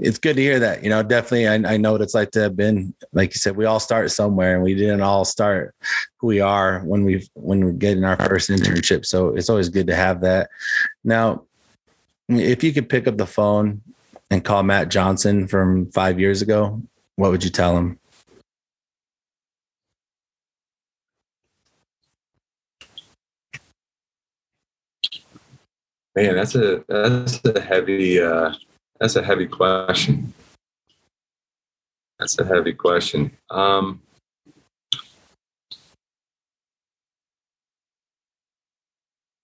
it's 0.00 0.18
good 0.18 0.36
to 0.36 0.42
hear 0.42 0.58
that. 0.60 0.82
You 0.82 0.90
know, 0.90 1.02
definitely, 1.02 1.48
I, 1.48 1.74
I 1.74 1.76
know 1.76 1.92
what 1.92 2.02
it's 2.02 2.14
like 2.14 2.30
to 2.32 2.40
have 2.40 2.56
been. 2.56 2.94
Like 3.12 3.34
you 3.34 3.38
said, 3.38 3.56
we 3.56 3.64
all 3.64 3.80
start 3.80 4.10
somewhere, 4.10 4.54
and 4.54 4.62
we 4.62 4.74
didn't 4.74 5.00
all 5.00 5.24
start 5.24 5.74
who 6.18 6.26
we 6.28 6.40
are 6.40 6.80
when 6.80 7.04
we 7.04 7.26
when 7.34 7.64
we're 7.64 7.72
getting 7.72 8.04
our 8.04 8.16
first 8.16 8.50
internship. 8.50 9.06
So 9.06 9.34
it's 9.34 9.48
always 9.48 9.68
good 9.68 9.86
to 9.88 9.96
have 9.96 10.20
that. 10.22 10.50
Now, 11.04 11.44
if 12.28 12.62
you 12.62 12.72
could 12.72 12.88
pick 12.88 13.06
up 13.06 13.16
the 13.16 13.26
phone 13.26 13.82
and 14.30 14.44
call 14.44 14.62
Matt 14.62 14.88
Johnson 14.90 15.46
from 15.46 15.90
five 15.92 16.18
years 16.20 16.42
ago, 16.42 16.82
what 17.16 17.30
would 17.30 17.44
you 17.44 17.50
tell 17.50 17.76
him? 17.76 17.98
Man, 26.14 26.34
that's 26.34 26.54
a 26.54 26.82
that's 26.88 27.44
a 27.44 27.60
heavy 27.60 28.20
uh, 28.20 28.54
that's 29.00 29.16
a 29.16 29.22
heavy 29.22 29.46
question. 29.46 30.32
That's 32.18 32.38
a 32.38 32.44
heavy 32.44 32.72
question. 32.72 33.30
Um, 33.50 34.00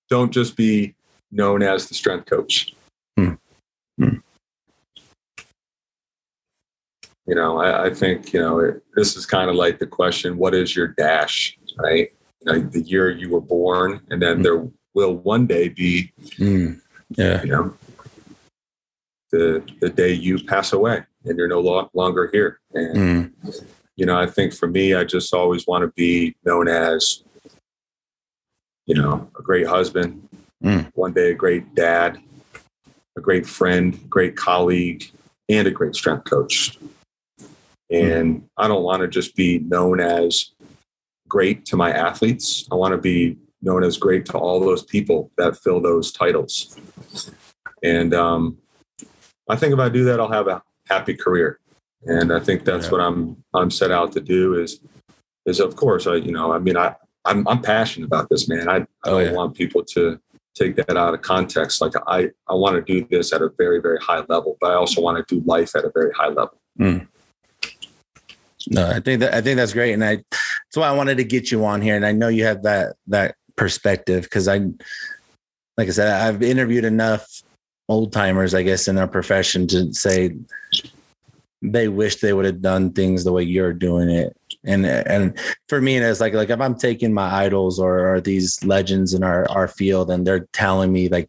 don't 0.09 0.33
just 0.33 0.57
be 0.57 0.95
known 1.31 1.63
as 1.63 1.89
the 1.89 1.95
strength 1.95 2.27
coach. 2.27 2.75
Hmm. 3.19 3.35
Hmm. 3.99 4.17
You 7.27 7.35
know, 7.35 7.59
I, 7.59 7.87
I 7.87 7.95
think 7.95 8.33
you 8.33 8.41
know 8.41 8.59
it, 8.59 8.83
this 8.95 9.17
is 9.17 9.27
kind 9.27 9.49
of 9.49 9.57
like 9.57 9.79
the 9.79 9.87
question: 9.87 10.37
What 10.39 10.55
is 10.55 10.75
your 10.75 10.89
dash? 10.89 11.59
Right? 11.77 12.11
You 12.45 12.53
know, 12.53 12.59
the 12.61 12.81
year 12.81 13.11
you 13.11 13.31
were 13.31 13.41
born, 13.41 14.01
and 14.11 14.21
then 14.21 14.39
Hmm. 14.39 14.43
there 14.43 14.69
will 14.95 15.17
one 15.17 15.47
day 15.47 15.69
be 15.69 16.13
Mm, 16.39 16.81
yeah, 17.17 17.43
you 17.43 17.51
know 17.51 17.75
the 19.33 19.65
the 19.81 19.89
day 19.91 20.13
you 20.13 20.43
pass 20.45 20.73
away 20.73 21.03
and 21.25 21.37
you're 21.39 21.49
no 21.49 21.61
lo- 21.61 21.91
longer 21.95 22.29
here. 22.33 22.61
And 22.75 22.97
Mm, 22.97 23.55
you 23.97 24.07
know 24.07 24.17
i 24.19 24.27
think 24.27 24.55
for 24.55 24.67
me 24.69 24.95
i 24.95 25.05
just 25.05 25.35
always 25.35 25.67
want 25.67 25.83
to 25.83 25.89
be 25.95 26.35
known 26.45 26.67
as 26.69 27.23
you 28.87 28.95
know 28.95 29.29
a 29.39 29.43
great 29.43 29.67
husband 29.67 30.29
Mm. 30.65 30.91
one 30.95 31.13
day 31.13 31.33
a 31.33 31.35
great 31.35 31.75
dad 31.75 32.21
a 33.19 33.21
great 33.21 33.47
friend 33.47 33.99
great 34.09 34.37
colleague 34.37 35.11
and 35.49 35.67
a 35.67 35.73
great 35.73 35.95
strength 35.97 36.25
coach. 36.31 36.79
And 37.91 38.49
i 38.57 38.69
don't 38.69 38.85
want 38.85 39.03
to 39.03 39.09
just 39.09 39.35
be 39.37 39.59
known 39.59 39.99
as 40.01 40.53
great 41.29 41.65
to 41.67 41.77
my 41.77 41.91
athletes. 41.91 42.67
I 42.71 42.75
want 42.77 42.93
to 42.93 42.99
be 42.99 43.37
known 43.61 43.83
as 43.85 43.97
great 43.97 44.25
to 44.27 44.39
all 44.39 44.61
those 44.61 44.83
people 44.85 45.31
that 45.39 45.57
fill 45.57 45.81
those 45.81 46.13
titles. 46.13 46.77
And 47.83 48.13
um, 48.15 48.59
I 49.49 49.57
think 49.57 49.73
if 49.73 49.79
I 49.79 49.89
do 49.89 50.05
that, 50.05 50.21
I'll 50.21 50.29
have 50.31 50.49
a 50.49 50.63
happy 50.89 51.15
career. 51.15 51.59
And 52.05 52.33
I 52.33 52.41
think 52.41 52.65
that's 52.65 52.87
Yeah. 52.87 52.93
what 52.93 53.01
I'm 53.01 53.43
I'm 53.55 53.71
set 53.71 53.91
out 53.91 54.13
to 54.13 54.21
do. 54.21 54.55
Is 54.55 54.81
is 55.47 55.61
of 55.61 55.77
course 55.77 56.07
I 56.07 56.17
you 56.17 56.33
know 56.33 56.53
I 56.53 56.59
mean 56.59 56.77
I 56.77 56.95
I'm 57.25 57.47
I'm 57.47 57.63
passionate 57.63 58.07
about 58.07 58.29
this 58.29 58.49
man. 58.49 58.69
I, 58.69 58.77
I 58.77 58.87
Oh, 59.05 59.11
don't 59.19 59.25
yeah. 59.27 59.33
want 59.33 59.55
people 59.55 59.85
to 59.85 60.19
take 60.55 60.77
that 60.77 60.97
out 60.97 61.15
of 61.15 61.23
context. 61.23 61.81
Like 61.81 61.93
I 62.07 62.31
I 62.49 62.55
want 62.55 62.75
to 62.75 62.83
do 62.83 63.07
this 63.11 63.33
at 63.33 63.43
a 63.43 63.51
very 63.57 63.81
very 63.81 63.99
high 63.99 64.25
level, 64.29 64.57
but 64.61 64.71
I 64.73 64.75
also 64.75 65.01
want 65.01 65.17
to 65.27 65.35
do 65.35 65.43
life 65.47 65.77
at 65.77 65.85
a 65.85 65.91
very 65.95 66.13
high 66.13 66.29
level. 66.29 66.59
Hmm. 66.77 66.99
No, 68.69 68.89
I 68.89 69.01
think 69.01 69.21
that 69.21 69.35
I 69.35 69.41
think 69.41 69.57
that's 69.57 69.73
great, 69.73 69.93
and 69.93 70.05
I 70.05 70.17
that's 70.17 70.77
why 70.77 70.89
I 70.89 70.93
wanted 70.93 71.17
to 71.19 71.25
get 71.25 71.51
you 71.51 71.65
on 71.65 71.83
here, 71.83 71.97
and 71.97 72.07
I 72.07 72.13
know 72.13 72.29
you 72.29 72.45
have 72.45 72.63
that 72.63 72.95
that 73.09 73.35
perspective 73.57 74.23
because 74.25 74.47
I, 74.47 74.59
like 75.77 75.89
I 75.89 75.91
said, 75.91 76.09
I've 76.09 76.43
interviewed 76.45 76.85
enough 76.85 77.27
old 77.93 78.13
timers, 78.13 78.55
I 78.55 78.63
guess, 78.63 78.89
in 78.89 78.99
our 78.99 79.07
profession 79.07 79.67
to 79.69 79.93
say 79.93 80.35
they 81.63 81.89
wish 81.89 82.17
they 82.17 82.33
would 82.33 82.45
have 82.45 82.61
done 82.61 82.93
things 82.93 83.23
the 83.23 83.33
way 83.33 83.43
you're 83.43 83.73
doing 83.73 84.11
it. 84.11 84.37
And 84.65 84.87
and 84.87 85.39
for 85.69 85.81
me, 85.81 85.97
it's 85.97 86.21
like 86.21 86.35
like 86.35 86.51
if 86.51 86.61
I'm 86.61 86.77
taking 86.77 87.13
my 87.13 87.33
idols 87.45 87.79
or, 87.79 88.15
or 88.15 88.21
these 88.21 88.63
legends 88.65 89.13
in 89.15 89.23
our 89.23 89.49
our 89.51 89.69
field, 89.69 90.11
and 90.11 90.27
they're 90.27 90.47
telling 90.53 90.93
me 90.93 91.09
like 91.09 91.29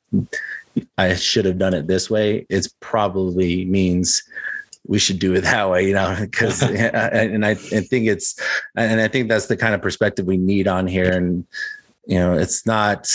I 0.98 1.16
should 1.16 1.46
have 1.46 1.58
done 1.58 1.74
it 1.74 1.88
this 1.88 2.10
way, 2.10 2.46
it's 2.50 2.70
probably 2.80 3.66
means 3.66 4.24
we 4.86 5.00
should 5.00 5.20
do 5.20 5.34
it 5.34 5.42
that 5.52 5.70
way, 5.70 5.88
you 5.88 5.94
know, 5.94 6.16
because 6.20 6.62
and 6.64 7.46
I, 7.46 7.52
I 7.52 7.56
think 7.56 8.08
it's 8.08 8.40
and 8.76 9.02
I 9.02 9.08
think 9.08 9.30
that's 9.30 9.48
the 9.48 9.58
kind 9.58 9.74
of 9.76 9.82
perspective 9.82 10.26
we 10.26 10.38
need 10.38 10.68
on 10.68 10.88
here. 10.88 11.12
And 11.12 11.46
you 12.06 12.20
know, 12.20 12.34
it's 12.34 12.66
not 12.66 13.10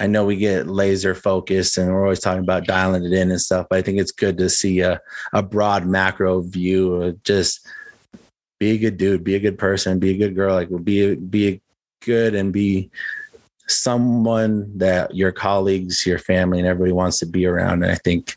I 0.00 0.06
know 0.06 0.24
we 0.24 0.36
get 0.36 0.66
laser 0.66 1.14
focused 1.14 1.78
and 1.78 1.92
we're 1.92 2.02
always 2.02 2.20
talking 2.20 2.42
about 2.42 2.66
dialing 2.66 3.04
it 3.04 3.12
in 3.12 3.30
and 3.30 3.40
stuff, 3.40 3.66
but 3.70 3.78
I 3.78 3.82
think 3.82 3.98
it's 3.98 4.10
good 4.10 4.38
to 4.38 4.48
see 4.48 4.80
a, 4.80 5.00
a 5.32 5.42
broad 5.42 5.86
macro 5.86 6.40
view 6.40 6.94
of 6.94 7.22
just 7.22 7.66
be 8.58 8.70
a 8.70 8.78
good 8.78 8.96
dude, 8.96 9.22
be 9.22 9.36
a 9.36 9.40
good 9.40 9.58
person, 9.58 9.98
be 9.98 10.10
a 10.10 10.18
good 10.18 10.34
girl, 10.34 10.54
like 10.54 10.68
be 10.84 11.14
be 11.14 11.60
good 12.04 12.34
and 12.34 12.52
be 12.52 12.90
someone 13.68 14.76
that 14.78 15.14
your 15.14 15.30
colleagues, 15.30 16.06
your 16.06 16.18
family, 16.18 16.58
and 16.58 16.66
everybody 16.66 16.92
wants 16.92 17.18
to 17.18 17.26
be 17.26 17.46
around. 17.46 17.84
And 17.84 17.92
I 17.92 17.96
think 17.96 18.36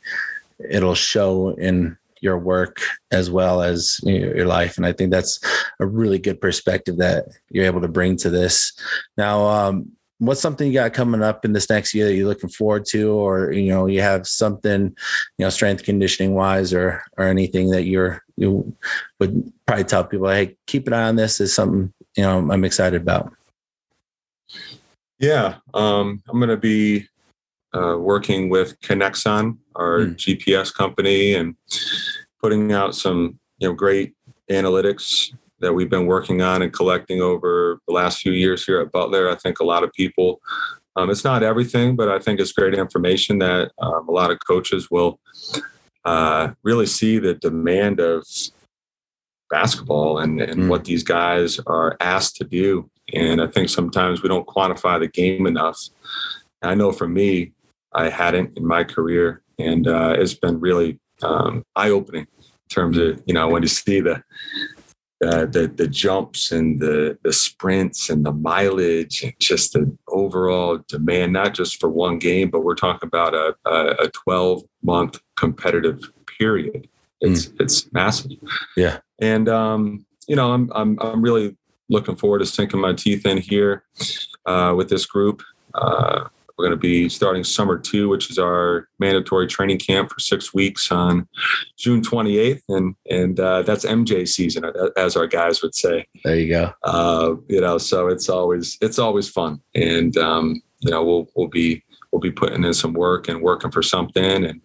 it'll 0.70 0.96
show 0.96 1.50
in 1.52 1.98
your 2.22 2.38
work 2.38 2.82
as 3.12 3.32
well 3.32 3.64
as 3.64 4.00
your 4.04 4.46
life. 4.46 4.78
And 4.78 4.86
I 4.86 4.94
think 4.94 5.10
that's 5.12 5.39
a 5.80 5.88
really 5.88 6.20
good 6.20 6.39
perspective 6.39 6.98
that 6.98 7.26
you're 7.50 7.66
able 7.66 7.82
to 7.82 7.88
bring 7.88 8.16
to 8.18 8.30
this. 8.30 8.74
Now, 9.18 9.48
um, 9.48 9.92
what's 10.22 10.39
something 10.39 10.67
you 10.67 10.74
got 10.74 10.93
coming 10.93 11.24
up 11.24 11.45
in 11.45 11.51
this 11.51 11.67
next 11.67 11.95
year 11.95 12.05
that 12.05 12.13
you're 12.13 12.28
looking 12.28 12.49
forward 12.49 12.86
to, 12.86 13.11
or 13.11 13.51
you 13.51 13.69
know, 13.69 13.88
you 13.88 14.01
have 14.01 14.28
something, 14.28 14.95
you 15.38 15.45
know, 15.45 15.49
strength 15.49 15.84
conditioning 15.84 16.36
wise, 16.36 16.74
or 16.74 17.03
or 17.17 17.26
anything 17.26 17.72
that 17.72 17.84
you're 17.84 18.24
you 18.38 18.76
would 19.19 19.51
probably 19.65 19.84
tell 19.84 20.03
people, 20.03 20.30
hey, 20.30 20.55
keep 20.67 20.86
an 20.88 20.93
eye 20.93 21.07
on 21.07 21.15
this. 21.15 21.41
Is 21.41 21.53
something 21.53 21.91
you 22.15 22.24
know 22.24 22.51
I'm 22.51 22.63
excited 22.63 23.01
about. 23.01 23.34
Yeah, 25.19 25.55
um, 25.74 26.22
I'm 26.30 26.39
going 26.39 26.49
to 26.49 26.57
be 26.57 27.07
uh, 27.74 27.97
working 27.99 28.49
with 28.49 28.80
Kinexon, 28.82 29.57
our 29.76 30.05
Hmm. 30.05 30.13
GPS 30.13 30.74
company, 30.74 31.34
and 31.34 31.55
putting 32.39 32.72
out 32.72 32.93
some 32.93 33.39
you 33.57 33.69
know 33.69 33.74
great 33.74 34.13
analytics 34.51 35.34
that 35.62 35.74
we've 35.74 35.89
been 35.89 36.05
working 36.05 36.41
on 36.41 36.62
and 36.62 36.74
collecting 36.74 37.22
over 37.22 37.80
the 37.88 37.93
last 37.93 38.20
few 38.20 38.32
years 38.32 38.66
here 38.66 38.80
at 38.80 38.91
Butler. 38.91 39.30
I 39.30 39.36
think 39.36 39.59
a 39.59 39.66
lot 39.66 39.84
of 39.84 39.93
people. 39.93 40.41
Um, 40.97 41.09
it's 41.09 41.24
not 41.24 41.41
everything, 41.41 41.95
but 41.95 42.09
I 42.09 42.20
think 42.20 42.39
it's 42.39 42.51
great 42.51 42.74
information 42.74 43.39
that 43.39 43.72
um, 43.82 44.09
a 44.09 44.12
lot 44.12 44.30
of 44.30 44.39
coaches 44.45 44.91
will 44.91 45.20
uh, 46.03 46.51
really 46.64 46.86
see 46.86 47.18
the 47.18 47.36
demand 47.36 47.99
of 48.01 48.26
basketball 49.49 50.20
and, 50.20 50.41
and 50.41 50.64
Hmm. 50.64 50.70
what 50.70 50.86
these 50.86 51.03
guys 51.03 51.59
are 51.68 51.97
asked 51.99 52.38
to 52.38 52.43
do 52.43 52.89
And 53.14 53.41
I 53.41 53.47
think 53.47 53.68
sometimes 53.68 54.24
we 54.24 54.30
don't 54.30 54.47
quantify 54.47 54.97
the 54.97 55.07
game 55.07 55.45
enough. 55.45 55.78
I 56.62 56.76
know 56.76 56.93
for 56.93 57.09
me, 57.09 57.51
I 57.93 58.09
hadn't 58.09 58.57
in 58.57 58.66
my 58.66 58.86
career, 58.86 59.41
and 59.59 59.86
uh, 59.86 60.16
it's 60.18 60.34
been 60.34 60.62
really 60.62 60.97
um, 61.22 61.64
eye 61.76 61.89
opening 61.89 62.28
in 62.41 62.70
terms 62.70 62.97
of 62.97 63.22
you 63.26 63.34
know 63.34 63.49
when 63.49 63.64
you 63.64 63.68
see 63.68 63.99
the 63.99 64.24
uh, 65.24 65.45
the 65.45 65.67
the 65.67 65.88
jumps 65.88 66.51
and 66.51 66.80
the 66.80 67.17
the 67.24 67.34
sprints 67.34 68.09
and 68.09 68.26
the 68.26 68.32
mileage 68.32 69.24
and 69.24 69.34
just 69.39 69.74
the 69.74 69.95
overall 70.07 70.80
demand, 70.88 71.34
not 71.34 71.53
just 71.53 71.80
for 71.80 71.89
one 71.89 72.17
game, 72.17 72.49
but 72.49 72.61
we're 72.61 72.76
talking 72.76 73.07
about 73.07 73.34
a 73.34 73.55
a, 73.65 74.09
12 74.09 74.63
month 74.84 75.19
competitive 75.36 76.01
period. 76.39 76.88
It's 77.19 77.47
mm. 77.47 77.61
it's 77.61 77.91
massive. 77.93 78.32
Yeah, 78.76 78.99
and 79.19 79.47
um, 79.47 80.05
you 80.28 80.36
know 80.36 80.53
I'm 80.53 80.72
I'm 80.74 80.99
I'm 80.99 81.22
really 81.22 81.55
looking 81.89 82.15
forward 82.15 82.39
to 82.39 82.45
sinking 82.45 82.80
my 82.80 82.93
teeth 82.93 83.26
in 83.26 83.38
here 83.38 83.84
uh, 84.45 84.74
with 84.76 84.89
this 84.89 85.05
group. 85.05 85.43
Uh, 85.76 86.30
we're 86.58 86.66
going 86.66 86.78
to 86.78 86.82
be 86.82 87.10
starting 87.10 87.43
summer 87.43 87.78
two, 87.78 88.10
which 88.10 88.30
is 88.30 88.38
our 88.38 88.88
mandatory 88.99 89.47
training 89.47 89.80
camp 89.80 90.12
for 90.12 90.20
six 90.20 90.54
weeks 90.54 90.91
on 90.91 91.28
June 91.78 92.02
28th, 92.02 92.62
and 92.70 92.95
and 93.10 93.39
uh, 93.39 93.62
that's 93.64 93.86
MJ 93.86 94.28
season, 94.28 94.66
as 94.97 95.16
our 95.16 95.28
guys 95.28 95.62
would 95.62 95.76
say. 95.76 96.06
There 96.24 96.36
you 96.36 96.49
go. 96.49 96.74
Uh, 96.84 97.36
you 97.47 97.62
know, 97.62 97.78
so 97.78 98.08
it's 98.08 98.30
always 98.30 98.78
it's 98.82 98.99
always 98.99 99.30
fun, 99.30 99.62
and 99.76 100.16
um, 100.18 100.62
you 100.80 100.91
know 100.91 101.04
we'll 101.04 101.28
we'll 101.36 101.47
be 101.47 101.84
we'll 102.12 102.20
be 102.20 102.32
putting 102.32 102.64
in 102.64 102.74
some 102.74 102.93
work 102.93 103.28
and 103.28 103.41
working 103.41 103.72
for 103.72 103.82
something, 103.82 104.45
and 104.45 104.62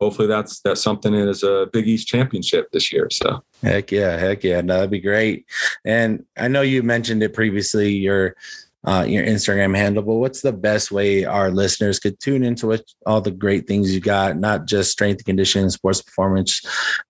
hopefully 0.00 0.28
that's 0.28 0.60
that's 0.60 0.82
something 0.82 1.14
is 1.14 1.42
a 1.42 1.68
Big 1.72 1.88
East 1.88 2.08
championship 2.08 2.70
this 2.72 2.92
year. 2.92 3.08
So 3.10 3.42
heck 3.62 3.90
yeah, 3.90 4.16
heck 4.16 4.44
yeah, 4.44 4.60
no, 4.60 4.74
that'd 4.74 4.90
be 4.90 5.00
great. 5.00 5.46
And 5.84 6.24
I 6.36 6.48
know 6.48 6.62
you 6.62 6.82
mentioned 6.82 7.22
it 7.22 7.34
previously. 7.34 7.90
You're 7.92 8.36
uh, 8.84 9.04
your 9.06 9.24
Instagram 9.24 9.76
handle. 9.76 10.02
But 10.02 10.14
what's 10.14 10.40
the 10.40 10.52
best 10.52 10.90
way 10.90 11.24
our 11.24 11.50
listeners 11.50 11.98
could 11.98 12.18
tune 12.20 12.42
into 12.42 12.66
what, 12.66 12.84
all 13.06 13.20
the 13.20 13.30
great 13.30 13.66
things 13.66 13.94
you 13.94 14.00
got, 14.00 14.38
not 14.38 14.66
just 14.66 14.90
strength 14.90 15.24
conditioning, 15.24 15.70
sports 15.70 16.02
performance, 16.02 16.62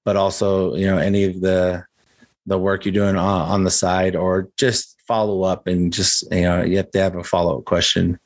but 0.05 0.17
also 0.17 0.75
you 0.75 0.87
know 0.87 0.99
any 0.99 1.25
of 1.25 1.41
the 1.41 1.85
the 2.47 2.59
work 2.59 2.85
you're 2.85 2.93
doing 2.93 3.17
on, 3.17 3.51
on 3.51 3.65
the 3.65 3.71
side, 3.71 4.17
or 4.17 4.49
just 4.57 4.97
follow 5.07 5.43
up 5.43 5.67
and 5.67 5.93
just 5.93 6.25
you 6.33 6.43
know 6.43 6.63
you 6.63 6.77
have 6.77 6.91
to 6.91 6.99
have 6.99 7.17
a 7.17 7.25
follow 7.25 7.59
up 7.59 7.65
question. 7.65 8.19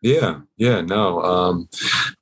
Yeah, 0.00 0.40
yeah, 0.56 0.80
no. 0.80 1.20
Um, 1.22 1.68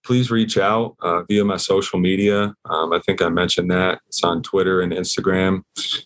please 0.02 0.30
reach 0.30 0.56
out 0.56 0.96
uh, 1.02 1.24
via 1.24 1.44
my 1.44 1.58
social 1.58 1.98
media. 1.98 2.54
Um, 2.64 2.92
I 2.94 3.00
think 3.00 3.20
I 3.20 3.28
mentioned 3.28 3.70
that 3.70 4.00
it's 4.08 4.24
on 4.24 4.42
Twitter 4.42 4.80
and 4.80 4.92
Instagram. 4.92 5.62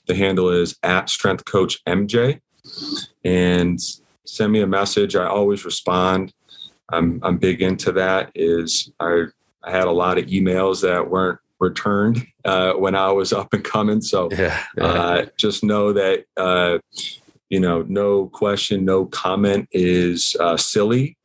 The 0.07 0.17
handle 0.17 0.49
is 0.49 0.77
at 0.83 1.09
Strength 1.09 1.45
Coach 1.45 1.79
MJ, 1.87 2.41
and 3.25 3.79
send 4.31 4.53
me 4.53 4.61
a 4.61 4.67
message. 4.67 5.17
I 5.17 5.27
always 5.27 5.65
respond. 5.65 6.33
I'm 6.93 7.21
I'm 7.23 7.39
big 7.39 7.63
into 7.63 7.93
that. 7.93 8.31
Is 8.35 8.91
I 9.01 9.27
I 9.63 9.71
had 9.71 9.89
a 9.89 9.93
lot 9.93 10.19
of 10.19 10.27
emails 10.27 10.83
that 10.83 11.11
weren't 11.11 11.39
returned 11.59 12.27
uh, 12.45 12.73
when 12.73 12.95
I 12.95 13.13
was 13.13 13.33
up 13.41 13.53
and 13.53 13.65
coming. 13.65 14.01
So 14.01 14.29
yeah, 14.31 14.63
yeah. 14.77 14.85
Uh, 14.85 15.27
just 15.37 15.63
know 15.63 15.93
that 15.93 16.25
uh, 16.37 16.79
you 17.49 17.61
know 17.61 17.83
no 17.89 18.27
question, 18.27 18.85
no 18.85 19.07
comment 19.07 19.69
is 19.73 20.37
uh, 20.41 20.57
silly, 20.57 21.17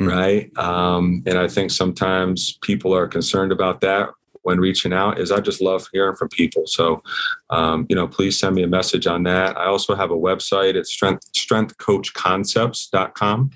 mm. 0.00 0.08
right? 0.08 0.56
Um, 0.58 1.22
and 1.26 1.38
I 1.38 1.48
think 1.48 1.70
sometimes 1.70 2.58
people 2.62 2.94
are 2.94 3.08
concerned 3.08 3.52
about 3.52 3.80
that 3.82 4.10
when 4.42 4.60
reaching 4.60 4.92
out 4.92 5.18
is 5.18 5.32
I 5.32 5.40
just 5.40 5.60
love 5.60 5.88
hearing 5.92 6.16
from 6.16 6.28
people. 6.28 6.66
So, 6.66 7.02
um, 7.50 7.86
you 7.88 7.96
know, 7.96 8.08
please 8.08 8.38
send 8.38 8.54
me 8.54 8.62
a 8.62 8.68
message 8.68 9.06
on 9.06 9.22
that. 9.24 9.56
I 9.56 9.66
also 9.66 9.94
have 9.94 10.10
a 10.10 10.16
website. 10.16 10.74
It's 10.74 10.90
strength, 10.90 11.30
strengthcoachconcepts.com. 11.32 13.50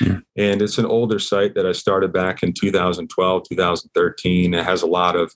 Yeah. 0.00 0.18
And 0.36 0.62
it's 0.62 0.78
an 0.78 0.86
older 0.86 1.18
site 1.18 1.54
that 1.54 1.66
I 1.66 1.72
started 1.72 2.12
back 2.12 2.42
in 2.42 2.52
2012, 2.52 3.48
2013. 3.48 4.54
It 4.54 4.64
has 4.64 4.82
a 4.82 4.86
lot 4.86 5.16
of 5.16 5.34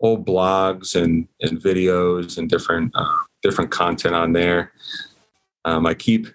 old 0.00 0.26
blogs 0.26 1.00
and, 1.00 1.28
and 1.40 1.60
videos 1.60 2.38
and 2.38 2.48
different, 2.48 2.92
uh, 2.94 3.16
different 3.42 3.70
content 3.70 4.14
on 4.14 4.32
there. 4.32 4.72
Um, 5.64 5.86
I 5.86 5.94
keep 5.94 6.28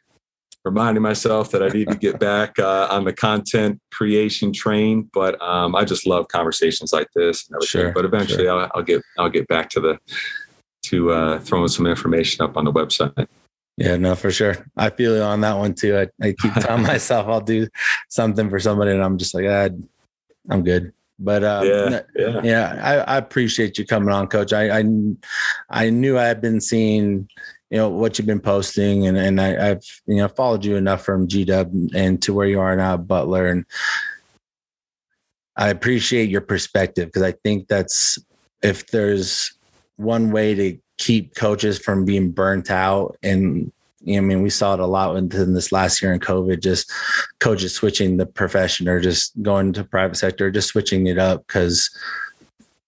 reminding 0.64 1.02
myself 1.02 1.52
that 1.52 1.64
I 1.64 1.70
need 1.70 1.90
to 1.90 1.96
get 1.96 2.20
back 2.20 2.60
uh, 2.60 2.88
on 2.90 3.06
the 3.06 3.14
content 3.14 3.80
creation 3.92 4.54
train. 4.54 5.10
But 5.14 5.42
um, 5.42 5.76
I 5.76 5.86
just 5.86 6.06
love 6.06 6.28
conversations 6.28 6.94
like 6.94 7.08
this 7.16 7.48
and 7.48 7.56
everything. 7.56 7.82
Sure, 7.82 7.92
but 7.92 8.06
eventually, 8.06 8.44
sure. 8.44 8.62
I'll, 8.62 8.72
I'll, 8.76 8.84
get 8.84 9.02
I'll 9.18 9.30
get 9.30 9.48
back 9.48 9.70
to 9.72 9.80
the 9.80 10.00
to 10.84 11.12
uh, 11.12 11.40
throwing 11.40 11.68
some 11.68 11.88
information 11.88 12.44
up 12.44 12.58
on 12.58 12.66
the 12.66 12.72
website. 12.72 13.28
Yeah, 13.78 13.96
no, 13.96 14.16
for 14.16 14.32
sure. 14.32 14.66
I 14.78 14.90
feel 14.90 15.16
you 15.16 15.22
on 15.22 15.42
that 15.42 15.58
one 15.58 15.74
too. 15.74 15.98
I, 15.98 16.08
I 16.22 16.34
keep 16.34 16.54
telling 16.60 16.84
myself 16.84 17.28
I'll 17.28 17.42
do 17.42 17.68
something 18.10 18.50
for 18.50 18.60
somebody, 18.60 18.92
and 18.92 19.04
I'm 19.04 19.18
just 19.18 19.34
like, 19.34 19.46
ah, 19.48 19.70
I'm 20.50 20.64
good. 20.64 20.94
But 21.18 21.44
uh, 21.44 21.62
yeah, 21.64 22.02
yeah, 22.16 22.42
yeah 22.44 22.80
I, 22.84 23.14
I, 23.14 23.18
appreciate 23.18 23.78
you 23.78 23.86
coming 23.86 24.10
on, 24.10 24.28
Coach. 24.28 24.54
I, 24.54 24.80
I 24.80 24.84
I 25.70 25.90
knew 25.92 26.18
I 26.18 26.24
had 26.24 26.42
been 26.42 26.60
seeing 26.60 27.30
you 27.72 27.78
know 27.78 27.90
what 27.90 28.20
you've 28.20 28.28
been 28.28 28.40
posting 28.40 29.08
and 29.08 29.18
and 29.18 29.42
I, 29.42 29.70
have 29.70 29.84
you 30.06 30.18
know 30.18 30.28
followed 30.28 30.64
you 30.64 30.76
enough 30.76 31.04
from 31.04 31.28
GW 31.28 31.96
and 31.96 32.22
to 32.22 32.34
where 32.34 32.48
you 32.48 32.60
are 32.60 32.76
now 32.76 32.98
Butler 32.98 33.48
and 33.48 33.66
I 35.56 35.70
appreciate 35.70 36.30
your 36.30 36.42
perspective 36.42 37.08
because 37.08 37.24
I 37.24 37.32
think 37.32 37.68
that's 37.68 38.20
if 38.62 38.88
there's 38.88 39.54
one 39.96 40.32
way 40.32 40.54
to 40.54 40.78
keep 40.98 41.36
coaches 41.36 41.80
from 41.80 42.06
being 42.06 42.32
burnt 42.32 42.70
out 42.70 43.18
and 43.24 43.72
you 44.04 44.16
know, 44.16 44.26
I 44.26 44.28
mean, 44.28 44.42
we 44.42 44.50
saw 44.50 44.74
it 44.74 44.80
a 44.80 44.86
lot 44.88 45.16
in 45.16 45.54
this 45.54 45.72
last 45.72 46.02
year 46.02 46.12
in 46.12 46.20
COVID, 46.20 46.60
just 46.60 46.92
coaches 47.40 47.76
switching 47.76 48.18
the 48.18 48.26
profession 48.26 48.88
or 48.88 49.00
just 49.00 49.40
going 49.44 49.74
to 49.74 49.84
private 49.84 50.16
sector, 50.16 50.50
just 50.50 50.70
switching 50.70 51.06
it 51.06 51.20
up 51.20 51.46
because 51.46 51.96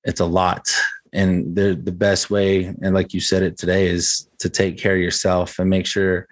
it's 0.04 0.20
a 0.20 0.26
lot 0.26 0.74
and 1.14 1.56
the 1.56 1.76
the 1.76 1.92
best 1.92 2.30
way 2.30 2.66
and 2.66 2.94
like 2.94 3.14
you 3.14 3.22
said 3.22 3.44
it 3.44 3.58
today 3.58 3.88
is 3.88 4.28
to 4.40 4.50
take 4.50 4.78
care 4.78 4.96
of 4.96 5.02
yourself 5.02 5.60
and 5.60 5.70
make 5.70 5.86
sure 5.86 6.28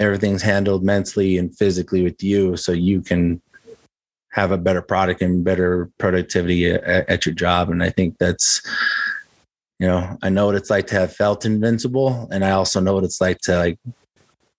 everything's 0.00 0.42
handled 0.42 0.84
mentally 0.84 1.38
and 1.38 1.56
physically 1.56 2.02
with 2.02 2.22
you 2.22 2.56
so 2.56 2.72
you 2.72 3.00
can 3.00 3.40
have 4.32 4.52
a 4.52 4.58
better 4.58 4.82
product 4.82 5.22
and 5.22 5.44
better 5.44 5.90
productivity 5.98 6.70
at, 6.70 7.08
at 7.08 7.26
your 7.26 7.34
job. 7.34 7.70
And 7.70 7.82
i 7.82 7.90
think 7.90 8.16
that's 8.18 8.60
you 9.78 9.86
know 9.86 10.18
i 10.22 10.28
know 10.28 10.46
what 10.46 10.56
it's 10.56 10.70
like 10.70 10.86
to 10.88 10.94
have 10.94 11.14
felt 11.14 11.46
invincible 11.46 12.28
and 12.30 12.44
i 12.44 12.50
also 12.50 12.80
know 12.80 12.94
what 12.94 13.04
it's 13.04 13.20
like 13.20 13.38
to 13.38 13.56
like 13.56 13.78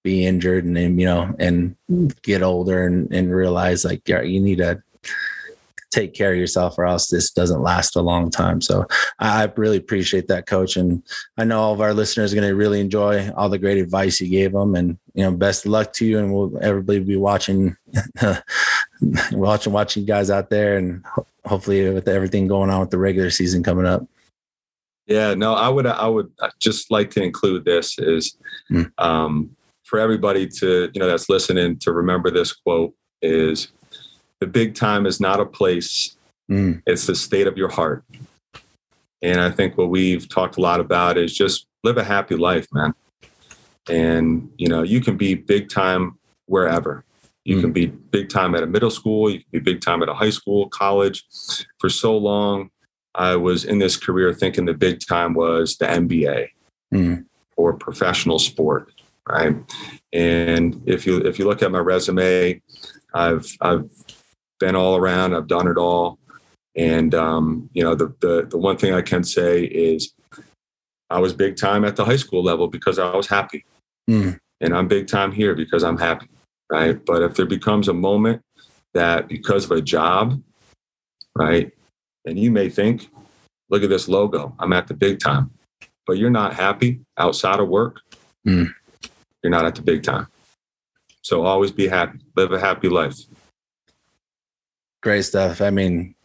be 0.04 0.26
injured 0.26 0.66
and 0.66 1.00
you 1.00 1.06
know 1.06 1.34
and 1.40 1.76
get 2.24 2.42
older 2.42 2.88
and, 2.88 3.14
and 3.14 3.34
realize 3.34 3.86
like 3.86 4.02
yeah, 4.08 4.22
you 4.22 4.40
need 4.40 4.58
to 4.58 4.82
take 5.92 6.14
care 6.14 6.32
of 6.32 6.38
yourself 6.38 6.78
or 6.78 6.86
else 6.86 7.08
this 7.08 7.32
doesn't 7.32 7.62
last 7.62 7.96
a 7.96 8.02
long 8.02 8.32
time. 8.32 8.62
So 8.62 8.88
I 9.20 9.52
really 9.56 9.78
appreciate 9.78 10.28
that 10.30 10.48
coach. 10.48 10.78
And 10.78 11.04
I 11.38 11.44
know 11.44 11.60
all 11.60 11.74
of 11.74 11.82
our 11.82 11.94
listeners 11.94 12.32
are 12.32 12.36
going 12.38 12.48
to 12.48 12.56
really 12.56 12.80
enjoy 12.80 13.30
all 13.32 13.50
the 13.50 13.60
great 13.60 13.78
advice 13.78 14.20
you 14.20 14.30
gave 14.30 14.54
them 14.54 14.76
and, 14.76 14.98
you 15.14 15.24
know, 15.24 15.32
best 15.32 15.66
of 15.66 15.72
luck 15.72 15.94
to 15.94 16.06
you. 16.06 16.18
And 16.18 16.34
we'll 16.34 16.58
everybody 16.62 17.00
be 17.00 17.18
watching, 17.18 17.76
watching, 19.32 19.74
watching 19.74 20.06
guys 20.06 20.30
out 20.30 20.50
there 20.50 20.78
and 20.78 21.04
hopefully 21.46 21.90
with 21.92 22.08
everything 22.08 22.48
going 22.48 22.70
on 22.70 22.80
with 22.80 22.90
the 22.90 22.98
regular 22.98 23.30
season 23.30 23.62
coming 23.62 23.86
up. 23.86 24.06
Yeah, 25.08 25.34
no, 25.34 25.54
I 25.54 25.68
would, 25.68 25.88
I 25.88 26.08
would 26.08 26.32
just 26.60 26.90
like 26.90 27.10
to 27.12 27.22
include 27.22 27.66
this 27.66 28.00
is, 28.00 28.38
mm. 28.72 28.90
um, 28.98 29.56
for 29.84 30.00
everybody 30.00 30.48
to, 30.48 30.90
you 30.94 31.00
know, 31.02 31.08
that's 31.08 31.28
listening 31.28 31.78
to 31.80 31.92
remember 31.92 32.32
this 32.32 32.54
quote 32.54 32.94
is 33.22 33.74
the 34.42 34.48
big 34.48 34.76
time 34.76 35.06
is 35.06 35.22
not 35.22 35.40
a 35.40 35.46
place, 35.46 36.18
mm. 36.50 36.82
it's 36.86 37.06
the 37.06 37.16
state 37.16 37.48
of 37.48 37.58
your 37.58 37.70
heart. 37.70 38.04
And 39.22 39.40
I 39.40 39.52
think 39.52 39.78
what 39.78 39.90
we've 39.90 40.28
talked 40.28 40.58
a 40.58 40.62
lot 40.62 40.80
about 40.80 41.18
is 41.18 41.34
just 41.34 41.68
live 41.84 41.98
a 41.98 42.04
happy 42.04 42.36
life, 42.36 42.68
man. 42.74 42.94
And, 43.88 44.52
you 44.58 44.68
know, 44.68 44.82
you 44.82 45.00
can 45.00 45.16
be 45.16 45.36
big 45.36 45.70
time 45.70 46.18
wherever. 46.48 47.06
You 47.46 47.58
mm. 47.58 47.62
can 47.62 47.72
be 47.72 47.86
big 47.86 48.30
time 48.30 48.56
at 48.56 48.64
a 48.64 48.68
middle 48.68 48.90
school, 48.90 49.30
you 49.30 49.40
can 49.40 49.48
be 49.52 49.60
big 49.60 49.82
time 49.82 50.02
at 50.02 50.10
a 50.10 50.14
high 50.14 50.30
school, 50.32 50.70
college. 50.70 51.24
For 51.80 51.90
so 51.90 52.18
long, 52.18 52.72
I 53.14 53.36
was 53.36 53.64
in 53.64 53.78
this 53.78 53.96
career 53.96 54.34
thinking 54.34 54.66
the 54.66 54.74
big 54.74 55.02
time 55.08 55.34
was 55.36 55.78
the 55.78 55.86
NBA 55.86 56.48
mm. 56.94 57.26
or 57.58 57.74
professional 57.74 58.40
sport, 58.40 58.92
right? 59.28 59.56
And 60.14 60.82
if 60.86 61.06
you 61.06 61.18
if 61.18 61.38
you 61.38 61.46
look 61.46 61.62
at 61.62 61.72
my 61.72 61.80
resume, 61.80 62.62
I've 63.14 63.46
I've 63.62 63.90
been 64.62 64.76
all 64.76 64.96
around. 64.96 65.36
I've 65.36 65.48
done 65.48 65.68
it 65.68 65.78
all. 65.78 66.18
And 66.78 67.14
um, 67.14 67.70
you 67.74 67.84
know, 67.84 67.96
the, 67.96 68.16
the 68.22 68.48
the 68.50 68.58
one 68.58 68.78
thing 68.78 68.94
I 68.94 69.02
can 69.02 69.26
say 69.26 69.64
is 69.64 70.14
I 71.10 71.20
was 71.20 71.34
big 71.34 71.58
time 71.58 71.84
at 71.84 71.98
the 71.98 72.06
high 72.06 72.16
school 72.16 72.42
level 72.42 72.70
because 72.70 72.98
I 72.98 73.14
was 73.14 73.28
happy. 73.28 73.66
Mm. 74.10 74.40
And 74.62 74.74
I'm 74.74 74.88
big 74.88 75.08
time 75.08 75.34
here 75.34 75.54
because 75.54 75.84
I'm 75.84 75.98
happy. 75.98 76.30
Right. 76.72 77.04
But 77.06 77.24
if 77.24 77.36
there 77.36 77.46
becomes 77.46 77.90
a 77.90 77.94
moment 77.94 78.42
that 78.94 79.28
because 79.28 79.66
of 79.66 79.72
a 79.72 79.82
job, 79.82 80.42
right, 81.36 81.74
and 82.26 82.40
you 82.40 82.52
may 82.52 82.70
think, 82.70 83.10
look 83.70 83.84
at 83.84 83.90
this 83.90 84.08
logo, 84.08 84.56
I'm 84.60 84.72
at 84.72 84.88
the 84.88 84.94
big 84.94 85.20
time. 85.20 85.52
But 86.06 86.18
you're 86.18 86.30
not 86.30 86.54
happy 86.54 87.02
outside 87.18 87.60
of 87.60 87.68
work, 87.68 88.00
mm. 88.48 88.74
you're 89.44 89.52
not 89.52 89.66
at 89.66 89.76
the 89.76 89.82
big 89.82 90.04
time. 90.04 90.28
So 91.22 91.46
always 91.46 91.72
be 91.72 91.88
happy, 91.88 92.20
live 92.36 92.54
a 92.54 92.60
happy 92.60 92.88
life. 92.88 93.18
Great 95.02 95.24
stuff. 95.24 95.62
I 95.62 95.70
mean, 95.70 96.16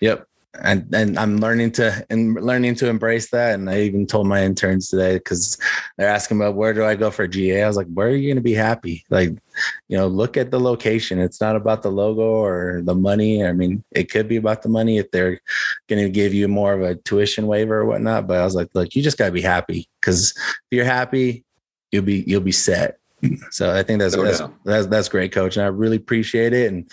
yep. 0.00 0.28
And 0.62 0.94
and 0.94 1.18
I'm 1.18 1.36
learning 1.36 1.72
to 1.72 2.06
and 2.08 2.34
learning 2.34 2.76
to 2.76 2.88
embrace 2.88 3.30
that. 3.30 3.54
And 3.54 3.68
I 3.68 3.82
even 3.82 4.06
told 4.06 4.26
my 4.26 4.42
interns 4.42 4.88
today 4.88 5.16
because 5.16 5.58
they're 5.96 6.08
asking 6.08 6.38
about 6.38 6.54
where 6.54 6.72
do 6.72 6.82
I 6.82 6.94
go 6.94 7.10
for 7.10 7.26
GA. 7.26 7.62
I 7.62 7.66
was 7.66 7.76
like, 7.76 7.88
where 7.92 8.08
are 8.08 8.16
you 8.16 8.28
going 8.28 8.36
to 8.36 8.42
be 8.42 8.54
happy? 8.54 9.04
Like, 9.10 9.30
you 9.88 9.98
know, 9.98 10.06
look 10.06 10.38
at 10.38 10.50
the 10.50 10.58
location. 10.58 11.18
It's 11.18 11.42
not 11.42 11.56
about 11.56 11.82
the 11.82 11.90
logo 11.90 12.22
or 12.22 12.80
the 12.84 12.94
money. 12.94 13.44
I 13.44 13.52
mean, 13.52 13.84
it 13.90 14.10
could 14.10 14.28
be 14.28 14.36
about 14.36 14.62
the 14.62 14.70
money 14.70 14.96
if 14.96 15.10
they're 15.10 15.40
going 15.88 16.02
to 16.02 16.10
give 16.10 16.32
you 16.32 16.48
more 16.48 16.72
of 16.72 16.80
a 16.80 16.94
tuition 16.94 17.46
waiver 17.46 17.80
or 17.80 17.84
whatnot. 17.84 18.26
But 18.26 18.40
I 18.40 18.44
was 18.44 18.54
like, 18.54 18.70
look, 18.72 18.94
you 18.94 19.02
just 19.02 19.18
got 19.18 19.26
to 19.26 19.32
be 19.32 19.42
happy 19.42 19.88
because 20.00 20.32
if 20.36 20.66
you're 20.70 20.86
happy, 20.86 21.44
you'll 21.92 22.04
be 22.04 22.24
you'll 22.26 22.40
be 22.40 22.52
set. 22.52 22.98
So 23.50 23.74
I 23.74 23.82
think 23.82 24.00
that's 24.00 24.14
No 24.14 24.24
that's, 24.24 24.42
that's 24.64 24.86
that's 24.86 25.08
great, 25.08 25.32
coach, 25.32 25.56
and 25.56 25.64
I 25.64 25.68
really 25.68 25.96
appreciate 25.96 26.52
it. 26.52 26.72
And 26.72 26.90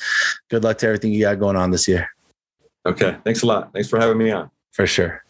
good 0.49 0.63
luck 0.63 0.77
to 0.79 0.87
everything 0.87 1.11
you 1.11 1.21
got 1.21 1.39
going 1.39 1.55
on 1.55 1.71
this 1.71 1.87
year, 1.87 2.09
Okay. 2.85 3.17
Thanks 3.23 3.43
a 3.43 3.45
lot. 3.45 3.71
Thanks 3.73 3.89
for 3.89 3.99
having 3.99 4.17
me 4.17 4.31
on. 4.31 4.49
for 4.71 4.87
sure. 4.87 5.23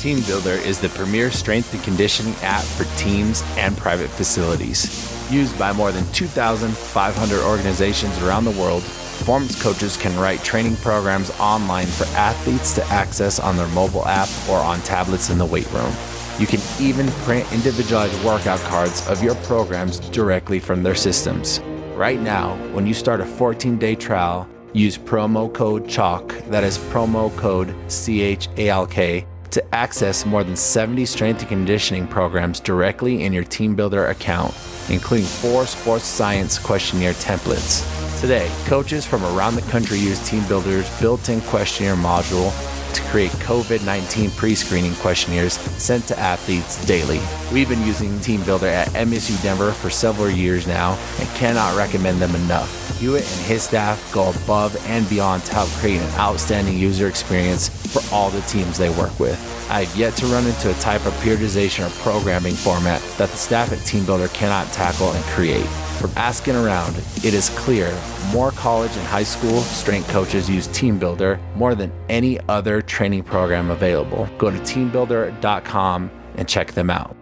TeamBuildr 0.00 0.64
is 0.64 0.80
the 0.80 0.88
premier 0.90 1.30
strength 1.30 1.74
and 1.74 1.82
conditioning 1.82 2.34
app 2.42 2.64
for 2.64 2.84
teams 2.98 3.42
and 3.58 3.76
private 3.76 4.08
facilities. 4.08 5.06
Used 5.30 5.58
by 5.58 5.72
more 5.74 5.92
than 5.92 6.10
2,500 6.12 7.40
organizations 7.42 8.16
around 8.22 8.46
the 8.46 8.52
world, 8.52 8.82
performance 8.82 9.60
coaches 9.62 9.98
can 9.98 10.18
write 10.18 10.42
training 10.42 10.76
programs 10.76 11.30
online 11.38 11.86
for 11.86 12.04
athletes 12.16 12.72
to 12.76 12.84
access 12.86 13.38
on 13.38 13.58
their 13.58 13.68
mobile 13.68 14.06
app 14.06 14.30
or 14.48 14.56
on 14.56 14.80
tablets 14.80 15.28
in 15.28 15.36
the 15.36 15.44
weight 15.44 15.70
room. 15.70 15.92
You 16.40 16.46
can 16.46 16.60
even 16.80 17.06
print 17.26 17.52
individualized 17.52 18.24
workout 18.24 18.60
cards 18.60 19.06
of 19.08 19.22
your 19.22 19.34
programs 19.44 20.00
directly 20.00 20.58
from 20.58 20.82
their 20.82 20.94
systems. 20.94 21.60
Right 21.94 22.18
now, 22.18 22.56
when 22.72 22.86
you 22.86 22.94
start 22.94 23.20
a 23.20 23.26
14 23.26 23.76
day 23.76 23.94
trial, 23.94 24.48
use 24.72 24.96
promo 24.96 25.52
code 25.52 25.86
CHALK, 25.86 26.32
that 26.48 26.64
is 26.64 26.78
promo 26.78 27.36
code 27.36 27.76
C 27.88 28.22
H 28.22 28.48
A 28.56 28.70
L 28.70 28.86
K, 28.86 29.26
to 29.50 29.74
access 29.74 30.24
more 30.24 30.42
than 30.42 30.56
70 30.56 31.04
strength 31.04 31.40
and 31.40 31.48
conditioning 31.50 32.08
programs 32.08 32.58
directly 32.58 33.24
in 33.24 33.34
your 33.34 33.44
TeamBuildr 33.44 34.08
account, 34.08 34.54
including 34.88 35.26
four 35.26 35.66
sports 35.66 36.06
science 36.06 36.58
questionnaire 36.58 37.12
templates. 37.12 37.84
Today, 38.18 38.50
coaches 38.64 39.04
from 39.04 39.22
around 39.24 39.56
the 39.56 39.70
country 39.70 39.98
use 39.98 40.18
TeamBuildr's 40.20 41.00
built 41.02 41.28
in 41.28 41.42
questionnaire 41.42 41.96
module 41.96 42.50
to 42.94 43.02
create 43.02 43.30
COVID 43.32 43.84
19 43.84 44.30
pre 44.30 44.54
screening 44.54 44.94
questionnaires 44.96 45.54
sent 45.82 46.06
to 46.08 46.18
athletes 46.18 46.84
daily. 46.86 47.20
We've 47.52 47.68
been 47.68 47.84
using 47.86 48.10
TeamBuildr 48.18 48.70
at 48.70 48.88
MSU 48.88 49.40
Denver 49.42 49.72
for 49.72 49.90
several 49.90 50.30
years 50.30 50.66
now 50.66 50.98
and 51.18 51.28
cannot 51.30 51.76
recommend 51.76 52.20
them 52.20 52.34
enough. 52.34 52.89
Hewitt 53.00 53.22
and 53.22 53.46
his 53.46 53.62
staff 53.62 54.12
go 54.12 54.28
above 54.28 54.76
and 54.86 55.08
beyond 55.08 55.42
to 55.46 55.54
help 55.54 55.70
create 55.70 56.02
an 56.02 56.20
outstanding 56.20 56.76
user 56.76 57.08
experience 57.08 57.68
for 57.68 58.02
all 58.14 58.28
the 58.28 58.42
teams 58.42 58.76
they 58.76 58.90
work 58.90 59.18
with. 59.18 59.38
I 59.70 59.84
have 59.84 59.96
yet 59.96 60.14
to 60.16 60.26
run 60.26 60.46
into 60.46 60.70
a 60.70 60.74
type 60.74 61.06
of 61.06 61.14
periodization 61.14 61.86
or 61.86 61.90
programming 62.02 62.54
format 62.54 63.00
that 63.16 63.30
the 63.30 63.36
staff 63.36 63.72
at 63.72 63.78
TeamBuildr 63.78 64.32
cannot 64.34 64.70
tackle 64.74 65.12
and 65.12 65.24
create. 65.26 65.64
From 65.98 66.12
asking 66.14 66.56
around, 66.56 66.94
it 67.24 67.32
is 67.32 67.48
clear 67.50 67.98
more 68.32 68.50
college 68.50 68.94
and 68.94 69.06
high 69.06 69.22
school 69.22 69.60
strength 69.60 70.08
coaches 70.10 70.50
use 70.50 70.68
TeamBuildr 70.68 71.40
more 71.56 71.74
than 71.74 71.90
any 72.10 72.38
other 72.48 72.82
training 72.82 73.22
program 73.22 73.70
available. 73.70 74.28
Go 74.36 74.50
to 74.50 74.58
teambuildr.com 74.58 76.10
and 76.34 76.46
check 76.46 76.72
them 76.72 76.90
out. 76.90 77.16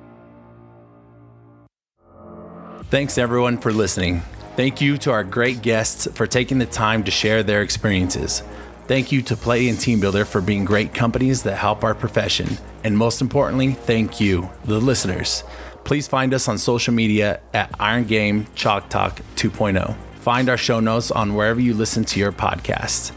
Thanks 2.90 3.16
everyone 3.16 3.58
for 3.58 3.72
listening. 3.72 4.22
Thank 4.58 4.80
you 4.80 4.98
to 4.98 5.12
our 5.12 5.22
great 5.22 5.62
guests 5.62 6.08
for 6.14 6.26
taking 6.26 6.58
the 6.58 6.66
time 6.66 7.04
to 7.04 7.12
share 7.12 7.44
their 7.44 7.62
experiences. 7.62 8.42
Thank 8.88 9.12
you 9.12 9.22
to 9.22 9.36
Play 9.36 9.68
and 9.68 9.78
TeamBuildr 9.78 10.26
for 10.26 10.40
being 10.40 10.64
great 10.64 10.92
companies 10.92 11.44
that 11.44 11.54
help 11.54 11.84
our 11.84 11.94
profession. 11.94 12.58
And 12.82 12.98
most 12.98 13.20
importantly, 13.20 13.74
thank 13.74 14.20
you, 14.20 14.50
the 14.64 14.80
listeners. 14.80 15.44
Please 15.84 16.08
find 16.08 16.34
us 16.34 16.48
on 16.48 16.58
social 16.58 16.92
media 16.92 17.38
at 17.54 17.72
Iron 17.78 18.02
Game 18.02 18.48
Chalk 18.56 18.88
Talk 18.88 19.20
2.0. 19.36 19.94
Find 20.16 20.48
our 20.48 20.56
show 20.56 20.80
notes 20.80 21.12
on 21.12 21.36
wherever 21.36 21.60
you 21.60 21.72
listen 21.72 22.04
to 22.06 22.18
your 22.18 22.32
podcasts. 22.32 23.12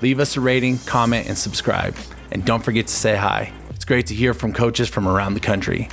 Leave 0.00 0.20
us 0.20 0.36
a 0.36 0.40
rating, 0.40 0.78
comment, 0.78 1.26
and 1.26 1.36
subscribe. 1.36 1.96
And 2.30 2.44
don't 2.44 2.62
forget 2.62 2.86
to 2.86 2.94
say 2.94 3.16
hi. 3.16 3.52
It's 3.70 3.84
great 3.84 4.06
to 4.06 4.14
hear 4.14 4.32
from 4.32 4.52
coaches 4.52 4.88
from 4.88 5.08
around 5.08 5.34
the 5.34 5.40
country. 5.40 5.88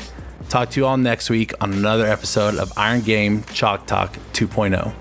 Talk 0.52 0.72
to 0.72 0.82
you 0.82 0.86
all 0.86 0.98
next 0.98 1.30
week 1.30 1.54
on 1.62 1.72
another 1.72 2.06
episode 2.06 2.56
of 2.56 2.74
Iron 2.78 3.00
Game 3.00 3.46
Chalk 3.54 3.88
Talk 3.88 4.18
2.0. 4.34 5.01